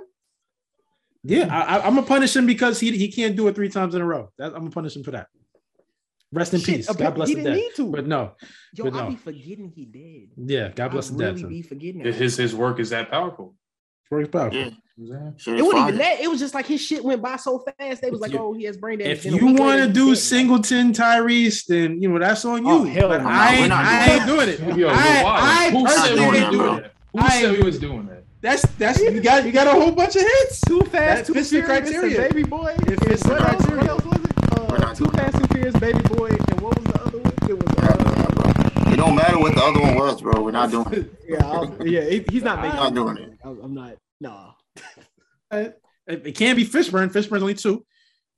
Yeah, 1.23 1.47
I, 1.51 1.77
I, 1.77 1.85
I'm 1.85 1.95
gonna 1.95 2.07
punish 2.07 2.35
him 2.35 2.45
because 2.45 2.79
he 2.79 2.97
he 2.97 3.11
can't 3.11 3.35
do 3.35 3.47
it 3.49 3.55
three 3.55 3.69
times 3.69 3.93
in 3.93 4.01
a 4.01 4.05
row. 4.05 4.29
That, 4.37 4.47
I'm 4.47 4.59
gonna 4.59 4.71
punish 4.71 4.95
him 4.95 5.03
for 5.03 5.11
that. 5.11 5.27
Rest 6.33 6.53
in 6.53 6.59
Shit, 6.59 6.75
peace. 6.77 6.89
God 6.93 7.15
bless 7.15 7.29
he 7.29 7.35
the 7.35 7.41
didn't 7.41 7.53
dead. 7.55 7.61
need 7.61 7.75
to. 7.77 7.91
But 7.91 8.05
no, 8.07 8.33
Yo, 8.73 8.83
but 8.85 8.93
I 8.95 9.03
no. 9.03 9.09
be 9.11 9.15
forgetting 9.15 9.71
he 9.73 9.85
did. 9.85 10.29
yeah, 10.51 10.69
God 10.75 10.91
bless 10.91 11.09
I 11.09 11.13
the 11.13 11.17
dead. 11.19 11.27
really 11.29 11.41
son. 11.41 11.49
be 11.49 11.61
forgetting 11.61 12.03
that. 12.03 12.13
His 12.15 12.35
his 12.37 12.53
work 12.53 12.79
is 12.79 12.89
that 12.89 13.09
powerful. 13.09 13.55
Very 14.09 14.27
powerful. 14.27 14.57
Yeah. 14.59 15.31
Shit 15.37 15.53
It 15.55 15.59
is 15.59 15.63
wasn't 15.65 15.87
even 15.89 15.97
that. 15.99 16.19
It 16.21 16.29
was 16.29 16.39
just 16.39 16.53
like 16.53 16.65
his 16.65 16.81
shit 16.81 17.03
went 17.03 17.21
by 17.21 17.35
so 17.37 17.59
fast. 17.79 18.01
They 18.01 18.09
was 18.09 18.19
like, 18.19 18.31
you- 18.33 18.39
"Oh, 18.39 18.53
he 18.53 18.63
has 18.65 18.75
brain 18.77 18.99
damage." 18.99 19.25
If 19.25 19.25
you 19.25 19.53
want 19.53 19.81
to 19.83 19.87
do 19.87 20.07
he's. 20.09 20.23
Singleton 20.23 20.91
Tyrese, 20.91 21.65
then 21.65 22.01
you 22.01 22.09
know 22.09 22.17
that's 22.19 22.43
on 22.43 22.65
oh, 22.65 22.83
you. 22.85 22.89
Oh, 22.89 22.93
hell 22.93 23.09
but 23.09 23.21
no. 23.21 23.29
I, 23.29 23.51
We're 23.53 23.57
ain't, 23.59 23.69
not 23.69 23.85
I 23.85 24.25
doing 24.25 24.49
ain't 24.49 24.57
doing 24.59 24.69
it. 24.71 24.77
Yo, 24.77 24.87
I, 24.89 25.23
why? 25.23 25.39
I 25.39 25.69
Who 25.71 25.87
said 25.87 25.95
personally 25.95 26.25
was 26.29 26.37
ain't 26.39 26.51
doing 26.51 26.77
it. 26.77 26.81
that? 26.83 26.93
Who 27.13 27.19
I 27.19 27.29
said 27.29 27.45
ain't- 27.49 27.57
we 27.59 27.63
was 27.63 27.79
doing 27.79 28.05
that? 28.07 28.23
That's 28.41 28.61
that's 28.77 28.99
you 29.01 29.21
got 29.21 29.45
you 29.45 29.51
got 29.51 29.67
a 29.67 29.71
whole 29.71 29.91
bunch 29.91 30.15
of 30.15 30.21
hits. 30.23 30.61
Too 30.61 30.81
fast, 30.81 30.93
That 30.93 31.25
too 31.27 31.33
fits 31.33 31.49
the 31.51 31.61
furious, 31.61 31.89
criteria. 31.89 32.21
baby 32.21 32.43
boy. 32.43 32.75
It 32.87 33.03
fits 33.03 33.23
the 33.23 33.35
criteria. 33.35 33.77
what 33.77 33.87
else 33.89 34.05
was 34.05 34.15
it? 34.23 34.69
We're 34.69 34.75
Uh, 34.75 34.79
not 34.79 34.97
too 35.63 35.71
doing 35.71 35.73
fast 35.73 35.83
and 35.83 36.01
furious, 36.01 36.09
baby 36.09 36.15
boy, 36.15 36.27
and 36.51 36.61
what 36.61 36.75
was 36.75 36.85
the 36.85 37.01
other 37.01 37.17
one? 37.19 37.33
It 37.49 37.57
was 37.57 37.77
uh. 37.77 38.91
It 38.91 38.95
don't 38.97 39.15
matter 39.15 39.39
what 39.39 39.55
the 39.55 39.63
other 39.63 39.81
one 39.81 39.95
was, 39.95 40.21
bro. 40.21 40.41
We're 40.41 40.51
not 40.51 40.71
doing 40.71 40.93
it. 40.93 41.13
yeah, 41.27 41.45
I'll- 41.45 41.87
yeah. 41.87 42.01
he- 42.09 42.25
he's 42.31 42.43
not 42.43 42.57
We're 42.57 42.63
making. 42.63 42.79
not 42.79 42.93
doing 42.93 43.17
it. 43.17 43.31
I'm 43.43 43.59
I'm 43.61 43.73
not. 43.73 43.95
Nah. 44.19 44.51
It, 46.09 46.21
it 46.25 46.31
can't 46.37 46.55
be 46.55 46.65
Fishburne. 46.65 47.09
Fishburne's 47.11 47.41
only 47.41 47.53
two. 47.53 47.85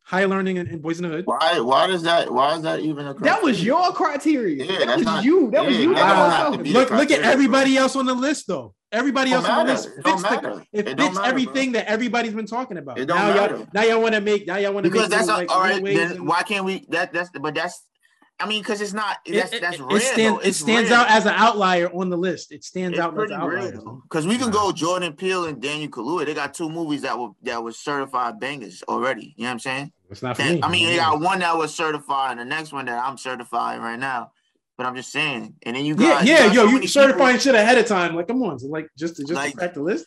High 0.03 0.25
learning 0.25 0.57
and, 0.57 0.67
and 0.69 0.81
Boys 0.81 0.99
in 0.99 1.03
the 1.07 1.15
Hood. 1.17 1.25
Why? 1.27 1.59
Why 1.59 1.85
does 1.85 2.01
that? 2.03 2.31
Why 2.33 2.55
is 2.55 2.63
that 2.63 2.79
even 2.79 3.05
a? 3.05 3.13
Criteria? 3.13 3.35
That 3.35 3.43
was 3.43 3.63
your 3.63 3.91
criteria. 3.91 4.65
Yeah, 4.65 4.85
that 4.85 4.97
was 4.97 5.05
not- 5.05 5.23
you. 5.23 5.51
That 5.51 5.65
was 5.65 5.77
you. 5.77 5.89
that 5.93 5.95
That 5.95 6.09
don't 6.15 6.17
was 6.25 6.33
have 6.33 6.47
so- 6.53 6.57
to 6.57 6.63
be- 6.63 6.73
Look, 6.73 6.89
look 6.89 6.99
at 7.01 7.07
criteria, 7.07 7.31
everybody 7.31 7.77
else 7.77 7.95
on 7.95 8.05
the 8.07 8.15
list, 8.15 8.47
though. 8.47 8.73
Everybody 8.91 9.31
else 9.31 9.45
on 9.45 9.67
the 9.67 9.73
list 9.73 9.87
It 9.97 10.03
fits, 10.03 10.21
the, 10.23 10.65
it 10.71 10.87
It 10.87 10.97
fits 10.97 11.15
matter, 11.15 11.27
everything 11.27 11.71
that 11.73 11.87
everybody's 11.87 12.33
been 12.33 12.47
talking 12.47 12.77
about. 12.77 12.97
It 12.97 13.05
don't 13.05 13.17
now 13.17 13.33
matter. 13.35 13.57
y'all, 13.57 13.67
now 13.73 13.83
y'all 13.83 14.01
want 14.01 14.15
to 14.15 14.21
make, 14.21 14.47
now 14.47 14.57
y'all 14.57 14.73
want 14.73 14.85
to 14.85 14.89
because 14.89 15.09
make 15.09 15.17
that's 15.19 15.29
a, 15.29 15.33
like, 15.33 15.51
all 15.51 15.61
right. 15.61 15.83
Then 15.83 16.25
why 16.25 16.41
can't 16.43 16.65
we? 16.65 16.85
That 16.89 17.13
that's 17.13 17.29
but 17.39 17.53
that's. 17.53 17.83
I 18.41 18.47
mean, 18.47 18.61
because 18.61 18.79
it's 18.79 18.93
not. 18.93 19.17
That's 19.27 19.51
it, 19.53 19.61
that's 19.61 19.77
it, 19.77 19.83
rare. 19.83 19.99
stand- 19.99 20.39
it 20.43 20.53
stands 20.55 20.89
rare. 20.89 20.99
out 20.99 21.09
as 21.11 21.25
an 21.25 21.33
outlier 21.35 21.89
on 21.93 22.09
the 22.09 22.17
list. 22.17 22.51
It 22.53 22.63
stands 22.63 22.97
It's 22.97 23.03
out 23.03 23.09
as 23.11 23.15
pretty 23.17 23.33
an 23.33 23.41
outlier. 23.41 23.71
because 24.03 24.25
we 24.25 24.37
can 24.37 24.49
go 24.49 24.71
Jordan 24.71 25.13
Peele 25.13 25.45
and 25.45 25.61
Daniel 25.61 25.89
Kaluuya. 25.91 26.25
They 26.25 26.33
got 26.33 26.53
two 26.53 26.69
movies 26.69 27.01
that 27.01 27.19
were 27.19 27.29
that 27.43 27.61
was 27.61 27.77
certified 27.77 28.39
bangers 28.39 28.81
already. 28.87 29.33
You 29.37 29.43
know 29.43 29.49
what 29.49 29.53
I'm 29.53 29.59
saying? 29.59 29.91
It's 30.09 30.23
not 30.23 30.37
That- 30.37 30.53
me. 30.53 30.63
I 30.63 30.69
mean, 30.69 30.87
they 30.87 30.95
got 30.95 31.19
one 31.19 31.39
that 31.39 31.55
was 31.57 31.75
certified, 31.75 32.31
and 32.31 32.39
the 32.39 32.45
next 32.45 32.71
one 32.71 32.85
that 32.85 33.03
I'm 33.03 33.17
certifying 33.17 33.81
right 33.81 33.99
now. 33.99 34.31
But 34.79 34.85
I'm 34.87 34.95
just 34.95 35.11
saying. 35.11 35.55
And 35.63 35.75
then 35.75 35.83
you 35.83 35.93
yeah, 35.99 36.07
got 36.07 36.25
you 36.25 36.31
yeah, 36.31 36.45
got 36.47 36.55
yo, 36.55 36.67
so 36.69 36.77
you 36.77 36.87
certifying 36.87 37.35
people- 37.37 37.39
shit 37.51 37.55
ahead 37.55 37.77
of 37.77 37.85
time. 37.85 38.15
Like, 38.15 38.29
come 38.29 38.41
on, 38.43 38.57
so 38.59 38.67
like 38.67 38.87
just 38.97 39.17
to 39.17 39.23
just 39.23 39.33
Like- 39.33 39.51
to 39.51 39.57
crack 39.57 39.73
the 39.73 39.81
list. 39.81 40.05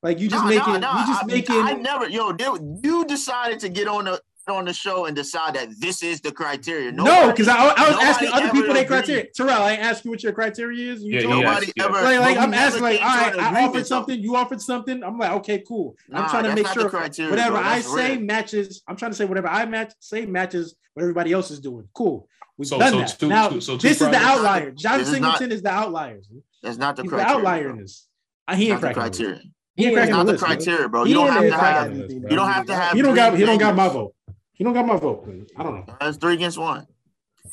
Like 0.00 0.20
you 0.20 0.28
just 0.28 0.44
Nah, 0.44 0.48
making, 0.50 0.72
nah, 0.74 0.78
nah, 0.78 1.00
you 1.00 1.06
just 1.08 1.24
I, 1.24 1.26
making. 1.26 1.56
I 1.56 1.72
never, 1.72 2.08
yo, 2.08 2.32
they, 2.32 2.44
you 2.84 3.04
decided 3.04 3.58
to 3.60 3.68
get 3.68 3.88
on 3.88 4.04
the 4.04 4.20
on 4.48 4.64
the 4.64 4.72
show 4.72 5.06
and 5.06 5.16
decide 5.16 5.54
that 5.54 5.68
this 5.80 6.02
is 6.04 6.20
the 6.20 6.30
criteria. 6.30 6.92
no, 6.92 7.30
because 7.32 7.48
I, 7.48 7.56
I 7.56 7.88
was 7.88 7.98
asking 8.04 8.28
other 8.32 8.50
people 8.50 8.74
their 8.74 8.84
criteria. 8.84 9.26
Terrell, 9.34 9.60
I 9.62 9.72
ain't 9.72 9.82
ask 9.82 10.04
you 10.04 10.10
what 10.12 10.22
your 10.22 10.32
criteria 10.32 10.92
is. 10.92 11.02
You 11.02 11.14
Yeah, 11.14 11.22
told 11.22 11.34
he 11.34 11.40
me. 11.40 11.46
asked, 11.46 11.60
Nobody 11.60 11.72
yeah. 11.76 11.84
ever. 11.84 12.02
Like, 12.02 12.20
like 12.20 12.38
I'm 12.38 12.54
asking, 12.54 12.82
like, 12.82 12.98
came 12.98 13.06
all 13.08 13.14
to 13.16 13.20
right, 13.22 13.34
an 13.34 13.40
I 13.56 13.62
offered 13.64 13.78
though. 13.80 13.82
something, 13.84 14.20
you 14.20 14.36
offered 14.36 14.60
something. 14.60 15.02
I'm 15.04 15.18
like, 15.18 15.32
okay, 15.32 15.64
cool. 15.66 15.96
I'm 16.12 16.22
Nah, 16.22 16.28
trying 16.28 16.44
to 16.44 16.54
make 16.54 16.66
sure 16.68 16.88
criteria, 16.88 17.30
whatever 17.30 17.56
bro. 17.58 17.66
I 17.66 17.80
say 17.80 18.16
rare. 18.16 18.20
matches. 18.20 18.82
I'm 18.86 18.94
trying 18.96 19.10
to 19.10 19.16
say 19.16 19.24
whatever 19.24 19.48
I 19.48 19.64
match 19.66 19.92
say 19.98 20.26
matches 20.26 20.76
what 20.94 21.02
everybody 21.02 21.32
else 21.32 21.50
is 21.50 21.58
doing. 21.60 21.88
Cool. 21.92 22.28
We've 22.58 22.68
So- 22.68 22.78
done 22.78 22.92
so 22.92 22.98
that. 22.98 23.18
two- 23.18 23.28
now 23.28 23.48
two- 23.48 23.60
so 23.60 23.76
two 23.76 23.88
this 23.88 23.92
is 24.00 24.06
the 24.06 24.10
projects. 24.10 24.24
outlier. 24.26 24.70
John 24.72 24.98
This 24.98 25.08
is 25.08 25.20
not- 25.20 25.38
Singleton 25.38 25.52
is 25.52 25.62
the 25.62 25.70
outlier. 25.70 26.20
That's 26.62 26.76
not 26.78 26.96
the 26.96 27.02
He's 27.02 27.10
the 27.10 27.16
criteria. 27.16 27.38
outlier 27.38 27.62
bro. 27.64 27.72
in 27.72 27.78
this. 27.78 28.08
Uh, 28.48 28.54
he 28.54 28.70
ain't 28.70 28.80
the 28.80 28.86
cracking 28.86 29.00
criteria. 29.02 29.40
He 29.74 29.86
ain't 29.86 29.94
cracking 29.94 30.12
not 30.12 30.18
the 30.18 30.24
the 30.26 30.32
list. 30.32 30.44
criteria, 30.44 30.88
bro. 30.88 31.04
You 31.04 31.14
don't 31.14 31.32
have 31.32 31.42
to 31.42 31.56
have. 31.56 31.94
the 31.96 32.12
You 32.12 32.36
don't 32.36 32.48
have 32.52 32.66
to 32.66 32.74
have. 32.74 32.96
You 32.96 33.02
don't 33.02 33.14
got. 33.14 33.30
three 33.30 33.40
He 33.40 33.46
don't 33.46 33.58
got 33.58 33.74
my 33.74 33.84
bangers. 33.88 33.92
vote. 33.94 34.14
He 34.52 34.64
don't 34.64 34.74
got 34.74 34.86
my 34.86 34.96
vote. 34.96 35.28
I 35.56 35.62
don't 35.62 35.86
know. 35.88 35.96
That's 35.98 36.16
three 36.18 36.34
against 36.34 36.58
one. 36.58 36.86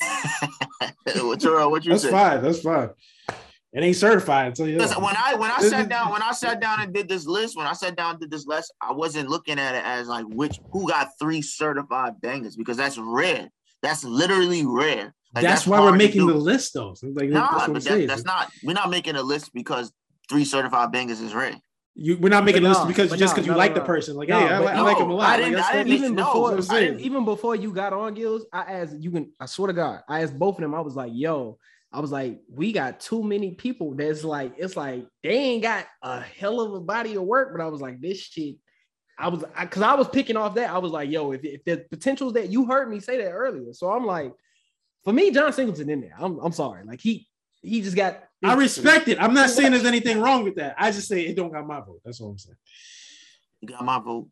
what, 1.22 1.40
Terrell, 1.40 1.70
what 1.70 1.84
you 1.84 1.90
That's 1.92 2.02
say? 2.04 2.10
fine. 2.10 2.42
That's 2.42 2.60
fine. 2.60 2.90
It 3.72 3.84
ain't 3.84 3.96
certified. 3.96 4.46
I'll 4.46 4.52
tell 4.52 4.66
you 4.68 4.78
Listen, 4.78 5.00
when 5.02 5.14
I 5.16 5.34
when 5.36 5.50
I 5.50 5.60
sat 5.60 5.88
down 5.88 6.10
when 6.10 6.22
I 6.22 6.32
sat 6.32 6.60
down 6.60 6.80
and 6.80 6.92
did 6.92 7.08
this 7.08 7.26
list, 7.26 7.56
when 7.56 7.66
I 7.66 7.72
sat 7.72 7.96
down 7.96 8.12
and 8.12 8.20
did 8.20 8.30
this 8.30 8.46
list, 8.46 8.72
I 8.82 8.92
wasn't 8.92 9.28
looking 9.28 9.58
at 9.60 9.74
it 9.76 9.84
as 9.84 10.08
like 10.08 10.26
which 10.28 10.58
who 10.72 10.88
got 10.88 11.10
three 11.20 11.40
certified 11.40 12.20
bangers 12.20 12.56
because 12.56 12.76
that's 12.76 12.98
rare. 12.98 13.48
That's 13.82 14.04
literally 14.04 14.64
rare. 14.66 15.14
Like, 15.34 15.44
that's, 15.44 15.66
why 15.66 15.80
we're 15.80 15.96
making 15.96 16.26
the 16.26 16.34
list, 16.34 16.74
though. 16.74 16.94
So, 16.94 17.06
Like, 17.08 17.28
Nah, 17.30 17.40
that's 17.40 17.52
what 17.54 17.62
I'm 17.68 17.72
but 17.74 17.82
that, 17.84 17.88
saying. 17.90 18.06
that's 18.08 18.24
not. 18.24 18.50
We're 18.64 18.72
not 18.72 18.90
making 18.90 19.14
a 19.16 19.22
list 19.22 19.52
because 19.54 19.92
three 20.28 20.44
certified 20.44 20.90
bangers 20.92 21.20
is 21.20 21.32
rare. 21.34 21.54
You, 21.94 22.16
we're 22.18 22.28
not 22.30 22.44
making 22.44 22.62
But 22.62 22.66
a 22.66 22.70
list 22.70 22.80
no, 22.82 22.86
because 22.88 23.10
but 23.10 23.18
just 23.18 23.32
no, 23.32 23.34
because 23.36 23.46
you 23.46 23.52
no, 23.52 23.58
like 23.58 23.74
no, 23.74 23.80
the 23.80 23.84
person. 23.84 24.16
Like, 24.16 24.28
No, 24.28 24.38
hey, 24.40 24.46
I, 24.46 24.58
but 24.58 24.64
like, 24.64 24.74
I 24.76 24.80
like 24.80 24.98
him 24.98 25.10
a 25.10 25.14
lot. 25.14 25.28
I 25.30 25.36
didn't- 25.36 25.52
that's 25.54 25.68
I 25.68 25.72
didn't 25.74 25.92
even 25.92 26.14
know. 26.14 26.24
before, 26.24 26.52
I'm 26.52 26.58
I 26.58 26.60
saying. 26.60 26.86
didn't, 26.92 27.00
even 27.00 27.24
before 27.24 27.56
you 27.56 27.72
got 27.72 27.92
on 27.92 28.14
Gills, 28.14 28.44
I 28.52 28.60
asked 28.60 28.96
you 29.00 29.10
can. 29.10 29.32
I 29.40 29.46
swear 29.46 29.68
to 29.68 29.72
God, 29.72 30.00
I 30.08 30.22
asked 30.22 30.38
both 30.38 30.56
of 30.56 30.62
them. 30.62 30.74
I 30.74 30.80
was 30.80 30.96
like, 30.96 31.12
"Yo," 31.14 31.58
I 31.92 32.00
was 32.00 32.10
like, 32.12 32.40
"We 32.50 32.72
got 32.72 33.00
too 33.00 33.22
many 33.22 33.52
people. 33.52 33.94
That's 33.94 34.24
like, 34.24 34.54
it's 34.56 34.76
like 34.76 35.06
they 35.22 35.30
ain't 35.30 35.62
got 35.62 35.86
a 36.02 36.20
hell 36.20 36.60
of 36.60 36.74
a 36.74 36.80
body 36.80 37.14
of 37.16 37.22
work." 37.24 37.50
But 37.52 37.62
I 37.62 37.66
was 37.66 37.80
like, 37.80 38.00
"This 38.00 38.18
shit 38.20 38.56
I 39.20 39.28
was 39.28 39.44
because 39.60 39.82
I, 39.82 39.94
was 39.94 40.08
picking 40.08 40.36
off 40.36 40.54
that. 40.54 40.70
I 40.70 40.78
was 40.78 40.92
like, 40.92 41.10
yo, 41.10 41.32
if, 41.32 41.44
if 41.44 41.64
the 41.64 41.84
potentials 41.90 42.32
that 42.32 42.48
you 42.48 42.64
heard 42.64 42.90
me 42.90 43.00
say 43.00 43.18
that 43.18 43.30
earlier. 43.30 43.72
So 43.72 43.90
I'm 43.90 44.06
like, 44.06 44.32
for 45.04 45.12
me, 45.12 45.30
John 45.30 45.52
Singleton 45.52 45.90
in 45.90 46.00
there. 46.00 46.14
I'm, 46.18 46.38
I'm 46.38 46.52
sorry. 46.52 46.84
Like 46.84 47.00
he 47.00 47.28
he 47.62 47.82
just 47.82 47.96
got 47.96 48.24
I 48.42 48.54
respect 48.54 49.08
it. 49.08 49.20
I'm 49.20 49.34
not 49.34 49.50
saying 49.50 49.72
there's 49.72 49.84
anything 49.84 50.20
wrong 50.20 50.44
with 50.44 50.56
that. 50.56 50.74
I 50.78 50.90
just 50.90 51.08
say 51.08 51.26
it 51.26 51.36
don't 51.36 51.52
got 51.52 51.66
my 51.66 51.80
vote. 51.80 52.00
That's 52.04 52.20
what 52.20 52.28
I'm 52.28 52.38
saying. 52.38 52.56
You 53.60 53.68
got 53.68 53.84
my 53.84 53.98
vote. 53.98 54.28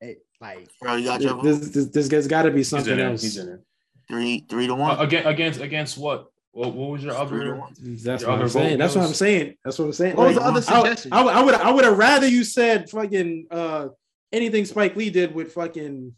Hey, 0.00 0.16
like 0.40 0.68
Bro, 0.80 0.96
you 0.96 1.04
got 1.04 1.20
your 1.20 1.34
vote. 1.34 1.44
This, 1.44 1.68
this, 1.68 1.86
this 1.86 2.10
has 2.10 2.26
got 2.26 2.42
to 2.42 2.50
be 2.50 2.58
He's 2.58 2.68
something 2.68 2.94
in 2.94 3.00
else. 3.00 3.22
He's 3.22 3.36
in 3.36 3.46
there. 3.46 3.60
Three, 4.08 4.44
three 4.48 4.66
to 4.66 4.74
one. 4.74 4.98
Uh, 4.98 5.02
against 5.02 5.28
against 5.28 5.60
against 5.60 5.98
what? 5.98 6.29
What, 6.52 6.74
what 6.74 6.90
was 6.90 7.04
your 7.04 7.14
other? 7.14 7.54
one. 7.56 7.72
That's 7.78 8.22
Your 8.22 8.30
what 8.30 8.34
other 8.34 8.42
I'm 8.44 8.48
saying. 8.48 8.78
That's 8.78 8.94
what 8.96 9.04
I'm 9.06 9.14
saying. 9.14 9.54
That's 9.64 9.78
what 9.78 9.84
I'm 9.86 9.92
saying. 9.92 10.16
what 10.16 10.26
was 10.28 10.36
the 10.36 10.42
other 10.42 10.58
I, 10.58 10.82
suggestion? 10.82 11.12
I, 11.12 11.22
would- 11.22 11.34
I 11.34 11.42
would 11.42 11.54
I 11.54 11.70
would 11.70 11.84
have 11.84 11.96
rather 11.98 12.26
you 12.26 12.42
said 12.44 12.90
fucking 12.90 13.46
uh 13.50 13.88
anything 14.32 14.64
Spike 14.64 14.96
Lee 14.96 15.10
did 15.10 15.34
with 15.34 15.52
fucking 15.52 16.14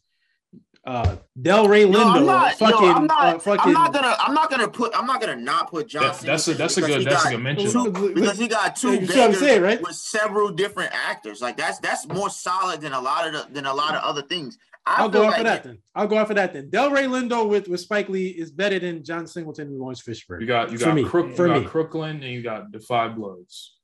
uh 0.84 1.16
Delroy 1.40 1.82
Yo, 1.82 1.92
Lindo. 1.92 2.16
I'm 2.16 2.26
not, 2.26 2.54
fucking, 2.54 2.86
yo, 2.86 2.92
I'm 2.92 3.06
not, 3.06 3.36
uh, 3.36 3.38
fucking 3.38 3.60
I'm 3.66 3.72
not 3.72 3.92
gonna, 3.92 4.16
I'm 4.18 4.34
not 4.34 4.50
gonna 4.50 4.68
put, 4.68 4.92
I'm 4.96 5.06
not 5.06 5.20
gonna 5.20 5.36
not 5.36 5.70
put 5.70 5.86
John. 5.88 6.02
That- 6.02 6.20
that's 6.20 6.48
a 6.48 6.54
that's 6.54 6.76
a 6.76 6.80
because 6.80 6.96
good 6.96 6.98
he 7.00 7.04
that's 7.04 7.24
a 7.26 7.30
good 7.30 7.40
mention. 7.40 7.70
two- 7.70 8.12
because 8.14 8.38
he 8.38 8.48
got 8.48 8.74
two 8.76 8.94
You 8.94 8.94
see 8.94 9.00
what 9.00 9.10
I'm 9.10 9.16
bangers 9.30 9.38
saying, 9.40 9.62
right? 9.62 9.80
with 9.82 9.94
several 9.94 10.50
different 10.50 10.92
actors. 10.92 11.40
Like 11.40 11.56
that's 11.56 11.78
that's 11.78 12.06
more 12.08 12.30
solid 12.30 12.80
than 12.80 12.92
a 12.92 13.00
lot 13.00 13.26
of 13.28 13.32
the, 13.32 13.52
than 13.54 13.66
a 13.66 13.72
lot 13.74 13.94
of 13.94 14.02
other 14.02 14.22
things. 14.22 14.58
I 14.84 14.96
I'll 15.02 15.08
go 15.08 15.22
out 15.22 15.26
like 15.28 15.36
for 15.38 15.44
that 15.44 15.62
then. 15.62 15.78
I'll 15.94 16.08
go 16.08 16.18
out 16.18 16.26
for 16.26 16.34
that 16.34 16.52
then. 16.52 16.68
Delroy 16.68 17.06
Lindo 17.06 17.48
with, 17.48 17.68
with 17.68 17.78
Spike 17.78 18.08
Lee 18.08 18.30
is 18.30 18.50
better 18.50 18.80
than 18.80 19.04
John 19.04 19.28
Singleton 19.28 19.68
and 19.68 19.78
Laurence 19.78 20.02
Fishburne. 20.02 20.40
You 20.40 20.46
got 20.48 20.72
you 20.72 20.78
For 20.78 20.86
got 20.86 20.94
me. 20.96 21.04
Crook, 21.04 21.36
For 21.36 21.46
you 21.46 21.54
got 21.54 21.62
me. 21.62 21.68
Crooklyn 21.68 22.16
and 22.24 22.32
you 22.32 22.42
got 22.42 22.72
Da 22.72 22.80
5 22.80 23.14
Bloods. 23.14 23.76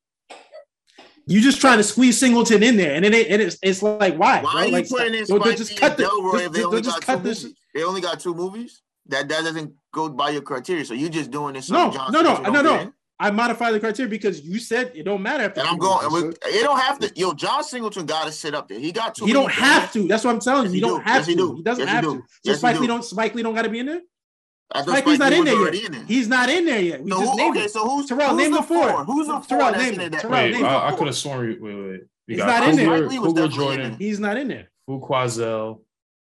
You 1.28 1.40
just 1.40 1.60
trying 1.60 1.76
to 1.78 1.82
squeeze 1.84 2.18
Singleton 2.18 2.62
in 2.62 2.76
there, 2.76 2.94
and 2.94 3.04
it. 3.04 3.28
And 3.28 3.42
it's, 3.42 3.58
it's 3.62 3.82
like 3.82 4.16
why? 4.16 4.40
Why 4.40 4.40
bro? 4.40 4.50
are 4.60 4.66
you 4.66 4.72
like, 4.72 4.88
putting 4.88 5.14
in 5.14 5.24
don't- 5.24 5.38
don't 5.38 5.42
Spike 5.46 5.56
just 5.58 5.76
cut 5.78 5.96
the- 5.96 6.04
Delroy 6.04 6.46
if 6.46 6.52
they 6.52 6.64
only 6.64 6.82
got 6.82 7.00
cut 7.02 7.18
two 7.18 7.22
this- 7.28 7.42
movies? 7.44 7.58
They 7.74 7.82
only 7.84 8.00
got 8.00 8.18
two 8.20 8.34
movies. 8.34 8.82
That 9.06 9.28
that 9.28 9.42
doesn't 9.44 9.72
go 9.92 10.08
by 10.08 10.30
your 10.30 10.42
criteria. 10.42 10.84
So 10.84 10.94
you're 10.94 11.08
just 11.10 11.30
doing 11.30 11.54
this. 11.54 11.70
No, 11.70 11.90
no, 11.90 12.22
no, 12.22 12.40
no, 12.42 12.62
no. 12.62 12.92
I 13.20 13.30
modify 13.32 13.72
the 13.72 13.80
criteria 13.80 14.08
because 14.08 14.42
you 14.42 14.60
said 14.60 14.92
it 14.94 15.02
don't 15.02 15.22
matter. 15.22 15.42
After 15.44 15.60
And 15.60 15.68
I'm 15.70 15.78
going. 15.78 16.08
movies, 16.10 16.24
with- 16.28 16.38
It 16.54 16.62
don't 16.62 16.78
have 16.78 16.98
to. 17.00 17.12
Yo, 17.16 17.32
John 17.32 17.64
Singleton 17.64 18.06
got 18.06 18.26
to 18.26 18.32
sit 18.32 18.54
up 18.54 18.68
there. 18.68 18.78
He 18.78 18.92
got 18.92 19.14
two. 19.16 19.24
he 19.26 19.32
don't 19.32 19.50
have 19.50 19.92
to. 19.94 20.06
That's 20.06 20.22
what 20.24 20.34
I'm 20.34 20.40
telling 20.40 20.66
you. 20.66 20.70
Yes, 20.70 20.72
He 20.72 20.78
he 20.78 20.80
don't 20.86 20.98
do. 20.98 21.04
have 21.04 21.16
Yes, 21.16 21.26
he 21.26 21.32
to. 21.34 21.38
do. 21.38 21.56
He 21.56 21.62
doesn't 21.62 21.80
Yes, 21.80 21.88
he 21.90 21.94
have 21.96 22.04
do. 22.04 22.14
to. 22.18 22.22
So 22.44 22.52
Spike. 22.54 22.80
Lee 22.80 22.86
don't. 22.86 23.04
Spike 23.04 23.34
Lee 23.34 23.42
don't 23.42 23.54
got 23.54 23.62
to 23.62 23.68
be 23.70 23.80
in 23.80 23.86
there. 23.86 24.00
I 24.72 24.82
Spike 24.82 25.06
Lee's 25.06 25.18
not 25.18 25.32
in 25.32 25.44
there 25.44 25.72
yet. 25.74 25.84
in 25.86 25.92
there. 25.92 26.04
He's 26.04 26.28
not 26.28 26.48
in 26.50 26.66
there 26.66 26.80
yet. 26.80 27.02
We 27.02 27.10
So 27.10 27.18
just 27.20 27.30
who, 27.32 27.36
named 27.38 27.56
okay, 27.56 27.64
it. 27.66 27.70
so 27.70 27.88
who's 27.88 28.06
Terrell, 28.06 28.28
who's 28.30 28.38
name 28.42 28.50
the 28.52 28.58
the 28.58 28.62
four. 28.64 28.88
four? 28.90 29.04
Who's 29.04 29.26
the 29.26 29.38
Terrell, 29.40 29.64
four 29.64 29.72
that's 29.72 29.82
name 29.90 30.00
it. 30.00 30.04
it? 30.04 30.12
that- 30.12 30.20
Terrell, 30.20 30.32
Wait, 30.34 30.52
name 30.52 30.64
I, 30.66 30.88
I 30.88 30.92
could 30.94 31.06
have 31.06 31.16
sworn. 31.16 31.46
we- 31.46 31.58
Wait, 31.58 31.90
wait. 31.90 32.00
We 32.28 32.34
He's 32.34 32.44
not 32.44 32.68
in 32.68 32.76
there. 32.76 32.86
Coogler, 32.86 33.18
was 33.20 33.32
Coogler 33.32 33.50
Jordan. 33.50 33.96
He's 33.98 34.20
not 34.20 34.36
in 34.36 34.48
there. 34.48 34.68
Fuqua 34.88 35.28
Zel, 35.28 35.80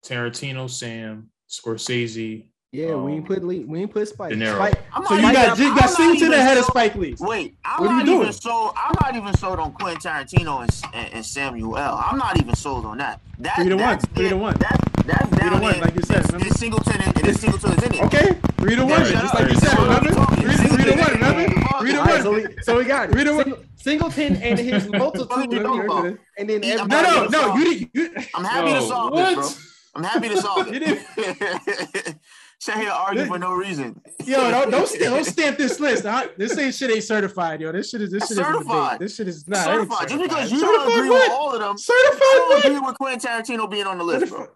Tarantino, 0.06 0.69
Sam, 0.69 1.30
Scorsese. 1.49 2.45
yeah, 2.71 2.95
we 2.95 3.13
ain't 3.13 3.21
Um, 3.21 3.28
put 3.28 3.43
Lee, 3.43 3.65
we 3.65 3.82
ain't 3.82 3.91
put 3.91 4.08
Spike. 4.08 4.30
De 4.30 4.36
Niro. 4.38 4.56
Spike 4.56 4.80
I'm 4.93 5.06
So 5.06 5.13
you 5.15 5.19
even- 5.21 5.34
got 5.34 5.60
you 5.60 5.67
I'm 5.69 5.75
got 5.75 5.82
not 5.82 5.89
Singleton 5.89 6.28
even 6.28 6.39
ahead 6.39 6.58
of 6.58 6.65
Spike 6.65 6.95
Lee. 6.95 7.15
Wait, 7.19 7.58
I'm 7.65 7.82
What 7.82 7.89
are 7.89 7.91
you 7.93 7.97
not 7.97 8.06
doing? 8.06 8.21
even 8.21 8.34
sold. 8.34 8.71
I'm 8.78 8.93
not 9.02 9.15
even 9.15 9.34
sold 9.38 9.60
on 9.60 9.73
Quentin 9.73 9.99
Tarantino 10.02 10.62
and, 10.62 10.95
and, 10.95 11.13
and 11.15 11.25
Samuel 11.25 11.78
L. 11.78 12.02
I'm 12.10 12.17
not 12.17 12.39
even 12.39 12.56
sold 12.56 12.86
on 12.86 12.99
that. 12.99 13.19
That 13.39 13.56
Three 13.58 13.69
to 13.69 13.75
one. 13.75 13.99
Three 13.99 14.30
to 14.30 14.38
one. 14.38 14.54
That, 14.60 14.80
that's 15.06 15.28
Three 15.30 15.38
to 15.39 15.49
down 15.49 15.62
one, 15.62 15.71
there. 15.73 15.82
like 15.82 15.95
you 15.95 16.02
said, 16.04 16.17
It's- 16.19 16.32
remember? 16.34 16.54
Singleton 16.56 17.02
and, 17.02 17.17
and 17.17 17.28
it's 17.28 17.39
Singleton 17.41 17.71
is 17.71 17.78
in 17.78 17.79
it. 17.79 17.79
Okay, 18.02 18.34
three 18.58 18.76
to 18.76 18.86
one. 18.86 19.04
Just 19.06 19.34
like 19.34 19.50
you 19.52 19.56
said, 19.58 19.78
remember? 19.78 20.12
Three, 20.36 20.54
three 20.54 20.84
to 20.94 20.98
one. 21.02 21.12
Remember? 21.12 21.50
Three 21.80 21.92
to 21.92 22.00
All 22.00 22.06
right, 22.06 22.22
so 22.24 22.32
one. 22.32 22.44
we, 22.44 22.62
so 22.64 22.78
we 22.78 22.86
got 22.86 23.12
Three 23.12 23.24
to 23.26 23.34
one. 23.36 23.70
Singleton 23.76 24.36
and 24.38 24.58
his 24.60 24.86
What 24.90 24.94
you 24.94 25.00
multitude, 25.00 26.20
and 26.38 26.50
then 26.50 26.64
He- 26.64 26.76
No, 26.76 26.86
no, 26.86 27.26
no. 27.28 27.56
You 27.56 27.64
didn't. 27.66 27.90
You, 27.94 28.12
I'm 28.36 28.44
happy 28.46 28.74
to 28.74 28.82
solve 28.82 29.12
what? 29.12 29.36
this, 29.36 29.56
bro. 29.56 29.64
I'm 29.96 30.04
happy 30.04 30.30
to 30.30 30.38
solve 30.42 30.68
You 30.74 30.80
it. 30.82 32.16
Sit 32.62 32.76
here 32.76 32.90
argue 32.92 33.26
for 33.26 33.40
no 33.40 33.54
reason. 33.54 34.02
yo, 34.26 34.52
don't 34.52 34.70
don't, 34.70 34.86
st- 34.90 35.04
don't 35.04 35.24
stamp 35.26 35.58
this 35.58 35.80
list. 35.80 36.04
Huh? 36.06 36.28
This 36.38 36.58
ain't 36.58 36.76
shit 36.76 36.92
ain't 36.92 37.04
certified, 37.06 37.62
yo. 37.62 37.72
This 37.72 37.90
shit 37.90 38.02
is 38.02 38.12
this 38.12 38.28
shit 38.28 38.38
is 38.38 38.46
Certified. 38.46 39.00
This 39.00 39.16
shit 39.16 39.30
is 39.30 39.48
not 39.48 39.60
it 39.60 39.64
certified. 39.64 40.10
Just 40.10 40.22
because 40.24 40.52
you 40.52 40.60
Certified 40.60 40.88
don't 40.88 40.98
agree 41.00 41.10
what? 41.10 41.30
with 41.30 41.32
all 41.32 41.54
of 41.54 41.60
them, 41.62 41.78
Certified 41.78 42.20
I 42.22 42.48
don't 42.50 42.66
agree 42.66 42.80
with 42.80 42.98
Quentin 42.98 43.30
Tarantino 43.30 43.70
being 43.72 43.88
on 43.88 43.98
the 43.98 44.04
list, 44.04 44.30
bro. 44.30 44.48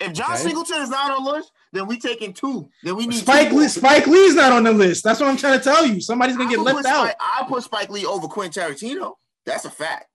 If 0.00 0.14
John 0.14 0.32
Okay. 0.32 0.42
Singleton 0.42 0.80
is 0.82 0.88
not 0.88 1.10
on 1.10 1.22
the 1.24 1.30
list, 1.32 1.52
then 1.76 1.86
we 1.86 1.98
taking 1.98 2.32
two. 2.32 2.68
Then 2.82 2.96
we 2.96 3.06
need 3.06 3.18
Spike 3.18 3.52
Lee. 3.52 3.68
Spike 3.68 4.06
Lee's 4.06 4.34
not 4.34 4.52
on 4.52 4.64
the 4.64 4.72
list. 4.72 5.04
That's 5.04 5.20
what 5.20 5.28
I'm 5.28 5.36
trying 5.36 5.58
to 5.58 5.64
tell 5.64 5.86
you. 5.86 6.00
Somebody's 6.00 6.36
gonna 6.36 6.48
I 6.48 6.52
get 6.52 6.60
left 6.60 6.78
put 6.78 6.86
out. 6.86 7.04
Spike- 7.04 7.16
I 7.20 7.44
put 7.48 7.62
Spike 7.62 7.90
Lee 7.90 8.06
over 8.06 8.26
Quentin 8.28 8.62
Tarantino. 8.62 9.14
That's 9.44 9.64
a 9.64 9.70
fact. 9.70 10.06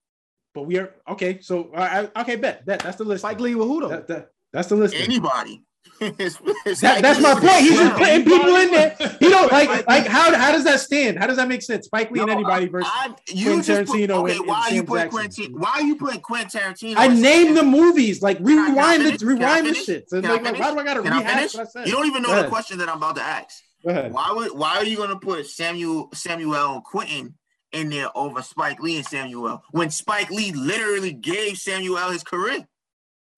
But 0.54 0.63
we 0.63 0.78
are 0.78 0.93
okay. 1.08 1.39
So 1.41 1.71
uh, 1.74 2.08
I- 2.15 2.21
okay, 2.21 2.36
bet 2.36 2.65
bet 2.65 2.80
that's 2.80 2.97
the 2.97 3.04
list. 3.06 3.21
Spike 3.21 3.39
Lee 3.39 3.56
with 3.56 3.67
who 3.67 3.82
though? 3.82 3.88
That, 3.89 4.08
that, 4.08 4.32
that's 4.52 4.67
the 4.67 4.76
list. 4.76 4.93
then. 4.93 5.04
Anybody. 5.04 5.63
It's- 6.02 6.38
it's 6.66 6.82
That, 6.82 6.96
like- 6.96 7.02
that's 7.04 7.22
my 7.22 7.34
point. 7.34 7.62
He's 7.62 7.78
just 7.78 7.96
putting 7.96 8.24
people 8.26 8.56
in 8.56 8.72
there. 8.72 8.96
He 9.20 9.30
don't 9.30 9.52
like 9.52 9.88
like 9.88 10.08
how 10.08 10.34
how 10.36 10.52
does 10.52 10.64
that 10.64 10.80
stand? 10.80 11.20
How 11.20 11.28
does 11.28 11.38
that 11.38 11.48
make 11.48 11.62
sense? 11.62 11.86
Spike 11.86 12.10
Lee 12.12 12.22
and 12.22 12.30
anybody 12.30 12.68
versus 12.68 12.92
I, 12.92 13.14
you 13.32 13.46
Quentin 13.46 13.64
just 13.64 13.92
put, 13.92 14.00
Tarantino 14.00 14.10
okay, 14.24 14.32
and- 14.32 14.40
and 14.40 14.48
why 14.48 14.62
are 14.62 14.74
you 14.74 14.84
putting. 14.84 15.10
Quentin? 15.10 15.54
Why 15.60 15.70
are 15.74 15.82
you 15.84 15.96
putting 15.96 16.22
Quentin 16.22 16.60
Tarantino? 16.62 16.98
I 16.98 17.06
and- 17.06 17.22
named 17.22 17.56
the 17.56 17.64
movies. 17.64 18.22
Like 18.22 18.38
I- 18.38 18.42
I 18.42 18.70
rewind 18.70 19.06
the 19.06 19.26
rewind 19.26 19.68
the 19.68 19.74
shit. 19.76 20.10
So 20.10 20.20
like, 20.20 20.44
like, 20.44 20.60
why 20.60 20.72
do 20.72 20.80
I 20.80 20.84
gotta 20.84 21.02
Can 21.04 21.14
I 21.14 21.18
rehash 21.20 21.56
I? 21.56 21.86
You 21.86 21.92
don't 21.92 22.08
even 22.08 22.24
know 22.24 22.30
Go 22.30 22.42
the 22.44 22.50
question 22.50 22.80
that 22.80 22.90
I'm 22.90 22.98
about 22.98 23.16
to 23.18 23.22
ask. 23.24 23.62
Why 23.84 24.32
would 24.36 24.52
why 24.58 24.78
are 24.78 24.86
you 24.86 24.98
gonna 24.98 25.20
put 25.20 25.46
Samuel 25.48 26.10
Samuel 26.14 26.76
and 26.76 26.84
Quentin 26.84 27.36
in 27.72 27.90
there 27.90 28.10
over 28.16 28.42
Spike 28.42 28.80
Lee 28.82 28.98
and 28.98 29.06
Samuel 29.06 29.64
when 29.72 29.90
Spike 29.92 30.30
Lee 30.32 30.52
literally 30.52 31.14
gave 31.14 31.58
Samuel 31.58 32.10
his 32.10 32.24
career? 32.24 32.68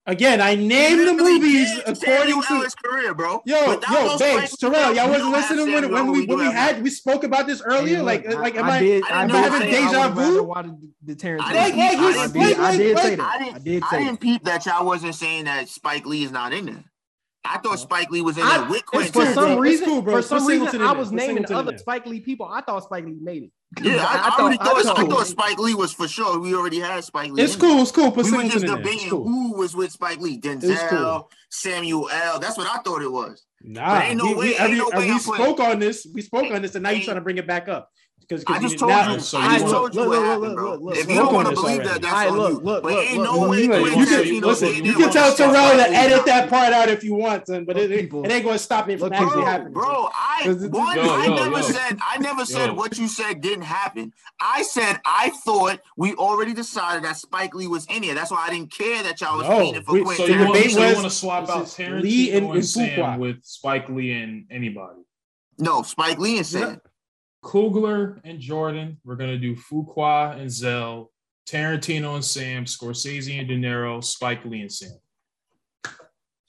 Again, 0.06 0.40
I 0.42 0.54
He 0.54 0.66
named 0.66 1.00
the 1.08 1.14
movies 1.14 1.78
according 1.86 2.42
to 2.42 2.60
his 2.60 2.74
career, 2.74 3.14
bro. 3.14 3.40
Yo, 3.46 3.56
yo, 3.72 3.80
those 3.80 4.20
babes, 4.20 4.56
Terrell, 4.58 4.94
y'all 4.94 5.08
wasn't 5.08 5.30
listening 5.32 5.72
when, 5.72 5.90
when 5.90 6.12
we 6.12 6.26
when 6.26 6.38
we 6.40 6.44
had 6.44 6.82
we 6.82 6.90
spoke 6.90 7.24
about 7.24 7.46
this 7.46 7.62
earlier. 7.62 7.96
Hey, 7.96 8.02
like 8.02 8.26
look, 8.28 8.38
like 8.38 8.54
am 8.56 8.64
I, 8.66 8.76
I, 8.76 8.80
did. 8.80 9.02
I 9.04 9.06
I 9.22 9.26
didn't 9.26 9.28
did 9.28 9.32
know 9.32 9.50
having 9.50 9.60
that. 9.60 9.74
say 9.74 9.82
I 9.82 9.86
deja 9.86 10.08
vu? 10.14 10.94
the 11.06 11.14
Tarantino. 11.16 11.40
I 11.40 11.52
didn't- 11.52 11.78
yeah, 11.78 11.84
I 11.84 11.90
didn't- 11.94 12.18
I 12.18 12.26
did, 12.26 12.58
I 12.58 12.76
did 12.76 12.94
like, 12.96 13.04
say 13.04 13.14
that. 13.16 13.22
I 13.24 13.34
I 13.54 13.58
didn't, 13.58 13.92
I 13.92 13.98
didn't 13.98 14.20
peep 14.20 14.44
that 14.44 14.66
y'all 14.66 14.84
wasn't 14.84 15.14
saying 15.14 15.44
that 15.46 15.68
Spike 15.70 16.04
Lee 16.04 16.24
is 16.24 16.30
not 16.32 16.52
in 16.52 16.66
there. 16.66 16.84
I 17.46 17.58
thought 17.58 17.78
Spike 17.78 18.10
Lee 18.10 18.20
was 18.20 18.36
in 18.36 18.42
I- 18.44 18.58
there 18.58 18.68
with 18.70 18.84
Quentin 18.84 19.12
for 19.12 19.24
some 19.32 19.34
cool, 19.34 19.54
bro. 19.56 19.56
Tarantino. 19.56 19.66
It's 19.66 19.80
reason, 19.80 20.04
for 20.04 20.22
some 20.22 20.46
reason, 20.46 20.82
I 20.82 20.92
was 20.92 21.12
naming 21.12 21.50
other. 21.50 21.78
Spike 21.78 22.04
Lee 22.06 22.20
people. 22.20 22.46
I 22.46 22.60
thought 22.60 22.84
Spike 22.84 23.06
Lee 23.06 23.16
made 23.22 23.44
it. 23.44 23.50
Yeah, 23.82 24.04
I, 24.06 24.30
I, 24.38 24.40
already 24.42 24.58
I 24.60 24.64
thought, 24.64 24.76
I 24.78 24.82
thought- 24.82 25.10
thought 25.10 25.26
Spike 25.26 25.58
Lee 25.58 25.74
was 25.74 25.92
for 25.92 26.06
sure. 26.08 26.38
We 26.38 26.54
already 26.54 26.78
had 26.80 27.02
Spike 27.04 27.32
Lee. 27.32 27.42
It's 27.42 27.56
cool. 27.56 27.82
It's 27.82 27.90
cool. 27.90 28.10
Put 28.12 28.24
We 28.26 28.32
were 28.32 28.38
Singleton 28.38 28.50
just 28.50 28.64
in 28.64 28.70
there. 28.70 28.76
Debating 28.82 29.10
cool. 29.10 29.24
who 29.24 29.56
was 29.56 29.74
with 29.74 29.92
Spike 29.92 30.20
Lee. 30.20 30.40
Denzel, 30.40 30.88
cool. 30.88 31.30
Samuel 31.50 32.08
L. 32.10 32.38
That's 32.38 32.56
what 32.58 32.66
I 32.66 32.78
thought 32.82 33.02
it 33.02 33.10
was. 33.10 33.44
Nah, 33.62 34.00
ain't 34.02 34.18
no 34.18 34.24
we, 34.26 34.32
uh, 34.32 34.36
way- 34.36 34.44
we, 34.46 34.50
ain't 34.52 34.60
every- 34.60 34.76
no 34.78 34.88
way 34.90 35.06
we 35.06 35.12
I'm 35.12 35.18
spoke 35.18 35.60
on 35.60 35.78
this. 35.78 36.06
We 36.12 36.20
spoke 36.22 36.52
on 36.52 36.62
this, 36.62 36.74
and 36.74 36.82
now 36.82 36.90
you're 36.90 37.02
trying 37.04 37.16
to 37.16 37.22
bring 37.22 37.38
it 37.38 37.46
back 37.46 37.68
up. 37.68 37.90
Because 38.28 38.44
I 38.46 38.58
just 38.60 38.78
told 38.78 38.90
now, 38.90 39.12
you. 39.12 39.20
So 39.20 39.38
I 39.38 39.44
you 39.44 39.50
just 39.60 39.64
want- 39.64 39.74
told 39.74 39.94
you 39.94 40.00
Look, 40.00 40.08
what 40.08 40.18
look, 40.18 40.24
happened, 40.26 40.42
look, 40.44 40.54
bro. 40.56 40.70
look, 40.72 40.80
look, 40.82 40.96
if 40.96 41.08
you 41.08 41.14
don't 41.16 41.34
want 41.34 41.48
to 41.48 41.54
believe 41.54 41.80
already. 41.80 41.88
that, 41.88 42.02
that's 42.02 42.14
Alright, 42.14 42.28
on 42.30 42.36
look, 42.38 42.50
you. 42.52 42.58
look, 42.60 42.82
but 42.82 42.92
look, 42.92 43.04
ain't 43.06 43.18
look, 43.18 43.26
no 43.26 43.38
look. 43.40 43.50
way. 43.50 43.60
You, 43.62 43.68
know, 43.68 43.76
you 43.84 43.92
can, 43.92 44.06
Tarantino 44.06 44.42
listen, 44.42 44.68
being 44.72 44.84
you 44.86 44.92
can 44.94 45.10
tell 45.12 45.26
with 45.28 45.36
Spike 45.36 45.52
Terrell 45.52 45.70
to 45.84 45.90
Lee. 45.90 45.96
edit 45.96 46.26
that 46.26 46.50
part 46.50 46.72
out 46.72 46.88
if 46.88 47.04
you 47.04 47.14
want, 47.14 47.46
son, 47.46 47.64
but 47.64 47.76
it, 47.76 47.90
it, 47.90 47.98
it 47.98 48.02
ain't 48.02 48.10
going 48.10 48.44
to 48.44 48.58
stop 48.58 48.88
it 48.88 48.98
from 48.98 49.10
Look, 49.10 49.12
actually 49.20 49.30
Bro, 49.34 49.44
happening. 49.44 49.72
bro, 49.74 50.08
I 50.14 50.40
Yo, 50.44 50.52
yo, 50.52 50.78
I 50.80 51.24
yo, 51.26 51.34
never 51.36 51.56
yo. 51.58 51.62
said 51.62 51.98
I 52.02 52.18
never 52.18 52.44
said 52.44 52.72
what 52.72 52.98
you 52.98 53.08
said 53.08 53.40
didn't 53.40 53.64
happen. 53.64 54.12
I 54.40 54.62
said 54.62 55.00
I 55.04 55.30
thought 55.44 55.80
we 55.96 56.14
already 56.14 56.52
decided 56.54 57.04
that 57.04 57.16
Spike 57.16 57.54
Lee 57.54 57.66
was 57.66 57.86
in 57.86 58.02
here. 58.02 58.14
That's 58.14 58.30
why 58.30 58.46
I 58.46 58.50
didn't 58.50 58.72
care 58.72 59.02
that 59.04 59.20
y'all 59.20 59.38
was 59.38 59.46
No, 59.48 59.58
fiending 59.58 59.84
for 59.84 59.92
we- 59.92 60.00
So 60.00 60.04
Quentin 60.26 60.26
you 60.32 60.38
The 60.38 60.44
want, 60.46 60.70
so 60.70 60.86
you 60.86 60.94
want 60.94 61.04
to 61.04 61.10
swap 61.10 61.48
out 61.48 61.64
this 61.64 61.78
Lee 61.78 62.32
and- 62.32 62.46
and, 62.46 62.54
and 62.56 62.64
Sam 62.66 62.88
Fuqua. 62.98 63.18
with 63.18 63.36
Spike 63.44 63.88
Lee 63.88 64.12
and 64.12 64.46
anybody? 64.50 65.00
No, 65.58 65.82
Spike 65.82 66.18
Lee 66.18 66.38
and 66.38 66.46
Sam. 66.46 66.80
Coogler 67.44 68.20
and 68.24 68.40
Jordan. 68.40 68.98
We're 69.04 69.16
gonna 69.16 69.38
do 69.38 69.54
Fuqua 69.54 70.38
and 70.40 70.50
Zell, 70.50 71.12
Tarantino 71.46 72.14
and 72.14 72.24
Sam, 72.24 72.64
Scorsese 72.64 73.38
and 73.38 73.46
De 73.46 73.56
Niro, 73.56 74.02
Spike 74.02 74.44
Lee 74.44 74.62
and 74.62 74.72
Sam. 74.72 74.96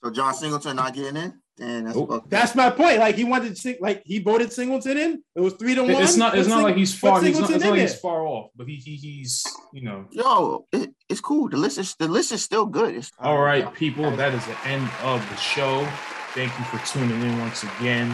So 0.04 0.10
John 0.12 0.34
Singleton 0.34 0.76
not 0.78 0.94
getting 0.94 1.18
in. 1.18 1.34
And 1.58 1.88
that's 1.88 1.96
Nope. 1.96 2.10
fucked 2.10 2.24
up. 2.26 2.30
That's 2.30 2.54
my 2.56 2.70
point. 2.70 3.00
Like 3.00 3.16
he 3.16 3.24
wanted 3.24 3.50
to 3.50 3.56
sing, 3.56 3.78
like 3.80 4.02
he 4.06 4.20
voted 4.20 4.52
Singleton 4.52 4.98
in. 4.98 5.24
It 5.36 5.40
was 5.40 5.54
three 5.54 5.74
to 5.74 5.84
one. 5.84 5.92
It's 5.92 6.18
not. 6.18 6.38
It's 6.38 6.48
Put 6.48 6.50
not 6.50 6.56
Sing- 6.58 6.64
like 6.66 6.76
he's 6.76 6.94
far. 6.98 7.22
He's 7.22 7.40
not, 7.40 7.50
it's 7.50 7.64
not 7.64 7.72
like 7.72 7.80
he's 7.80 7.96
far 8.00 8.26
off, 8.28 8.52
but 8.58 8.68
he, 8.68 8.76
he 8.76 8.96
he's 8.98 9.44
you 9.72 9.82
know. 9.82 10.06
Yo, 10.12 10.66
it, 10.74 10.94
it's 11.08 11.22
cool. 11.22 11.48
The 11.48 11.56
list 11.56 11.78
is 11.78 11.96
the 11.96 12.10
list 12.10 12.34
is 12.34 12.44
still 12.44 12.66
good. 12.66 12.96
It's, 12.96 13.10
All 13.20 13.40
right, 13.42 13.74
people. 13.74 14.12
That 14.18 14.34
is 14.34 14.46
the 14.46 14.58
end 14.66 14.90
of 15.04 15.28
the 15.30 15.36
show. 15.38 15.88
Thank 16.34 16.52
you 16.60 16.66
for 16.66 16.78
tuning 16.86 17.22
in 17.22 17.40
once 17.40 17.64
again. 17.64 18.14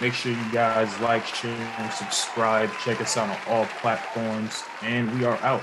Make 0.00 0.14
sure 0.14 0.32
you 0.32 0.52
guys 0.52 0.98
like, 1.00 1.24
share, 1.26 1.54
and 1.78 1.92
subscribe. 1.92 2.70
Check 2.84 3.00
us 3.00 3.16
out 3.16 3.28
on 3.28 3.38
all 3.46 3.66
platforms, 3.80 4.64
and 4.82 5.12
we 5.16 5.24
are 5.24 5.36
out. 5.42 5.62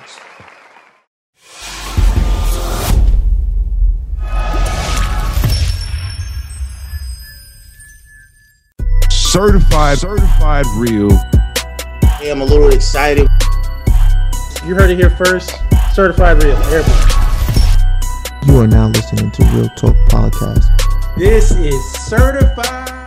Certified, 9.10 9.98
certified 9.98 10.66
real. 10.78 11.10
Hey, 12.18 12.32
I'm 12.32 12.42
a 12.42 12.46
little 12.46 12.70
excited. 12.70 13.28
You 14.66 14.76
heard 14.76 14.90
it 14.90 14.98
here 14.98 15.10
first. 15.10 15.52
Certified 15.94 16.44
real. 16.44 16.56
Everybody. 16.58 17.10
You 18.48 18.58
are 18.60 18.68
now 18.68 18.88
listening 18.88 19.32
to 19.32 19.44
Real 19.54 19.70
Talk 19.70 19.96
Podcast. 20.08 20.66
This 21.18 21.52
is 21.52 21.76
certified 22.08 22.99